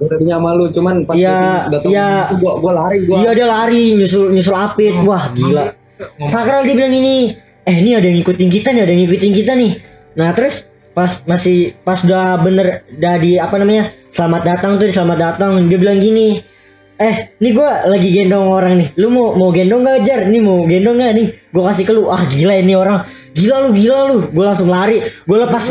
Gue 0.00 0.08
tadinya 0.08 0.36
malu 0.40 0.64
cuman 0.72 1.04
pas 1.04 1.12
Iya, 1.12 1.36
Devin 1.36 1.72
datang 1.76 1.92
iya. 1.92 2.08
gue 2.32 2.52
gue 2.56 2.72
lari 2.72 2.96
gue 3.04 3.16
iya 3.20 3.30
dia 3.36 3.46
lari 3.46 3.84
nyusul 4.00 4.32
nyusul 4.32 4.56
Apit 4.56 4.94
wah 5.04 5.28
gila. 5.36 5.76
Sakral 6.24 6.64
dia 6.64 6.72
bilang 6.72 6.96
ini 6.96 7.36
eh 7.68 7.76
ini 7.76 7.92
ada 7.92 8.08
yang 8.08 8.24
ngikutin 8.24 8.48
kita 8.48 8.72
nih 8.72 8.82
ada 8.88 8.90
yang 8.96 9.02
ngikutin 9.04 9.32
kita 9.36 9.52
nih. 9.52 9.72
Nah 10.16 10.32
terus 10.32 10.72
pas 10.90 11.22
masih 11.28 11.76
pas 11.84 12.00
udah 12.02 12.40
bener 12.40 12.82
udah 12.96 13.14
di 13.20 13.36
apa 13.38 13.54
namanya 13.60 13.94
selamat 14.10 14.42
datang 14.42 14.72
tuh 14.80 14.90
selamat 14.90 15.18
datang 15.22 15.50
dia 15.70 15.78
bilang 15.78 16.02
gini 16.02 16.40
eh 17.00 17.32
ini 17.40 17.56
gua 17.56 17.88
lagi 17.88 18.12
gendong 18.12 18.52
orang 18.52 18.76
nih. 18.76 18.88
Lu 19.00 19.08
mau 19.08 19.32
mau 19.32 19.48
gendong 19.48 19.80
gak 19.88 20.04
jar? 20.04 20.20
Nih 20.28 20.36
mau 20.44 20.68
gendong 20.68 21.00
gak 21.00 21.16
nih? 21.16 21.32
Gua 21.48 21.72
kasih 21.72 21.88
ke 21.88 21.92
lu. 21.96 22.12
Ah 22.12 22.28
gila 22.28 22.60
ini 22.60 22.76
orang. 22.76 23.08
Gila 23.32 23.56
lu 23.64 23.68
gila 23.72 23.98
lu. 24.04 24.16
Gua 24.28 24.52
langsung 24.52 24.68
lari. 24.68 25.00
Gua 25.24 25.48
lepas. 25.48 25.64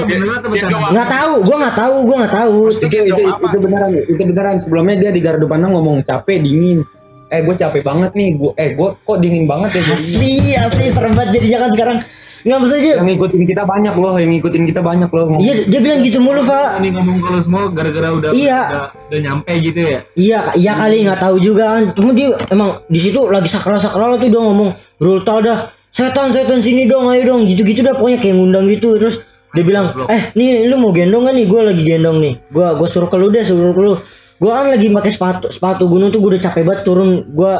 Nggak 0.89 1.08
tahu 1.13 1.34
gua 1.46 1.56
nggak 1.62 1.76
tahu 1.78 1.96
gua 2.10 2.15
nggak 2.26 2.34
tahu. 2.34 2.58
Itu 2.82 2.98
itu 3.13 3.22
itu 3.30 3.58
beneran 3.62 3.92
itu 3.94 4.24
beneran. 4.26 4.56
Sebelumnya 4.58 4.96
dia 4.98 5.12
di 5.13 5.22
gardu 5.22 5.46
pandang 5.46 5.78
ngomong 5.78 6.02
capek 6.02 6.42
dingin. 6.42 6.82
Eh 7.30 7.46
gue 7.46 7.54
capek 7.54 7.86
banget 7.86 8.18
nih. 8.18 8.34
Gue 8.34 8.52
eh 8.58 8.74
gue 8.74 8.89
kok 8.98 9.18
dingin 9.22 9.46
banget 9.46 9.86
ya 9.86 9.94
asli 9.94 10.58
asli 10.58 10.89
serem 10.89 11.13
banget 11.13 11.38
jadinya 11.38 11.70
kan 11.70 11.72
sekarang 11.78 11.98
nggak 12.39 12.58
maksudnya 12.60 12.84
dia 12.84 12.93
yang 12.95 13.08
ngikutin 13.08 13.43
kita 13.43 13.63
banyak 13.67 13.95
loh 13.95 14.13
yang 14.15 14.32
ngikutin 14.32 14.63
kita 14.63 14.82
banyak 14.82 15.10
loh 15.12 15.25
ngomong. 15.28 15.43
iya 15.43 15.54
dia 15.67 15.80
bilang 15.80 15.99
gitu 15.99 16.19
mulu 16.19 16.41
Fa 16.43 16.80
Ini 16.80 16.89
ngomong 16.95 17.17
kalau 17.19 17.39
semua 17.43 17.63
gara-gara 17.67 18.08
udah 18.15 18.30
Iya. 18.32 18.62
udah, 18.69 18.86
udah 19.12 19.19
nyampe 19.19 19.54
gitu 19.60 19.80
ya. 19.80 19.99
Iya, 20.15 20.39
iya 20.56 20.71
kali 20.75 21.04
nggak 21.04 21.19
tahu 21.19 21.36
juga 21.38 21.63
kan. 21.75 21.84
Cuma 21.93 22.12
dia 22.15 22.32
emang 22.47 22.80
di 22.88 22.99
situ 22.99 23.19
lagi 23.28 23.49
sakral 23.52 23.78
sakral 23.78 24.15
tuh 24.15 24.30
dia 24.32 24.39
ngomong 24.39 24.71
brutal 24.95 25.43
dah. 25.43 25.60
Setan 25.89 26.30
setan 26.32 26.62
sini 26.62 26.86
dong, 26.86 27.10
ayo 27.10 27.25
dong. 27.25 27.43
Gitu 27.49 27.65
gitu 27.65 27.82
dah 27.82 27.97
pokoknya 27.97 28.21
kayak 28.21 28.36
ngundang 28.38 28.69
gitu. 28.69 28.95
Terus 28.95 29.19
dia 29.52 29.65
bilang, 29.65 29.91
eh 30.08 30.30
nih 30.38 30.69
lu 30.69 30.78
mau 30.78 30.93
gendong 30.93 31.25
kan 31.25 31.34
nih? 31.34 31.49
Gue 31.49 31.62
lagi 31.65 31.82
gendong 31.82 32.17
nih. 32.21 32.34
Gue 32.54 32.67
gue 32.78 32.88
suruh 32.88 33.10
ke 33.10 33.17
lu 33.17 33.28
deh, 33.28 33.41
suruh 33.41 33.73
ke 33.73 33.82
lu. 33.82 33.93
Gue 34.39 34.52
kan 34.54 34.69
lagi 34.69 34.88
pakai 34.88 35.12
sepatu 35.12 35.45
sepatu 35.49 35.89
gunung 35.89 36.13
tuh 36.13 36.21
gue 36.21 36.38
udah 36.38 36.43
capek 36.45 36.63
banget 36.63 36.82
turun. 36.86 37.25
Gue 37.34 37.54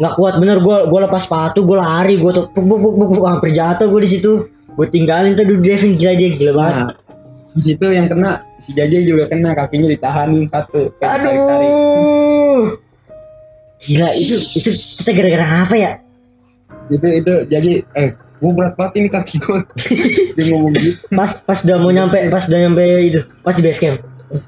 nggak 0.00 0.14
kuat 0.18 0.34
bener. 0.42 0.58
Gue 0.60 0.86
gue 0.86 1.00
lepas 1.04 1.22
sepatu, 1.22 1.62
gue 1.62 1.76
lari, 1.78 2.18
gue 2.18 2.30
tuh 2.32 2.44
buk 2.50 2.64
buk 2.64 2.80
buk 2.80 2.94
buk, 2.98 3.10
buk 3.18 3.24
hampir 3.26 3.50
jatuh 3.54 3.86
gue 3.90 4.00
di 4.02 4.10
situ. 4.10 4.32
Gue 4.74 4.86
tinggalin 4.90 5.38
tuh 5.38 5.46
Devin 5.46 5.94
gila 5.94 6.12
dia 6.18 6.28
gila 6.34 6.52
banget. 6.54 6.76
nah 6.90 6.92
di 7.54 7.62
situ 7.62 7.86
yang 7.86 8.10
kena 8.10 8.42
si 8.58 8.74
Jajai 8.74 9.06
juga 9.06 9.30
kena 9.30 9.54
kakinya 9.54 9.86
ditahanin 9.86 10.42
satu 10.50 10.90
tarik-tarik. 10.98 11.70
Aduh. 11.70 12.74
Gila 13.78 14.10
itu 14.18 14.34
itu 14.58 14.70
kita 14.74 15.10
gara-gara 15.14 15.62
apa 15.62 15.76
ya? 15.78 15.92
itu 16.92 17.08
itu 17.08 17.34
jadi 17.48 17.72
eh 17.96 18.08
gue 18.12 18.50
berat 18.52 18.76
banget 18.76 18.92
ini 19.00 19.08
kaki 19.08 19.36
gue 19.40 19.58
dia 20.36 20.44
ngomong 20.52 20.72
gitu 20.76 21.00
Pas 21.16 21.32
pas 21.40 21.58
udah 21.64 21.76
mau 21.80 21.92
nyampe, 21.94 22.18
pas 22.28 22.44
udah 22.44 22.60
nyampe 22.60 22.82
itu, 23.00 23.20
pas 23.40 23.54
di 23.56 23.62
base 23.64 23.80
camp. 23.80 23.98
pas, 24.04 24.42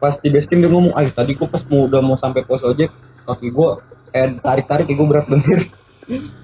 pas 0.00 0.14
di 0.16 0.28
base 0.32 0.46
camp 0.48 0.60
dia 0.64 0.70
ngomong 0.72 0.92
ah 0.96 1.04
tadi 1.04 1.36
gue 1.36 1.48
pas 1.48 1.60
mau 1.68 1.84
udah 1.84 2.00
mau 2.00 2.16
sampai 2.16 2.40
pos 2.48 2.64
ojek 2.64 2.88
kaki 3.28 3.52
gue 3.52 3.70
kayak 4.12 4.38
tarik 4.38 4.66
tarik 4.66 4.84
kayak 4.84 4.98
gue 4.98 5.08
berat 5.08 5.26
bener 5.26 5.60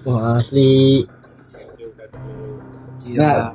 Wah 0.02 0.38
asli. 0.38 1.04
nah 3.08 3.52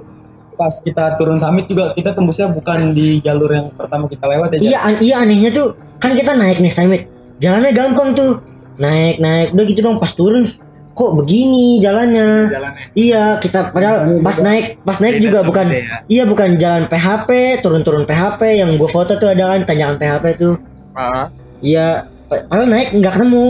pas 0.53 0.73
kita 0.77 1.13
turun 1.15 1.37
summit 1.37 1.65
juga 1.65 1.89
kita 1.91 2.13
tembusnya 2.13 2.49
bukan 2.49 2.93
di 2.93 3.17
jalur 3.19 3.49
yang 3.49 3.67
pertama 3.73 4.05
kita 4.05 4.25
lewat 4.27 4.49
ya. 4.53 4.59
Iya 4.59 4.79
an- 4.79 5.01
iya 5.01 5.15
anehnya 5.19 5.49
tuh 5.49 5.73
kan 5.97 6.13
kita 6.13 6.33
naik 6.33 6.61
nih 6.61 6.69
summit, 6.69 7.01
jalannya 7.37 7.71
gampang 7.71 8.13
tuh. 8.13 8.41
Naik 8.75 9.17
naik 9.17 9.47
udah 9.53 9.65
gitu 9.65 9.79
dong 9.81 9.97
pas 9.97 10.09
turun 10.09 10.45
kok 10.93 11.11
begini 11.15 11.77
jalannya. 11.77 12.49
Jalannya. 12.49 12.85
Iya 12.93 13.23
kita 13.37 13.69
padahal 13.69 14.21
pas 14.21 14.37
naik 14.39 14.65
pas 14.81 14.97
naik 14.97 15.17
juga 15.19 15.41
bukan 15.41 15.65
ya. 15.69 15.81
iya 16.05 16.23
bukan 16.25 16.57
jalan 16.57 16.85
PHP 16.85 17.29
turun-turun 17.61 18.05
PHP 18.05 18.41
yang 18.57 18.77
gue 18.77 18.89
foto 18.89 19.17
tuh 19.17 19.29
ada 19.29 19.57
kan 19.57 19.65
tanjakan 19.65 19.97
PHP 19.97 20.25
tuh. 20.37 20.55
Ah, 20.93 21.29
Iya 21.61 22.05
padahal 22.29 22.69
naik 22.69 22.93
nggak 22.93 23.13
ketemu. 23.15 23.45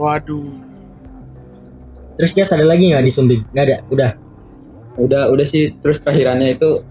Waduh. 0.00 0.48
Terus 2.16 2.32
dia 2.32 2.44
ada 2.46 2.64
lagi 2.64 2.88
nggak 2.88 3.00
di 3.00 3.12
Sumbing? 3.12 3.44
Nggak 3.50 3.64
ada, 3.64 3.76
udah. 3.88 4.10
udah 4.96 5.22
udah 5.30 5.46
sih 5.46 5.72
terus 5.80 5.96
terakhirannya 5.98 6.56
itu 6.56 6.84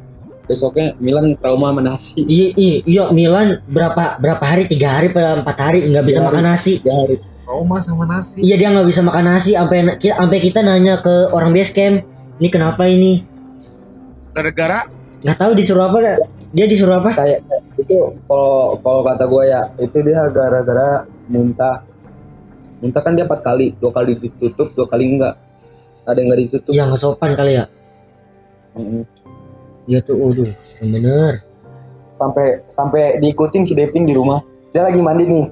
besoknya 0.46 0.98
Milan 0.98 1.38
trauma 1.38 1.70
sama 1.70 1.82
nasi 1.84 2.18
Iya, 2.24 2.48
iya, 2.56 2.76
iya 2.84 3.04
Milan 3.10 3.62
berapa 3.66 4.18
berapa 4.18 4.42
hari? 4.42 4.66
Tiga 4.66 4.98
hari 4.98 5.10
atau 5.10 5.38
empat 5.38 5.58
hari 5.60 5.86
nggak 5.86 6.02
bisa 6.04 6.18
Tiga 6.18 6.26
makan 6.26 6.42
hari. 6.42 6.50
nasi. 6.50 6.74
tiga 6.80 6.94
hari 6.96 7.16
Trauma 7.46 7.78
sama 7.78 8.04
nasi. 8.06 8.38
Iya 8.40 8.56
dia 8.56 8.70
nggak 8.70 8.88
bisa 8.88 9.02
makan 9.02 9.26
nasi 9.28 9.52
sampai 9.54 9.78
ki- 9.98 10.14
sampai 10.16 10.40
kita 10.40 10.62
nanya 10.62 11.02
ke 11.02 11.30
orang 11.30 11.50
base 11.50 11.70
camp, 11.70 12.02
ini 12.38 12.48
kenapa 12.48 12.86
ini? 12.86 13.26
Gara-gara 14.32 14.86
Nggak 15.20 15.38
tahu 15.38 15.52
disuruh 15.54 15.86
apa 15.86 15.98
gak? 16.00 16.18
Dia 16.50 16.66
disuruh 16.66 16.96
apa? 16.98 17.12
kayak 17.14 17.40
itu 17.76 17.96
kalau 18.26 18.74
kalau 18.80 19.02
kata 19.04 19.24
gue 19.26 19.44
ya 19.46 19.62
itu 19.78 19.98
dia 20.02 20.22
gara-gara 20.30 20.90
muntah 21.26 21.86
muntah 22.80 23.02
kan 23.02 23.14
dia 23.14 23.24
empat 23.24 23.42
kali 23.42 23.76
dua 23.76 23.92
kali 23.92 24.16
ditutup 24.16 24.72
dua 24.72 24.88
kali 24.88 25.06
enggak 25.10 25.36
ada 26.04 26.18
yang 26.18 26.28
nggak 26.28 26.42
ditutup 26.44 26.72
Iya 26.72 26.84
nggak 26.86 27.00
sopan 27.00 27.32
kali 27.34 27.54
ya. 27.54 27.66
Mm. 28.72 29.04
Iya 29.86 30.00
tuh, 30.00 30.16
waduh, 30.16 30.46
serem 30.64 30.90
bener. 30.92 31.34
sampai 32.16 32.48
sampai 32.68 33.04
diikutin 33.18 33.64
si 33.64 33.74
Devin 33.74 34.04
di 34.04 34.12
rumah 34.12 34.44
dia 34.70 34.84
lagi 34.84 35.00
mandi 35.00 35.24
nih 35.24 35.46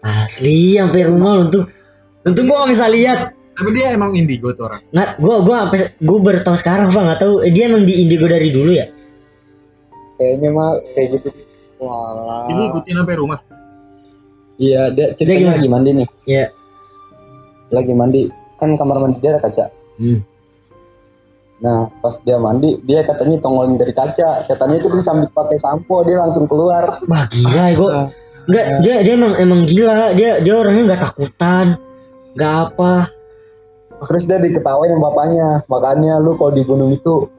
asli 0.00 0.74
sampai 0.74 1.02
rumah 1.04 1.42
untung 1.42 1.66
untung 2.22 2.46
gua 2.46 2.62
gak 2.62 2.72
bisa 2.72 2.86
lihat 2.86 3.18
Tapi 3.52 3.70
dia 3.72 3.90
emang 3.90 4.12
indigo 4.12 4.52
tuh 4.52 4.70
orang. 4.70 4.80
nggak 4.88 5.08
gua 5.18 5.36
gua 5.42 5.56
sampai 5.66 5.80
gua 5.98 6.18
baru 6.22 6.40
tahu 6.40 6.56
sekarang 6.56 6.88
pak 6.88 7.02
nggak 7.02 7.20
tahu 7.20 7.34
eh, 7.42 7.50
dia 7.50 7.64
emang 7.66 7.82
di 7.82 7.94
indigo 8.00 8.24
dari 8.24 8.48
dulu 8.48 8.70
ya 8.70 8.86
kayaknya 10.14 10.48
mah 10.50 10.70
kayak 10.94 11.08
gitu 11.18 11.28
Ini 12.46 12.62
ikutin 12.70 12.94
sampai 12.96 13.16
rumah. 13.18 13.38
iya 14.56 14.88
dia 14.88 15.12
ceritanya 15.12 15.36
gimana? 15.42 15.56
lagi 15.58 15.68
mandi 15.68 15.90
nih 15.92 16.08
ya 16.24 16.44
lagi 17.72 17.92
mandi. 17.94 18.24
Kan 18.56 18.74
kamar 18.74 19.02
mandi 19.02 19.18
dia 19.22 19.36
ada 19.36 19.42
kaca. 19.42 19.66
Hmm. 19.96 20.20
nah 21.56 21.88
pas 22.04 22.12
dia 22.20 22.36
mandi 22.36 22.76
dia 22.84 23.00
katanya 23.00 23.40
tongolin 23.40 23.80
dari 23.80 23.96
kaca. 23.96 24.44
Setannya 24.44 24.76
itu 24.76 24.92
disambit 24.92 25.32
pakai 25.32 25.56
sampo 25.56 26.04
dia 26.04 26.20
langsung 26.20 26.44
keluar. 26.44 26.84
Wah 27.08 27.24
gila 27.32 27.64
ya 27.72 27.76
gua 27.76 27.90
nggak 28.46 28.66
dia 28.84 28.96
dia 29.00 29.12
emang 29.16 29.34
emang 29.40 29.60
gila. 29.64 30.12
Dia 30.12 30.44
dia 30.44 30.54
orangnya 30.54 30.92
nggak 30.92 31.02
takutan 31.02 31.80
nggak 32.36 32.52
apa. 32.68 33.08
Terus 34.04 34.24
dia 34.28 34.36
diketawain 34.36 34.92
sama 34.92 35.08
bapaknya 35.08 35.48
makanya 35.72 36.20
lu 36.20 36.36
kalau 36.36 36.52
di 36.52 36.62
gunung 36.68 36.92
itu 36.92 37.35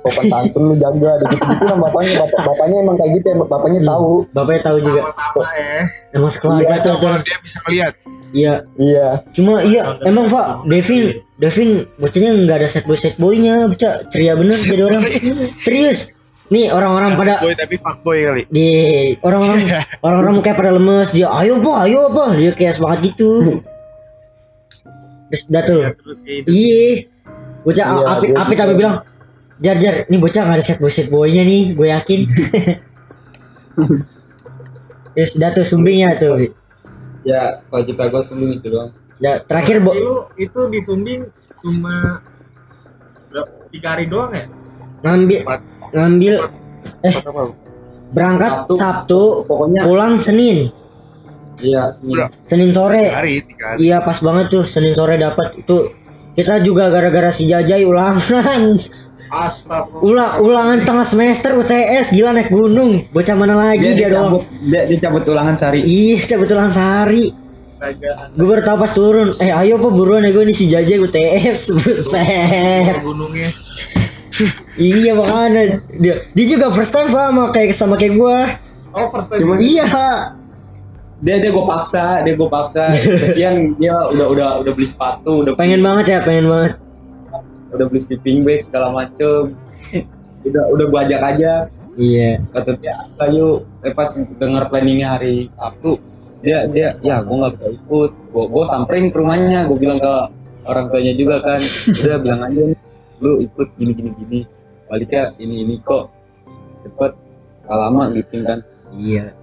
sopan 0.00 0.24
santun 0.26 0.62
lu 0.64 0.74
jaga 0.74 1.12
gitu 1.20 1.34
gitu 1.36 1.64
sama 1.64 1.86
bapaknya. 1.86 2.14
Bapak 2.18 2.40
bapaknya 2.46 2.76
emang 2.80 2.96
kayak 2.96 3.10
gitu 3.20 3.26
emang 3.30 3.48
bapaknya 3.48 3.80
tahu. 3.84 4.12
Bapaknya 4.32 4.60
tahu 4.64 4.76
juga. 4.80 5.00
Sama-sama 5.06 5.44
ya. 5.52 5.76
emang 6.10 6.30
sekeluarga 6.30 6.74
tuh 6.76 6.94
tuh 6.96 6.96
Kalau 7.00 7.18
dia 7.20 7.36
bisa 7.38 7.58
ngeliat. 7.64 7.92
iya. 8.32 8.54
Iya. 8.74 9.06
Cuma 9.30 9.54
iya 9.60 9.82
emang 10.02 10.26
pak 10.26 10.46
Devin 10.64 11.02
Devin 11.36 11.70
bocahnya 11.96 12.30
nggak 12.36 12.56
ada 12.60 12.68
set 12.68 12.84
boy 12.84 12.96
set 12.96 13.14
boynya 13.16 13.68
bocah. 13.68 14.08
Ceria 14.08 14.32
bener 14.34 14.56
jadi 14.56 14.82
orang. 14.84 15.02
serius. 15.58 16.08
Nih 16.50 16.66
orang-orang 16.66 17.14
pada 17.14 17.38
Boy 17.38 17.54
tapi 17.54 17.78
fuckboy 17.78 18.26
kali. 18.26 18.42
di 18.50 18.68
orang-orang 19.22 19.70
orang-orang 20.02 20.34
kayak 20.42 20.58
pada 20.58 20.70
lemes. 20.74 21.08
Dia 21.14 21.30
ayo 21.30 21.62
po 21.62 21.78
ayo 21.78 22.10
apa 22.10 22.34
dia 22.34 22.50
kayak 22.58 22.74
semangat 22.74 23.06
gitu. 23.06 23.30
Terus 25.30 25.46
Terus 25.46 26.18
kayak 26.26 26.38
gitu. 26.42 26.48
iya. 26.50 27.06
Bocah 27.60 27.84
Iya, 27.86 28.06
api 28.08 28.26
api 28.34 28.50
gitu. 28.50 28.58
tapi 28.58 28.72
bilang 28.74 28.96
jar 29.60 29.76
jar 29.76 30.08
nih 30.08 30.18
bocah 30.18 30.42
nggak 30.42 30.56
ada 30.56 30.64
set 30.64 30.80
boy 30.80 30.88
set 30.88 31.06
boynya 31.08 31.44
nih 31.44 31.76
gue 31.76 31.86
yakin 31.86 32.20
terus 35.14 35.32
dah 35.36 35.50
tuh 35.52 35.66
sumbingnya 35.66 36.16
tuh 36.16 36.50
ya 37.22 37.60
kalau 37.68 37.82
cerita 37.84 38.04
gue 38.08 38.22
sembunyi 38.24 38.56
itu 38.58 38.68
doang 38.70 38.90
Dah, 39.20 39.36
terakhir 39.44 39.84
bo 39.84 39.92
Lu 39.92 40.32
itu 40.40 40.60
di 40.72 40.80
Sunding 40.80 41.28
cuma 41.60 42.24
tiga 43.68 43.92
hari 43.92 44.08
doang 44.08 44.32
ya? 44.32 44.48
ngambil 45.04 45.38
Empat. 45.44 45.60
ngambil 45.92 46.34
Empat 47.04 47.24
apa? 47.28 47.42
berangkat 48.10 48.52
Sabtu. 48.66 48.74
Sabtu, 48.80 49.22
pokoknya 49.44 49.80
pulang 49.84 50.14
Senin 50.24 50.72
iya. 51.60 51.92
Senin 52.48 52.72
Tiga 52.72 52.76
sore 52.80 53.02
hari, 53.12 53.44
tiga 53.44 53.76
hari. 53.76 53.78
iya 53.84 54.00
pas 54.00 54.16
banget 54.24 54.48
tuh 54.48 54.64
Senin 54.64 54.96
sore 54.96 55.20
dapat 55.20 55.60
itu 55.60 55.92
kita 56.32 56.64
juga 56.64 56.88
gara-gara 56.88 57.28
si 57.28 57.44
Jajai 57.44 57.84
ulangan 57.84 58.80
Astagfirullah. 59.30 60.02
ulang 60.02 60.32
ulangan 60.42 60.78
tengah 60.82 61.06
semester 61.06 61.54
UTS 61.54 62.10
gila 62.10 62.34
naik 62.34 62.50
gunung. 62.50 63.06
Bocah 63.08 63.36
mana 63.38 63.54
lagi 63.54 63.94
dia 63.94 64.06
dia, 64.06 64.08
doang? 64.10 64.42
dicabut 64.42 64.44
dia 64.60 64.82
dicabut 64.84 65.22
ulangan 65.24 65.54
sehari. 65.54 65.80
Ih 65.82 66.18
cabut 66.20 66.50
ulang 66.50 66.68
sehari. 66.68 67.24
Gue 68.34 68.44
baru 68.44 68.60
tahu 68.60 68.76
pas 68.76 68.92
turun. 68.92 69.28
Eh 69.38 69.48
ayo 69.48 69.78
apa 69.78 69.88
buruan 69.88 70.20
ya 70.20 70.34
gue 70.34 70.44
nih 70.44 70.52
si 70.52 70.66
Jajai 70.66 70.98
UTS 70.98 71.60
buset 71.72 72.96
gunungnya. 73.00 73.48
iya 74.76 75.12
makanya. 75.14 75.78
Dia 75.94 76.14
dia 76.30 76.46
juga 76.46 76.68
first 76.70 76.90
time 76.90 77.08
sama 77.08 77.48
kayak 77.50 77.70
sama 77.72 77.94
kayak 77.94 78.18
gue 78.18 78.38
Oh 78.90 79.06
first 79.08 79.30
time. 79.30 79.38
Cuma- 79.46 79.62
iya. 79.62 79.86
Dia 81.20 81.36
dia 81.36 81.48
gue 81.48 81.64
paksa 81.64 82.20
dia 82.20 82.34
gue 82.34 82.48
paksa. 82.48 82.84
Kesian 83.22 83.78
dia 83.78 83.94
udah 84.10 84.26
udah 84.26 84.48
udah 84.60 84.72
beli 84.74 84.88
sepatu 84.88 85.46
udah 85.46 85.54
pengen 85.54 85.80
beli, 85.80 85.86
banget 85.86 86.04
ya 86.08 86.18
pengen 86.20 86.46
banget 86.50 86.72
udah 87.70 87.86
beli 87.86 88.00
sleeping 88.00 88.42
bag 88.42 88.60
segala 88.62 88.90
macem. 88.94 89.54
Udah 90.40 90.72
udah 90.72 90.86
gue 90.88 91.00
ajak 91.04 91.20
aja. 91.36 91.68
Iya. 92.00 92.40
Kata 92.48 92.72
dia 92.80 92.96
ayo 93.28 93.68
eh 93.84 93.92
pas 93.92 94.08
dengar 94.40 94.72
planningnya 94.72 95.20
hari 95.20 95.52
Sabtu 95.52 96.00
dia 96.40 96.64
dia 96.72 96.96
ya 97.04 97.20
gue 97.20 97.36
nggak 97.36 97.60
bisa 97.60 97.68
ikut. 97.76 98.10
Gue 98.32 98.44
gue 98.48 98.64
samperin 98.64 99.12
ke 99.12 99.20
rumahnya. 99.20 99.68
Gue 99.68 99.76
bilang 99.76 100.00
ke 100.00 100.14
orang 100.64 100.88
tuanya 100.88 101.12
juga 101.12 101.44
kan. 101.44 101.60
Udah 101.92 102.18
bilang 102.24 102.40
aja 102.40 102.62
lu 103.20 103.32
ikut 103.44 103.68
gini 103.76 103.92
gini 103.92 104.10
gini. 104.16 104.40
Baliknya 104.88 105.36
ini 105.36 105.56
ini 105.68 105.76
kok 105.84 106.08
cepet. 106.88 107.12
Gak 107.68 107.76
lama 107.76 108.02
gitu 108.16 108.40
kan. 108.40 108.58
Iya. 108.96 109.36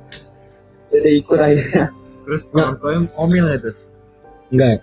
Dia 0.89 1.11
ikut 1.13 1.37
akhirnya. 1.37 1.93
Terus 2.25 2.41
orang 2.57 2.75
tuanya 2.81 2.99
omil 3.21 3.45
itu. 3.53 3.71
enggak 4.47 4.79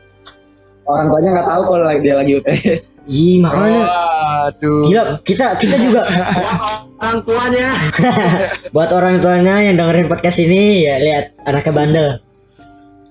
orang 0.84 1.06
tuanya 1.08 1.30
nggak 1.32 1.48
tahu 1.48 1.62
kalau 1.66 1.84
lagi- 1.84 2.02
dia 2.02 2.14
lagi 2.14 2.32
UTS 2.34 2.82
Ih 3.04 3.36
makanya 3.38 3.84
Aduh. 4.46 4.84
gila 4.84 5.02
kita 5.22 5.46
kita 5.56 5.76
juga 5.76 6.02
Orang 6.94 7.20
tuanya. 7.20 7.68
buat 8.74 8.88
orang 8.88 9.20
tuanya 9.20 9.60
yang 9.60 9.76
dengerin 9.76 10.08
podcast 10.08 10.40
ini 10.40 10.88
ya 10.88 10.96
lihat 10.96 11.24
anaknya 11.44 11.72
bandel. 11.74 12.08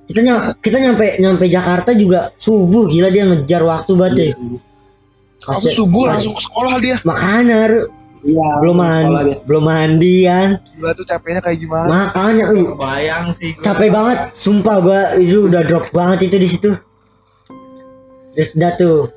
Kita 0.03 0.19
nyam, 0.19 0.37
kita 0.57 0.77
nyampe 0.81 1.05
nyampe 1.15 1.45
Jakarta 1.45 1.93
juga 1.93 2.33
subuh 2.33 2.89
gila 2.89 3.13
dia 3.13 3.21
ngejar 3.23 3.61
waktu 3.61 3.91
banget 3.93 4.13
deh. 4.17 4.29
Langsung 5.45 5.73
subuh 5.77 6.09
langsung 6.09 6.33
ke 6.33 6.41
sekolah 6.41 6.75
dia. 6.81 6.97
Makanya 7.05 7.85
iya 8.25 8.47
belum 8.59 8.75
mandi, 8.75 9.33
belum 9.45 9.63
mandi 9.63 10.15
kan. 10.25 10.49
Gila 10.73 10.91
tuh 10.95 11.05
capeknya 11.05 11.41
kayak 11.43 11.57
gimana? 11.61 11.87
Makanya 11.87 12.43
uh, 12.49 12.65
Kebayang 12.73 13.25
sih. 13.29 13.51
gua. 13.53 13.61
capek 13.61 13.89
banget, 13.93 14.17
sumpah 14.33 14.77
gua 14.81 15.01
itu 15.21 15.53
udah 15.53 15.61
drop 15.69 15.85
banget 15.93 16.33
itu 16.33 16.37
di 16.39 16.47
situ. 16.49 16.69
Terus 18.33 18.51
dah 18.57 18.73
tuh. 18.73 19.09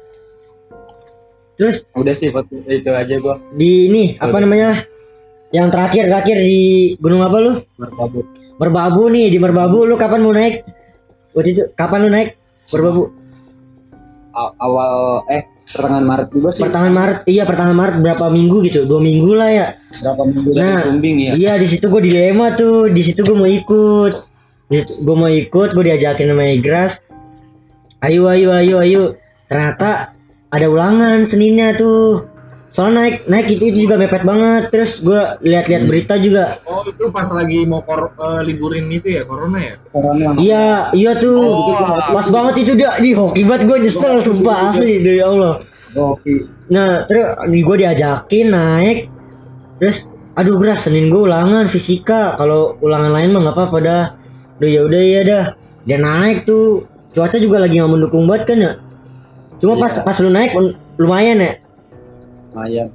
Terus 1.56 1.88
udah 1.96 2.12
sih 2.12 2.28
itu 2.68 2.90
aja 2.92 3.14
gua 3.16 3.40
di 3.56 3.88
ini 3.88 4.04
apa 4.20 4.36
namanya? 4.44 4.84
Yang 5.50 5.68
terakhir 5.72 6.04
terakhir 6.12 6.36
di 6.44 6.94
gunung 7.00 7.24
apa 7.24 7.36
lu? 7.40 7.52
merbabu 7.80 8.20
Merbabu 8.56 9.02
nih 9.08 9.32
di 9.32 9.38
Merbabu 9.40 9.88
lu 9.88 9.96
kapan 9.96 10.20
mau 10.20 10.36
naik? 10.36 10.64
Waktu 11.32 11.48
itu 11.56 11.62
kapan 11.72 12.04
lu 12.04 12.10
naik? 12.12 12.36
Merbabu 12.72 13.02
awal 14.36 15.24
eh 15.32 15.48
pertengahan 15.64 16.06
Maret 16.06 16.28
juga 16.32 16.48
sih 16.52 16.60
pertengahan 16.64 16.94
Maret. 16.94 17.18
Iya 17.24 17.42
pertengahan 17.48 17.76
Maret 17.76 17.96
berapa 18.04 18.26
minggu 18.28 18.56
gitu? 18.68 18.80
Dua 18.84 19.00
minggu 19.00 19.30
lah 19.32 19.50
ya. 19.52 19.66
berapa 19.92 20.22
minggu 20.28 20.48
Nah, 20.52 20.78
Sumbing 20.84 21.16
ya 21.20 21.32
Iya 21.36 21.52
di 21.56 21.66
situ 21.68 21.88
gue 21.88 22.02
dilema 22.04 22.52
tuh. 22.52 22.92
Di 22.92 23.02
situ 23.04 23.20
gue 23.24 23.36
mau 23.36 23.48
ikut. 23.48 24.12
Gue 24.76 25.16
mau 25.16 25.30
ikut. 25.32 25.68
Gue 25.72 25.84
diajakin 25.88 26.26
sama 26.32 26.44
Igras. 26.52 27.00
Ayo 28.06 28.30
ayo 28.30 28.54
ayo 28.54 28.76
ayo. 28.86 29.04
Ternyata 29.50 30.14
ada 30.46 30.66
ulangan 30.70 31.26
Seninnya 31.26 31.74
tuh. 31.74 32.30
Soalnya 32.70 33.08
naik 33.08 33.16
naik 33.26 33.46
itu, 33.56 33.64
itu 33.72 33.78
juga 33.88 33.98
mepet 33.98 34.22
banget. 34.22 34.70
Terus 34.70 35.02
gue 35.02 35.22
lihat-lihat 35.42 35.82
berita 35.90 36.14
juga. 36.22 36.62
Oh 36.62 36.86
itu 36.86 37.10
pas 37.10 37.26
lagi 37.34 37.66
mau 37.66 37.82
kor 37.82 38.14
eh, 38.14 38.42
liburin 38.46 38.86
itu 38.94 39.10
ya 39.10 39.26
corona 39.26 39.58
ya? 39.58 39.74
Corona. 39.90 40.28
Iya, 40.38 40.66
iya 40.94 41.12
tuh. 41.18 41.40
Pas 42.14 42.26
banget 42.30 42.62
itu 42.62 42.78
dia 42.78 42.94
di 43.02 43.10
hoki 43.10 43.42
banget 43.42 43.66
gue 43.66 43.78
nyesel 43.90 44.22
sumpah 44.22 44.70
asli 44.70 45.02
demi 45.02 45.18
Allah. 45.18 45.66
Oke. 45.96 46.46
Nah, 46.70 47.08
terus 47.10 47.26
gue 47.42 47.76
diajakin 47.82 48.46
naik. 48.54 48.98
Terus 49.82 50.06
aduh 50.36 50.60
beras 50.60 50.86
Senin 50.86 51.10
gue 51.10 51.26
ulangan 51.26 51.66
fisika. 51.66 52.38
Kalau 52.38 52.78
ulangan 52.78 53.10
lain 53.10 53.34
mah 53.34 53.50
nggak 53.50 53.56
apa-apa 53.56 53.78
dah. 53.82 54.04
Udah 54.62 54.68
ya 54.68 54.80
udah 54.86 55.02
ya 55.02 55.20
dah. 55.26 55.44
Dia 55.82 55.98
naik 55.98 56.46
tuh. 56.46 56.86
Cuaca 57.16 57.40
juga 57.40 57.56
lagi 57.64 57.80
nggak 57.80 57.88
mendukung 57.96 58.28
banget 58.28 58.44
kan 58.44 58.58
ya. 58.60 58.72
Cuma 59.56 59.80
pas 59.80 60.04
pas 60.04 60.16
lu 60.20 60.28
naik 60.28 60.52
lumayan 61.00 61.40
ya. 61.40 61.52
lumayan 62.52 62.92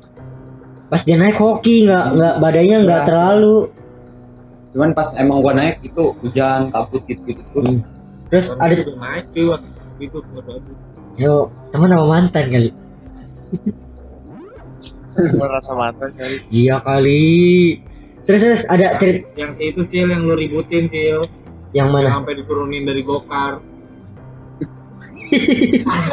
Pas 0.94 1.02
dia 1.02 1.18
naik 1.18 1.42
hoki 1.42 1.90
nggak 1.90 2.06
nggak 2.22 2.34
badannya 2.38 2.78
nggak 2.86 3.02
terlalu. 3.10 3.74
cuman 4.72 4.96
pas 4.96 5.04
emang 5.20 5.44
gua 5.44 5.52
naik 5.52 5.84
itu 5.84 6.16
hujan 6.24 6.72
kabut 6.72 7.04
gitu 7.04 7.36
gitu 7.36 7.44
terus 7.52 7.68
Hmm. 7.68 7.84
Terus 8.32 8.48
ada 8.56 8.72
juga 8.72 9.04
naik 9.04 9.26
cuy 9.36 9.52
itu 10.00 10.18
yo 11.20 11.52
teman 11.76 11.92
sama 11.92 12.06
mantan 12.08 12.46
kali. 12.48 12.70
Gua 15.36 15.48
rasa 15.52 15.76
mantan 15.76 16.12
kali. 16.16 16.38
Iya 16.48 16.80
kali. 16.80 17.28
Terus 18.24 18.42
terus 18.48 18.64
ada 18.70 18.96
cerita 18.96 19.28
Yang 19.36 19.52
si 19.60 19.64
itu 19.76 19.82
cil 19.92 20.08
yang 20.08 20.24
lu 20.24 20.40
ributin 20.40 20.88
cil. 20.88 21.28
yang 21.76 21.92
mana? 21.92 22.16
Sampai 22.16 22.40
diturunin 22.40 22.88
dari 22.88 23.04
gokar. 23.04 23.60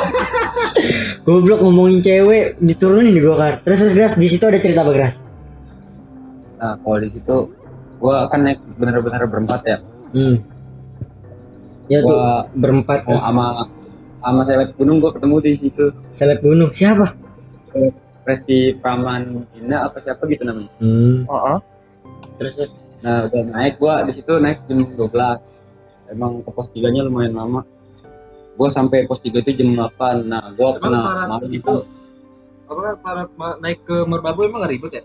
Goblok 1.26 1.58
ngomongin 1.60 1.98
cewek 2.00 2.56
diturunin 2.58 3.12
di 3.12 3.20
gokar. 3.20 3.60
Terus 3.62 3.78
terus 3.82 3.92
Gras 3.94 4.12
di 4.14 4.26
situ 4.26 4.42
ada 4.42 4.58
cerita 4.58 4.82
apa 4.82 4.92
Gras? 4.92 5.14
nah 6.58 6.74
kalau 6.74 6.98
di 6.98 7.06
situ 7.06 7.54
gua 7.96 8.26
kan 8.26 8.42
naik 8.42 8.58
bener-bener 8.74 9.22
berempat 9.24 9.60
ya 9.62 9.78
Hmm. 10.10 10.42
Ya 11.86 12.00
tuh 12.00 12.10
gua 12.10 12.48
berempat 12.50 13.04
mau 13.04 13.14
kan. 13.14 13.22
sama 13.22 13.44
sama 14.18 14.40
seleb 14.42 14.68
gunung 14.74 14.98
gua 14.98 15.12
ketemu 15.12 15.36
di 15.38 15.52
situ 15.54 15.84
Seleb 16.10 16.42
gunung 16.42 16.74
siapa? 16.74 17.14
Presti 18.26 18.74
Praman 18.74 19.46
Gina 19.54 19.86
apa 19.86 20.02
siapa 20.02 20.26
gitu 20.26 20.42
namanya 20.42 20.66
Hmm. 20.82 21.22
Heeh. 21.24 21.58
Terus 22.34 22.52
terus. 22.56 22.72
nah 23.00 23.24
udah 23.24 23.40
naik 23.46 23.78
gua 23.78 24.02
di 24.02 24.10
situ 24.10 24.32
naik 24.36 24.66
jam 24.66 24.82
12 24.82 24.98
emang 26.10 26.42
ke 26.42 26.50
pos 26.50 26.66
tiganya 26.68 27.06
lumayan 27.06 27.38
lama 27.38 27.62
gue 28.58 28.68
sampai 28.68 29.06
pos 29.06 29.18
tiga 29.18 29.38
itu 29.38 29.54
jam 29.54 29.70
8 29.72 30.26
nah 30.26 30.50
gue 30.50 30.66
Emang 30.68 30.82
pernah 30.82 31.00
syarat 31.00 31.26
malam 31.28 31.50
itu 31.50 31.74
apa 32.66 32.80
kan 32.82 32.94
syarat 32.96 33.28
naik 33.56 33.80
ke 33.80 33.96
Merbabu 34.02 34.42
emang 34.42 34.60
nggak 34.60 34.72
ribet 34.72 34.92
ya? 34.92 35.02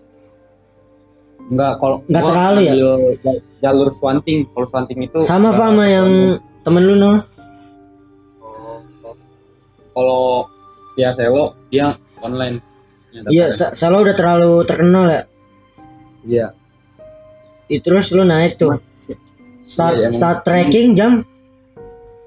enggak 1.43 1.74
kalau 1.78 1.97
Nggak 2.04 2.22
gua 2.22 2.32
terlalu 2.32 2.60
ya? 2.62 2.74
jalur 3.62 3.89
swanting. 3.89 4.39
Kalau 4.49 4.64
swanting 4.66 4.99
itu 5.01 5.20
sama 5.24 5.51
sama 5.51 5.84
yang 5.86 6.10
temen 6.62 6.82
lu 6.82 6.95
no 6.95 7.12
Oh, 8.39 8.80
kalau 9.93 10.24
via 10.93 11.12
selo 11.12 11.54
dia 11.68 11.93
online. 12.20 12.58
Ya, 13.12 13.22
iya. 13.30 13.45
Sa- 13.49 13.72
Salo 13.72 14.01
udah 14.01 14.16
terlalu 14.16 14.64
terkenal 14.64 15.06
ya? 15.06 15.22
Iya. 16.24 16.47
Ih, 17.68 17.78
terus 17.78 18.10
lu 18.10 18.24
naik 18.24 18.58
tuh? 18.58 18.74
Start 19.62 19.95
Iya, 19.95 20.08
emang. 20.08 20.16
start 20.16 20.38
trekking 20.41 20.88
jam 20.93 21.22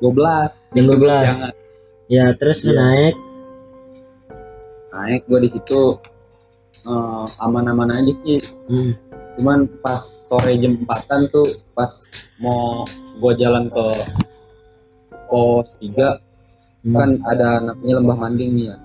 12 0.02 0.74
Jam 0.76 0.84
12. 0.86 1.24
siangan. 1.24 1.52
ya 2.06 2.24
terus 2.36 2.58
Iya. 2.62 2.72
naik 2.76 3.14
naik 4.92 5.22
gue 5.28 5.38
di 5.44 5.50
situ 5.52 5.82
eh, 6.88 7.24
aman-aman 7.44 7.88
aja 7.92 8.12
sih 8.24 8.40
hmm. 8.68 8.92
cuman 9.36 9.68
pas 9.84 10.00
sore 10.28 10.56
jam 10.56 10.72
4 10.80 11.32
tuh 11.32 11.48
pas 11.76 11.90
mau 12.40 12.84
gue 13.20 13.32
jalan 13.36 13.68
ke 13.68 13.86
pos 15.28 15.76
3 15.80 16.26
Hmm. 16.86 16.94
kan 16.94 17.10
ada 17.26 17.58
namanya 17.66 17.94
lembah 17.98 18.14
manding 18.14 18.54
nih 18.54 18.64
ya 18.70 18.76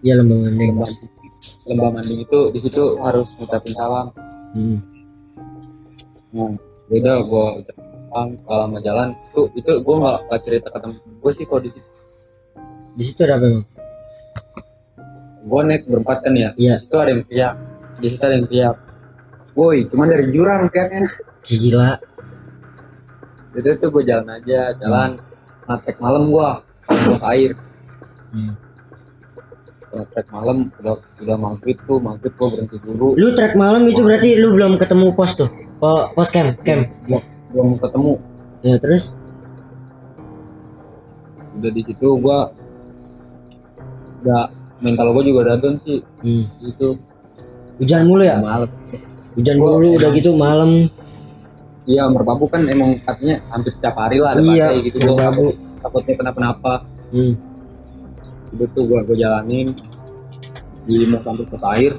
iya 0.00 0.14
lembang 0.16 0.40
manding 0.48 0.72
lembah 0.72 0.88
lembah 1.68 1.90
manding 2.00 2.24
itu 2.24 2.40
di 2.48 2.58
situ 2.64 2.96
harus 3.04 3.28
ngucapin 3.36 3.72
salam 3.76 4.08
hmm. 4.56 4.78
nah 6.32 6.48
beda 6.88 7.12
gue 7.28 7.46
ucapin 7.60 7.91
kalau 8.12 8.62
sama 8.68 8.78
jalan 8.84 9.08
itu 9.16 9.40
itu 9.56 9.70
gue 9.80 9.96
nggak 9.96 10.18
nggak 10.28 10.40
cerita 10.44 10.68
ke 10.68 10.78
temen 10.84 10.96
gue 11.00 11.32
sih 11.32 11.44
kalau 11.48 11.60
di 11.64 11.70
situ. 11.72 11.90
Di 12.92 13.04
situ 13.08 13.20
ada 13.24 13.40
apa 13.40 13.48
gue 15.42 15.60
naik 15.66 15.90
berempat 15.90 16.18
kan 16.22 16.34
ya? 16.38 16.54
Iya. 16.54 16.78
di 16.78 16.82
situ 16.86 16.96
ada 17.00 17.10
yang 17.10 17.24
teriak. 17.26 17.54
Di 17.98 18.08
situ 18.12 18.22
ada 18.22 18.34
yang 18.38 18.46
teriak. 18.46 18.76
Woi 19.52 19.78
cuman 19.88 20.06
dari 20.12 20.24
jurang 20.30 20.62
teriaknya 20.70 21.02
gila. 21.42 21.90
Itu 23.52 23.68
tuh 23.80 23.88
gue 23.90 24.02
jalan 24.06 24.28
aja 24.28 24.60
jalan. 24.76 25.10
Ngatrek 25.66 25.96
malam 25.98 26.22
gue 26.28 26.48
bos 26.86 27.22
air. 27.26 27.52
Hmm. 28.32 28.56
ngatrek 29.92 30.24
malam 30.32 30.72
udah 30.80 30.96
udah 31.20 31.36
maghrib 31.36 31.76
tuh 31.84 32.00
maghrib 32.00 32.32
gue 32.32 32.48
berhenti 32.48 32.76
dulu. 32.80 33.12
Lu 33.16 33.36
trek 33.36 33.56
malam 33.60 33.84
itu 33.84 34.00
berarti 34.00 34.40
lu 34.40 34.56
belum 34.56 34.80
ketemu 34.80 35.12
pos 35.12 35.36
tuh? 35.36 35.52
Po- 35.76 36.08
pos 36.16 36.32
camp 36.32 36.56
camp 36.64 36.88
belum 37.52 37.76
ketemu. 37.78 38.12
Ya 38.64 38.76
terus? 38.80 39.12
Udah 41.52 41.70
di 41.70 41.82
situ 41.84 42.08
gue 42.08 42.38
udah 44.22 44.42
mental 44.80 45.12
gue 45.14 45.22
juga 45.28 45.38
udah 45.50 45.56
down 45.60 45.76
sih. 45.76 46.00
Hmm. 46.24 46.48
di 46.58 46.72
situ. 46.72 46.96
Hujan 47.78 48.08
mulu 48.08 48.24
ya? 48.24 48.40
Malam. 48.40 48.70
Hujan 49.36 49.56
Gua 49.56 49.76
mulu 49.76 49.96
udah 49.96 50.10
gitu 50.12 50.36
malam. 50.36 50.88
Iya 51.82 52.06
merbabu 52.06 52.46
kan 52.46 52.62
emang 52.70 53.02
katanya 53.02 53.42
hampir 53.50 53.74
setiap 53.74 53.98
hari 53.98 54.22
lah 54.22 54.38
ada 54.38 54.42
iya 54.44 54.70
gitu 54.78 55.02
Merbabu. 55.02 55.50
takutnya 55.82 56.14
kenapa-napa. 56.14 56.86
Hmm. 57.12 57.34
udah 58.52 58.68
tuh 58.72 58.84
gue 58.86 59.00
gue 59.12 59.16
jalanin. 59.18 59.68
Di 60.86 61.06
mau 61.10 61.18
sampai 61.20 61.44
pos 61.46 61.64
air. 61.74 61.98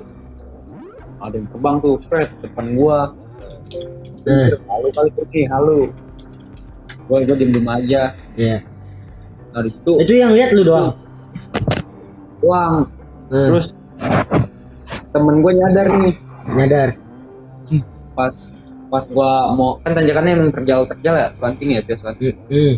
Ada 1.23 1.39
yang 1.39 1.47
terbang 1.51 1.75
tuh 1.79 1.95
straight 2.03 2.31
depan 2.43 2.75
gua 2.75 3.15
Eh. 3.73 4.47
halo 4.69 4.87
kali 4.93 5.09
tuh 5.17 5.25
nih 5.33 5.45
halo 5.49 5.77
gue 7.03 7.17
gue 7.25 7.35
diem 7.35 7.51
diem 7.51 7.67
aja 7.67 8.03
Iya. 8.33 8.57
nah 9.53 9.61
di 9.61 9.69
situ 9.69 9.91
itu 10.01 10.13
yang 10.17 10.31
lihat 10.33 10.53
lu 10.55 10.63
doang 10.65 10.93
uang 12.43 12.75
Hmm. 13.33 13.49
terus 13.49 13.73
temen 15.09 15.41
gue 15.41 15.51
nyadar 15.57 15.87
nih 15.97 16.13
nyadar 16.53 16.89
pas 18.13 18.53
pas 18.93 19.09
gua 19.09 19.49
mau 19.57 19.81
kan 19.81 19.97
tanjakannya 19.97 20.31
emang 20.37 20.51
terjal 20.53 20.85
terjal 20.85 21.17
ya 21.17 21.27
slanting 21.33 21.69
ya 21.73 21.81
biasa 21.81 22.13
hmm. 22.13 22.35
hmm. 22.45 22.73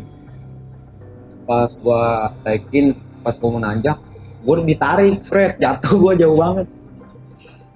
pas 1.43 1.71
gua 1.83 2.31
naikin 2.47 2.95
pas 3.19 3.35
gua 3.35 3.49
mau 3.51 3.59
nanjak 3.59 3.99
gua 4.47 4.63
ditarik 4.63 5.19
straight 5.19 5.59
jatuh 5.59 5.99
gua 5.99 6.13
jauh 6.15 6.39
banget 6.39 6.71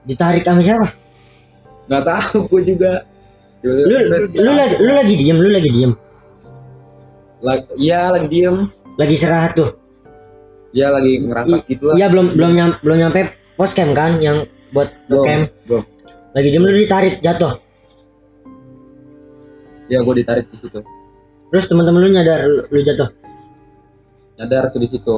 ditarik 0.07 0.47
sama 0.47 0.63
siapa 0.63 0.87
nggak 1.89 2.03
tahu 2.05 2.37
gua 2.49 2.61
juga. 2.61 2.91
Lu 3.59 3.97
lu 4.31 4.51
lagi 4.55 4.75
lu 4.77 4.91
lagi 4.93 5.13
diem 5.17 5.35
lu 5.35 5.49
lagi 5.49 5.69
diem. 5.69 5.91
Lagi 7.41 7.63
iya 7.75 8.07
lagi 8.07 8.27
diem. 8.29 8.57
Lagi 8.95 9.13
istirahat 9.15 9.51
tuh. 9.55 9.71
Dia 10.69 10.93
lagi 10.93 11.17
ngerangkak 11.19 11.65
gitu 11.67 11.83
lah. 11.89 11.95
Iya 11.97 12.07
belum 12.07 12.37
belum 12.37 12.51
nyam, 12.53 12.69
belum 12.79 12.97
nyampe 12.99 13.21
pos 13.57 13.73
camp 13.73 13.91
kan 13.91 14.21
yang 14.21 14.45
buat 14.69 14.93
Belum, 15.09 15.25
camp. 15.25 15.43
belum. 15.65 15.83
lagi 16.29 16.47
diem 16.47 16.63
lu 16.63 16.77
ditarik 16.77 17.15
jatuh. 17.19 17.57
Ya 19.89 20.05
gua 20.05 20.13
ditarik 20.13 20.45
di 20.47 20.57
situ. 20.57 20.79
Terus 21.49 21.65
teman-teman 21.65 21.99
lu 21.99 22.09
nyadar 22.13 22.45
lu, 22.45 22.61
lu 22.69 22.79
jatuh? 22.79 23.09
Nyadar 24.37 24.69
tuh 24.69 24.79
di 24.79 24.87
situ. 24.87 25.15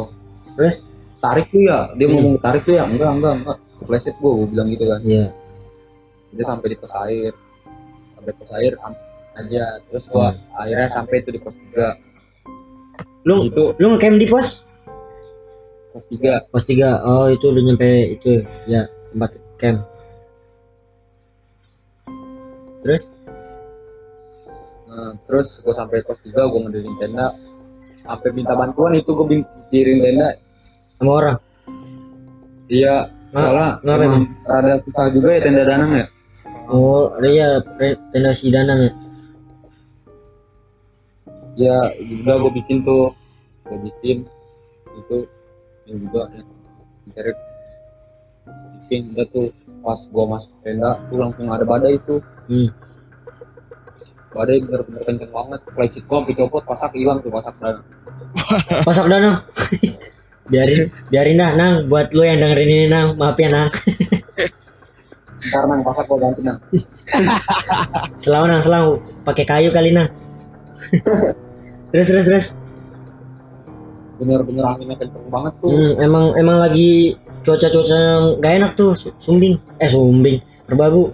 Terus? 0.55 0.87
Tarik 1.21 1.53
tuh 1.53 1.61
ya 1.61 1.91
dia 1.93 2.07
Hmm. 2.09 2.15
ngomong 2.17 2.35
tarik 2.39 2.63
tuh 2.63 2.73
ya? 2.73 2.87
Enggak 2.87 3.11
enggak 3.13 3.33
enggak. 3.43 3.57
Kepleset 3.77 4.15
gua 4.17 4.31
gua 4.33 4.47
bilang 4.47 4.67
gitu 4.71 4.85
kan. 4.87 4.99
Iya 5.03 5.25
dia 6.31 6.45
sampai 6.47 6.67
di 6.73 6.77
pos 6.79 6.93
air. 7.03 7.33
Sampai 8.15 8.31
pos 8.35 8.51
air 8.55 8.73
aja. 9.35 9.65
Terus 9.91 10.03
gua 10.07 10.35
akhirnya 10.55 10.89
sampai 10.89 11.15
itu 11.23 11.29
di 11.35 11.39
pos 11.39 11.55
tiga. 11.55 11.99
Lu 13.27 13.47
itu. 13.47 13.75
lu 13.77 13.85
ngecamp 13.95 14.17
di 14.17 14.27
pos? 14.27 14.63
Pos 15.91 16.05
tiga. 16.07 16.41
Pos 16.49 16.63
tiga. 16.65 17.03
Oh 17.03 17.27
itu 17.27 17.45
udah 17.51 17.63
nyampe 17.63 17.91
itu 18.17 18.41
ya 18.65 18.87
tempat 19.11 19.31
camp. 19.59 19.79
Terus? 22.81 23.13
Nah, 24.91 25.15
terus 25.23 25.63
gue 25.63 25.71
sampai 25.71 26.03
pos 26.03 26.19
3 26.19 26.33
gue 26.33 26.59
ngedirin 26.67 26.97
tenda. 26.97 27.31
Sampai 28.01 28.33
minta 28.33 28.57
bantuan 28.57 28.97
itu 28.97 29.13
gue 29.13 29.45
diriin 29.69 30.01
tenda. 30.01 30.33
Sama 30.97 31.11
orang? 31.13 31.37
Iya. 32.67 33.07
Soalnya 33.31 33.79
emang 33.85 34.27
ada 34.43 34.81
susah 34.83 35.07
juga 35.13 35.31
ya 35.31 35.39
tenda 35.39 35.63
danang 35.63 35.91
ya 35.95 36.05
oh 36.71 37.11
ada 37.19 37.29
ya 37.29 37.47
tenda 38.15 38.31
si 38.31 38.47
danang 38.47 38.79
ya 38.87 38.91
ya 41.55 41.77
juga 41.99 42.39
gue 42.39 42.51
bikin 42.61 42.83
tuh. 42.83 43.11
Gue 43.67 43.77
bikin 43.87 44.27
itu 44.91 45.17
yang 45.87 45.97
juga 46.07 46.21
yang 46.35 46.47
dicari 47.07 47.31
bikin 48.79 49.01
udah 49.15 49.27
tuh. 49.31 49.49
Pas 49.81 49.97
gue 49.97 50.25
masuk 50.29 50.53
tenda 50.61 50.91
tuh 51.09 51.17
langsung 51.19 51.47
ada 51.49 51.65
badai 51.65 51.97
tuh. 52.05 52.21
Hmm. 52.51 52.69
badai 54.31 54.63
bener-bener 54.63 55.03
kenceng 55.03 55.31
banget. 55.31 55.59
Plastik 55.75 56.03
gue 56.07 56.15
sampai 56.15 56.35
copot 56.39 56.63
pasak 56.63 56.91
hilang 56.95 57.19
tuh 57.19 57.31
pasak 57.33 57.55
danang 57.59 57.83
pasak 58.87 59.05
danang. 59.11 59.35
Biarin 60.51 60.91
biarin 61.07 61.39
dah 61.39 61.51
nang. 61.55 61.73
Buat 61.87 62.11
lu 62.15 62.23
yang 62.27 62.39
dengerin 62.39 62.69
ini 62.71 62.87
nang. 62.87 63.15
Maaf 63.15 63.39
ya 63.39 63.47
nang 63.51 63.71
ntar 65.41 65.63
nang 65.69 65.81
pasak 65.81 66.05
gue 66.05 66.17
ganti 66.21 66.41
nang 66.45 66.59
selalu 68.17 68.45
nang 68.47 68.61
selalu 68.61 68.89
pakai 69.25 69.45
kayu 69.45 69.69
kali 69.73 69.89
nang. 69.91 70.09
Terus 71.91 72.07
terus 72.07 72.25
terus. 72.25 72.47
Bener-bener 74.15 74.63
anginnya 74.63 74.95
kenceng 74.95 75.27
banget 75.27 75.53
tuh. 75.59 75.69
Hmm, 75.75 75.93
emang 75.99 76.25
emang 76.39 76.57
lagi 76.61 77.19
cuaca-cuaca 77.43 77.95
yang 77.97 78.23
gak 78.39 78.53
enak 78.63 78.71
tuh 78.79 78.95
Su- 78.95 79.15
sumbing. 79.19 79.59
Eh 79.75 79.89
sumbing. 79.91 80.39
Berbabu 80.69 81.11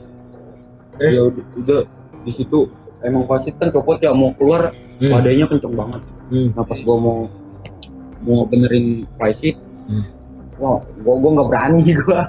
ya 1.02 1.10
terus 1.10 1.34
udah, 1.34 1.46
udah. 1.58 1.82
Di 2.22 2.32
situ 2.36 2.60
emang 3.02 3.26
pasti 3.26 3.56
kan 3.58 3.74
copot 3.74 3.98
ya 3.98 4.14
mau 4.14 4.30
keluar 4.38 4.70
hmm, 5.02 5.10
badainya 5.10 5.50
kenceng 5.50 5.74
banget. 5.74 6.02
Hmm, 6.30 6.54
nah 6.54 6.62
pas 6.62 6.78
gua 6.84 6.98
mau 7.02 7.18
mau 8.22 8.46
benerin 8.46 9.08
flysheet 9.18 9.58
Hmm. 9.88 10.04
wah 10.60 10.84
gua 11.02 11.16
gua 11.24 11.30
nggak 11.42 11.48
berani 11.50 11.84
gua. 12.06 12.22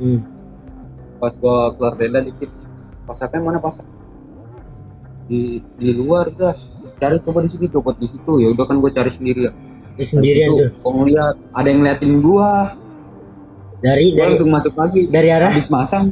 Hmm. 0.00 0.18
Pas 1.22 1.38
gua 1.38 1.70
keluar 1.78 1.94
tenda 1.94 2.18
dikit. 2.18 2.50
Pasaknya 3.06 3.38
mana 3.38 3.62
pasak 3.62 3.86
di 5.30 5.62
di 5.78 5.90
luar 5.94 6.28
gas 6.34 6.74
cari 6.98 7.16
coba 7.22 7.40
di 7.46 7.50
situ 7.50 7.66
copot 7.70 7.94
di 7.94 8.08
situ. 8.10 8.32
Ya 8.42 8.50
udah 8.50 8.64
kan 8.66 8.76
gua 8.82 8.90
cari 8.90 9.10
sendiri. 9.10 9.46
Ya 9.46 9.52
Ini 9.98 10.04
sendirian 10.08 10.48
tuh? 10.50 10.58
Itu, 10.58 10.66
gua 10.82 10.92
ngeliat 10.98 11.36
ada 11.54 11.68
yang 11.70 11.78
ngeliatin 11.82 12.12
gua. 12.18 12.50
Dari 13.82 14.14
gua 14.14 14.18
dari 14.18 14.30
langsung 14.34 14.50
masuk 14.50 14.74
lagi. 14.78 15.00
dari 15.10 15.28
arah? 15.30 15.50
Habis 15.50 15.70
masang. 15.70 16.06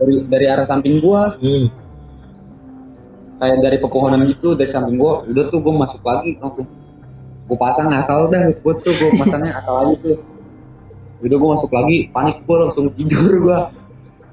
Dari 0.00 0.14
dari 0.28 0.46
arah 0.48 0.64
samping 0.64 0.96
gua. 0.98 1.36
Hmm. 1.36 1.68
kayak 3.40 3.56
dari 3.64 3.80
pepohonan 3.80 4.20
gitu 4.28 4.52
dari 4.52 4.68
samping 4.68 5.00
gua. 5.00 5.24
Udah 5.24 5.44
tuh 5.48 5.60
gua 5.64 5.74
masuk 5.80 6.00
lagi 6.04 6.36
langsung. 6.36 6.68
Gua 7.48 7.56
pasang 7.56 7.88
asal 7.92 8.28
dah. 8.28 8.52
Gua 8.60 8.74
tuh 8.80 8.92
gua 8.96 9.10
masangnya 9.16 9.52
asal 9.56 9.74
aja 9.80 9.94
tuh. 9.96 10.18
Udah 11.24 11.36
gua 11.40 11.48
masuk 11.56 11.70
lagi 11.72 12.12
panik 12.12 12.36
gua 12.44 12.68
langsung 12.68 12.92
tidur 12.92 13.32
gua 13.40 13.79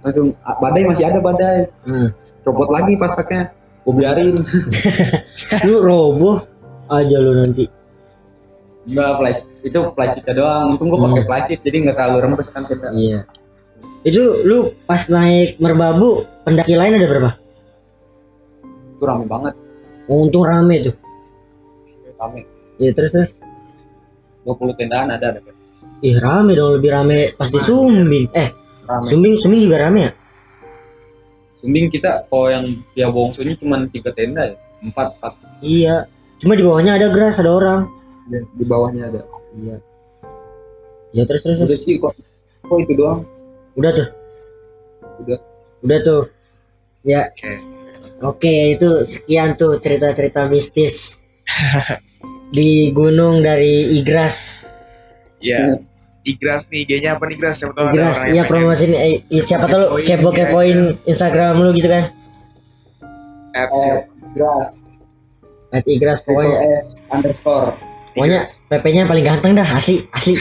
langsung 0.08 0.32
ah, 0.48 0.56
badai 0.64 0.88
masih 0.88 1.04
ada 1.04 1.20
badai. 1.20 1.68
Hmm. 1.84 2.10
copot 2.48 2.72
lagi 2.72 2.96
pasaknya. 2.96 3.52
Gue 3.84 3.94
biarin. 4.00 4.36
Lu 5.68 5.84
roboh 5.84 6.48
aja 6.88 7.18
lu 7.20 7.36
nanti. 7.36 7.68
Enggak 8.88 9.20
plastik 9.20 9.52
itu 9.68 9.80
plastiknya 9.92 10.34
doang. 10.40 10.76
Untung 10.76 10.88
gue 10.88 11.00
pakai 11.00 11.24
Hmm. 11.24 11.28
plastik 11.28 11.60
jadi 11.60 11.78
nggak 11.84 11.96
terlalu 12.00 12.18
rembes 12.24 12.48
kan 12.48 12.64
kita. 12.64 12.88
Iya. 12.96 13.28
Itu 14.08 14.48
lu 14.48 14.72
pas 14.88 15.04
naik 15.12 15.60
merbabu 15.60 16.24
pendaki 16.48 16.80
lain 16.80 16.96
ada 16.96 17.08
berapa? 17.12 17.32
Itu 18.96 19.04
rame 19.04 19.28
banget. 19.28 19.54
Oh, 20.08 20.24
untung 20.24 20.48
rame 20.48 20.88
tuh. 20.88 20.96
Rame. 22.16 22.48
Iya 22.80 22.96
terus 22.96 23.12
terus? 23.12 23.32
20 24.48 24.80
tendaan 24.80 25.12
ada 25.12 25.36
ada. 25.36 25.40
Ih 26.00 26.16
rame 26.16 26.56
dong 26.56 26.80
lebih 26.80 26.96
rame 26.96 27.36
pas 27.36 27.52
di 27.52 27.60
Sumbing. 27.60 28.32
Eh 28.32 28.56
rame. 28.88 29.08
Sumbing 29.12 29.36
Sumbing 29.36 29.62
juga 29.68 29.78
rame 29.84 30.00
ya? 30.00 30.12
Sumbing 31.60 31.86
kita 31.92 32.26
kalau 32.32 32.48
yang 32.48 32.66
dia 32.96 33.08
bongso 33.12 33.44
ini 33.44 33.54
cuma 33.60 33.78
tiga 33.92 34.16
tenda 34.16 34.48
ya? 34.48 34.56
Empat 34.80 35.20
empat. 35.20 35.34
Iya. 35.62 36.08
Cuma 36.40 36.54
di 36.54 36.64
bawahnya 36.64 36.96
ada 36.96 37.08
grass 37.12 37.42
ada 37.42 37.52
orang. 37.52 37.82
Di 38.32 38.66
bawahnya 38.66 39.10
ada. 39.10 39.22
Iya. 39.58 39.78
Ya 41.16 41.24
terus 41.26 41.42
terus, 41.44 41.58
udah 41.58 41.68
terus. 41.72 41.82
sih 41.82 41.98
kok 41.98 42.14
kok 42.68 42.78
itu 42.84 42.94
doang? 42.94 43.26
Udah 43.80 43.92
tuh. 43.94 44.08
Udah. 45.24 45.40
udah 45.82 46.00
tuh. 46.04 46.24
Ya. 47.08 47.32
Oke. 47.32 47.54
Oke, 48.18 48.74
itu 48.74 49.06
sekian 49.06 49.54
tuh 49.54 49.78
cerita-cerita 49.78 50.50
mistis. 50.50 51.22
Di 52.56 52.90
gunung 52.90 53.46
dari 53.46 54.02
Igras. 54.02 54.66
Ya. 55.38 55.78
Igras 56.28 56.68
nih, 56.68 56.84
IG-nya 56.84 57.16
apa 57.16 57.24
nih 57.32 57.36
Igras? 57.40 57.56
Siapa 57.64 57.74
tahu 57.74 57.86
ada 57.88 57.96
Igras, 57.96 58.18
orang 58.20 58.32
iya 58.36 58.44
promosiin 58.44 58.92
eh, 58.92 59.16
iya, 59.32 59.42
siapa 59.48 59.66
tahu 59.72 59.84
kepo 60.04 60.30
kepoin 60.36 60.80
Instagram 61.08 61.64
lu 61.64 61.72
gitu 61.72 61.88
kan. 61.88 62.12
add 63.56 63.72
eh 63.72 63.80
siapa? 63.80 64.18
grass 64.36 64.70
At 65.72 65.84
Igras 65.88 66.20
pokoknya. 66.24 66.58
s 66.78 67.00
underscore 67.12 67.76
Pokoknya 68.18 68.50
PP-nya 68.66 69.04
paling 69.06 69.26
ganteng 69.30 69.54
dah, 69.54 69.78
asli, 69.78 70.02
asli. 70.10 70.34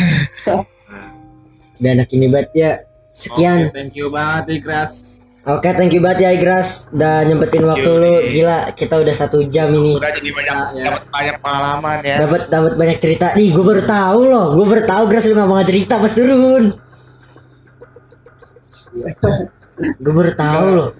Udah 1.76 1.90
anak 1.92 2.08
ini 2.08 2.26
banget 2.32 2.48
ya. 2.56 2.72
Sekian. 3.12 3.68
Thank 3.68 4.00
you 4.00 4.08
banget 4.08 4.64
Igras. 4.64 5.25
Oke, 5.46 5.70
thank 5.72 5.94
you 5.94 6.02
banget 6.02 6.26
ya 6.26 6.30
Igras 6.34 6.90
udah 6.90 7.22
nyempetin 7.22 7.62
waktu 7.62 7.86
you, 7.86 8.02
lu. 8.02 8.12
Gila, 8.26 8.74
kita 8.74 8.98
udah 8.98 9.14
satu 9.14 9.46
jam 9.46 9.70
ini. 9.70 9.94
Udah 9.94 10.10
jadi 10.10 10.30
banyak 10.34 10.56
Ya. 10.74 10.84
dapat 10.90 11.02
banyak 11.06 11.36
pengalaman 11.38 11.98
ya. 12.02 12.16
Dapat 12.18 12.40
dapat 12.50 12.72
banyak 12.74 12.98
cerita. 12.98 13.26
Nih, 13.32 13.54
gue 13.54 13.62
baru 13.62 13.86
tahu 13.86 14.20
loh. 14.26 14.46
Gue 14.52 14.66
baru 14.66 14.82
tahu 14.84 15.02
Gras 15.06 15.22
lu 15.22 15.38
nggak 15.38 15.46
mau 15.46 15.62
cerita 15.62 15.94
pas 15.96 16.10
turun. 16.10 16.64
gue 19.76 20.12
baru 20.12 20.32
tahu 20.34 20.66
loh. 20.72 20.90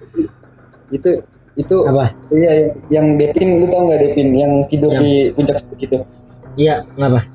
itu 0.87 1.09
itu 1.57 1.77
Apa? 1.83 2.13
iya 2.29 2.51
yang- 2.53 2.71
yang 2.87 3.07
Devin 3.17 3.57
lu 3.57 3.65
tau 3.67 3.83
nggak 3.83 3.99
Devin 3.99 4.29
yang 4.31 4.53
tidur 4.63 4.87
Yang- 4.87 5.03
di 5.03 5.11
puncak 5.33 5.57
gitu 5.75 5.97
Iya, 6.55 6.85
ngapa? 6.95 7.25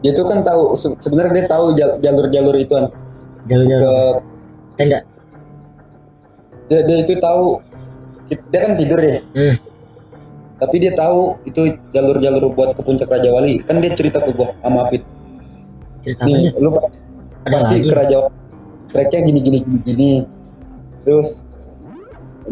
dia 0.00 0.12
tuh 0.14 0.24
kan 0.24 0.40
tahu 0.40 0.72
se- 0.72 0.96
sebenarnya 0.96 1.34
dia 1.34 1.46
tahu 1.46 1.74
jal- 1.74 1.98
jalur-jalur 1.98 2.56
ituan 2.56 2.88
Jalur-jalur 3.44 3.82
ke 3.82 3.92
tenda. 4.78 4.98
Dia, 6.66 6.80
dia 6.82 6.96
itu 7.02 7.14
tahu 7.16 7.62
dia 8.26 8.58
kan 8.60 8.72
tidur 8.74 8.98
ya 8.98 9.18
Hmm. 9.30 9.56
tapi 10.56 10.76
dia 10.76 10.92
tahu 10.92 11.36
itu 11.42 11.60
jalur-jalur 11.90 12.50
buat 12.50 12.72
ke 12.72 12.80
puncak 12.80 13.06
Raja 13.06 13.28
Wali 13.28 13.60
kan 13.60 13.78
dia 13.78 13.92
cerita 13.92 14.18
ke 14.18 14.30
gua 14.30 14.50
sama 14.58 14.84
Apit 14.84 15.02
Cerita 16.00 16.22
nih 16.22 16.48
apanya? 16.48 16.58
lu 16.58 16.70
Ada 16.72 17.50
pasti 17.52 17.74
lagi. 17.76 17.86
ke 17.86 17.94
Raja 17.94 18.16
Wali 18.18 18.32
treknya 18.86 19.20
gini 19.22 19.40
gini 19.40 19.58
gini 19.60 19.78
gini 19.82 20.12
terus 21.02 21.44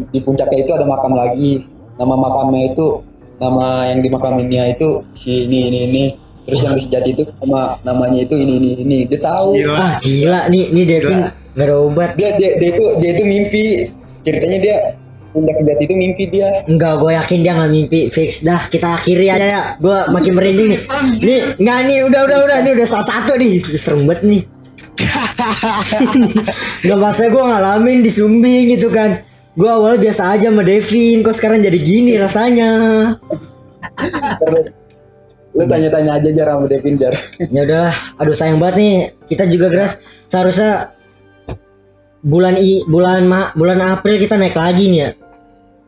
di 0.05 0.19
puncaknya 0.19 0.59
itu 0.59 0.71
ada 0.71 0.83
makam 0.83 1.13
lagi 1.13 1.65
nama 1.95 2.13
makamnya 2.13 2.61
itu 2.69 2.87
nama 3.35 3.65
yang 3.87 3.99
dimakaminnya 3.99 4.63
itu 4.69 5.03
si 5.11 5.43
ini 5.45 5.59
ini 5.65 5.79
ini 5.85 6.03
terus 6.43 6.61
yang 6.61 6.71
di 6.71 6.83
sejati 6.83 7.09
itu 7.11 7.23
nama 7.37 7.79
namanya 7.81 8.21
itu 8.21 8.35
ini 8.35 8.53
ini 8.55 8.69
ini 8.77 8.97
dia 9.05 9.17
tahu 9.17 9.55
Gila. 9.55 9.75
Ah, 9.75 9.93
gila 9.97 10.39
nih, 10.47 10.63
nih 10.69 10.83
Devin 10.85 11.19
nggak 11.51 11.65
ada 11.65 11.75
obat. 11.79 12.09
dia 12.13 12.29
dia 12.33 12.51
dia 12.53 12.69
itu 12.69 12.85
dia 12.99 13.09
itu 13.11 13.23
mimpi 13.25 13.65
ceritanya 14.25 14.57
dia 14.57 14.77
puncak 15.35 15.55
sejati 15.61 15.83
itu 15.83 15.95
mimpi 15.99 16.23
dia 16.31 16.49
Enggak, 16.65 16.93
gue 17.03 17.11
yakin 17.11 17.39
dia 17.43 17.53
nggak 17.59 17.71
mimpi 17.75 17.99
fix. 18.07 18.41
Dah, 18.41 18.71
kita 18.71 18.97
akhiri 18.97 19.27
aja 19.27 19.45
ya. 19.45 19.63
Gue 19.77 19.97
makin 20.09 20.31
merinding 20.33 20.71
nih. 20.71 20.81
Nih, 21.19 21.41
nggak 21.59 21.79
nih, 21.85 21.99
udah 22.07 22.21
udah 22.23 22.37
udah, 22.39 22.57
nih 22.63 22.71
udah 22.79 22.87
salah 22.87 23.07
satu 23.07 23.35
nih. 23.35 23.59
Serem 23.75 24.07
banget 24.07 24.23
nih. 24.23 24.41
Gak 26.87 26.99
masa 26.99 27.27
gue 27.27 27.43
ngalamin 27.43 27.99
di 28.01 28.11
Sumbing 28.11 28.79
gitu 28.79 28.87
kan. 28.89 29.21
Gue 29.55 29.69
awalnya 29.71 29.99
biasa 30.09 30.35
aja 30.35 30.51
sama 30.51 30.63
Devin, 30.67 31.23
kok 31.23 31.35
sekarang 31.35 31.63
jadi 31.63 31.79
gini 31.79 32.19
rasanya. 32.19 32.71
lu 35.55 35.63
tanya-tanya 35.71 36.19
aja 36.19 36.29
jar 36.35 36.51
sama 36.51 36.67
Devin 36.67 36.99
jar 36.99 37.15
Ya 37.47 37.63
udahlah, 37.63 37.95
aduh 38.19 38.35
sayang 38.35 38.59
banget 38.59 38.75
nih. 38.75 38.95
Kita 39.23 39.47
juga 39.47 39.71
Gras 39.71 40.03
seharusnya 40.27 40.94
bulan 42.25 42.57
i 42.57 42.81
bulan 42.89 43.21
ma, 43.29 43.53
bulan 43.53 43.77
April 43.85 44.17
kita 44.17 44.33
naik 44.33 44.57
lagi 44.57 44.89
nih 44.89 44.99
ya. 44.99 45.09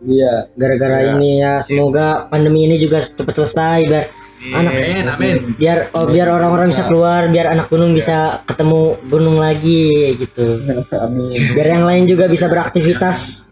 iya 0.05 0.33
Gara-gara 0.53 1.01
Iya. 1.01 1.09
ini 1.17 1.41
ya, 1.41 1.53
semoga 1.59 2.29
pandemi 2.29 2.69
ini 2.69 2.77
juga 2.77 3.01
cepat 3.01 3.33
selesai 3.33 3.79
biar 3.83 4.05
anak 4.53 4.73
Amin, 4.77 5.05
amin. 5.09 5.35
biar 5.57 5.89
oh, 5.97 6.05
biar 6.05 6.29
orang-orang 6.29 6.69
bisa 6.69 6.85
keluar, 6.85 7.25
biar 7.27 7.49
anak 7.49 7.67
gunung 7.67 7.89
bisa 7.91 8.45
ketemu 8.45 9.01
gunung 9.09 9.41
lagi 9.41 10.13
gitu. 10.15 10.61
amin 10.93 11.57
Biar 11.57 11.67
yang 11.73 11.83
lain 11.83 12.05
juga 12.05 12.29
bisa 12.29 12.45
beraktivitas 12.45 13.49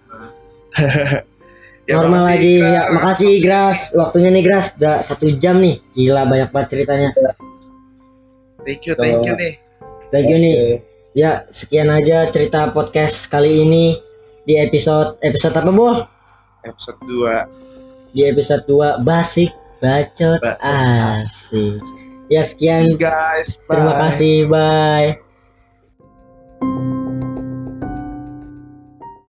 Ya, 1.86 2.02
normal 2.02 2.26
makasih, 2.26 2.34
lagi. 2.34 2.50
Igras. 2.50 2.74
Ya, 2.74 2.82
makasih 2.90 3.32
Gras, 3.46 3.80
waktunya 3.94 4.30
nih 4.34 4.42
Gras, 4.42 4.68
udah 4.74 4.96
satu 5.06 5.30
jam 5.38 5.62
nih. 5.62 5.78
Gila 5.94 6.26
banyak 6.26 6.50
banget 6.50 6.68
ceritanya. 6.74 7.14
Thank 8.66 8.90
you, 8.90 8.98
thank 8.98 9.22
you 9.22 9.34
nih. 9.38 9.54
Thank 10.10 10.26
you 10.26 10.38
nih. 10.42 10.54
Oke. 10.58 10.95
Ya, 11.16 11.48
sekian 11.48 11.88
aja 11.88 12.28
cerita 12.28 12.68
podcast 12.76 13.32
kali 13.32 13.64
ini 13.64 13.96
di 14.44 14.60
episode 14.60 15.16
episode 15.24 15.56
apa, 15.56 15.72
Bol? 15.72 16.04
Episode 16.60 17.00
2. 17.08 18.12
Di 18.12 18.28
episode 18.28 18.68
2 18.68 19.00
Basik 19.00 19.48
Bacot 19.80 20.44
Bacot 20.44 20.60
Asik. 20.60 21.80
Ya, 22.28 22.44
sekian. 22.44 22.92
See 22.92 23.00
guys. 23.00 23.56
Bye. 23.64 23.80
Terima 23.80 23.94
kasih. 23.96 24.36
Bye. 24.52 25.25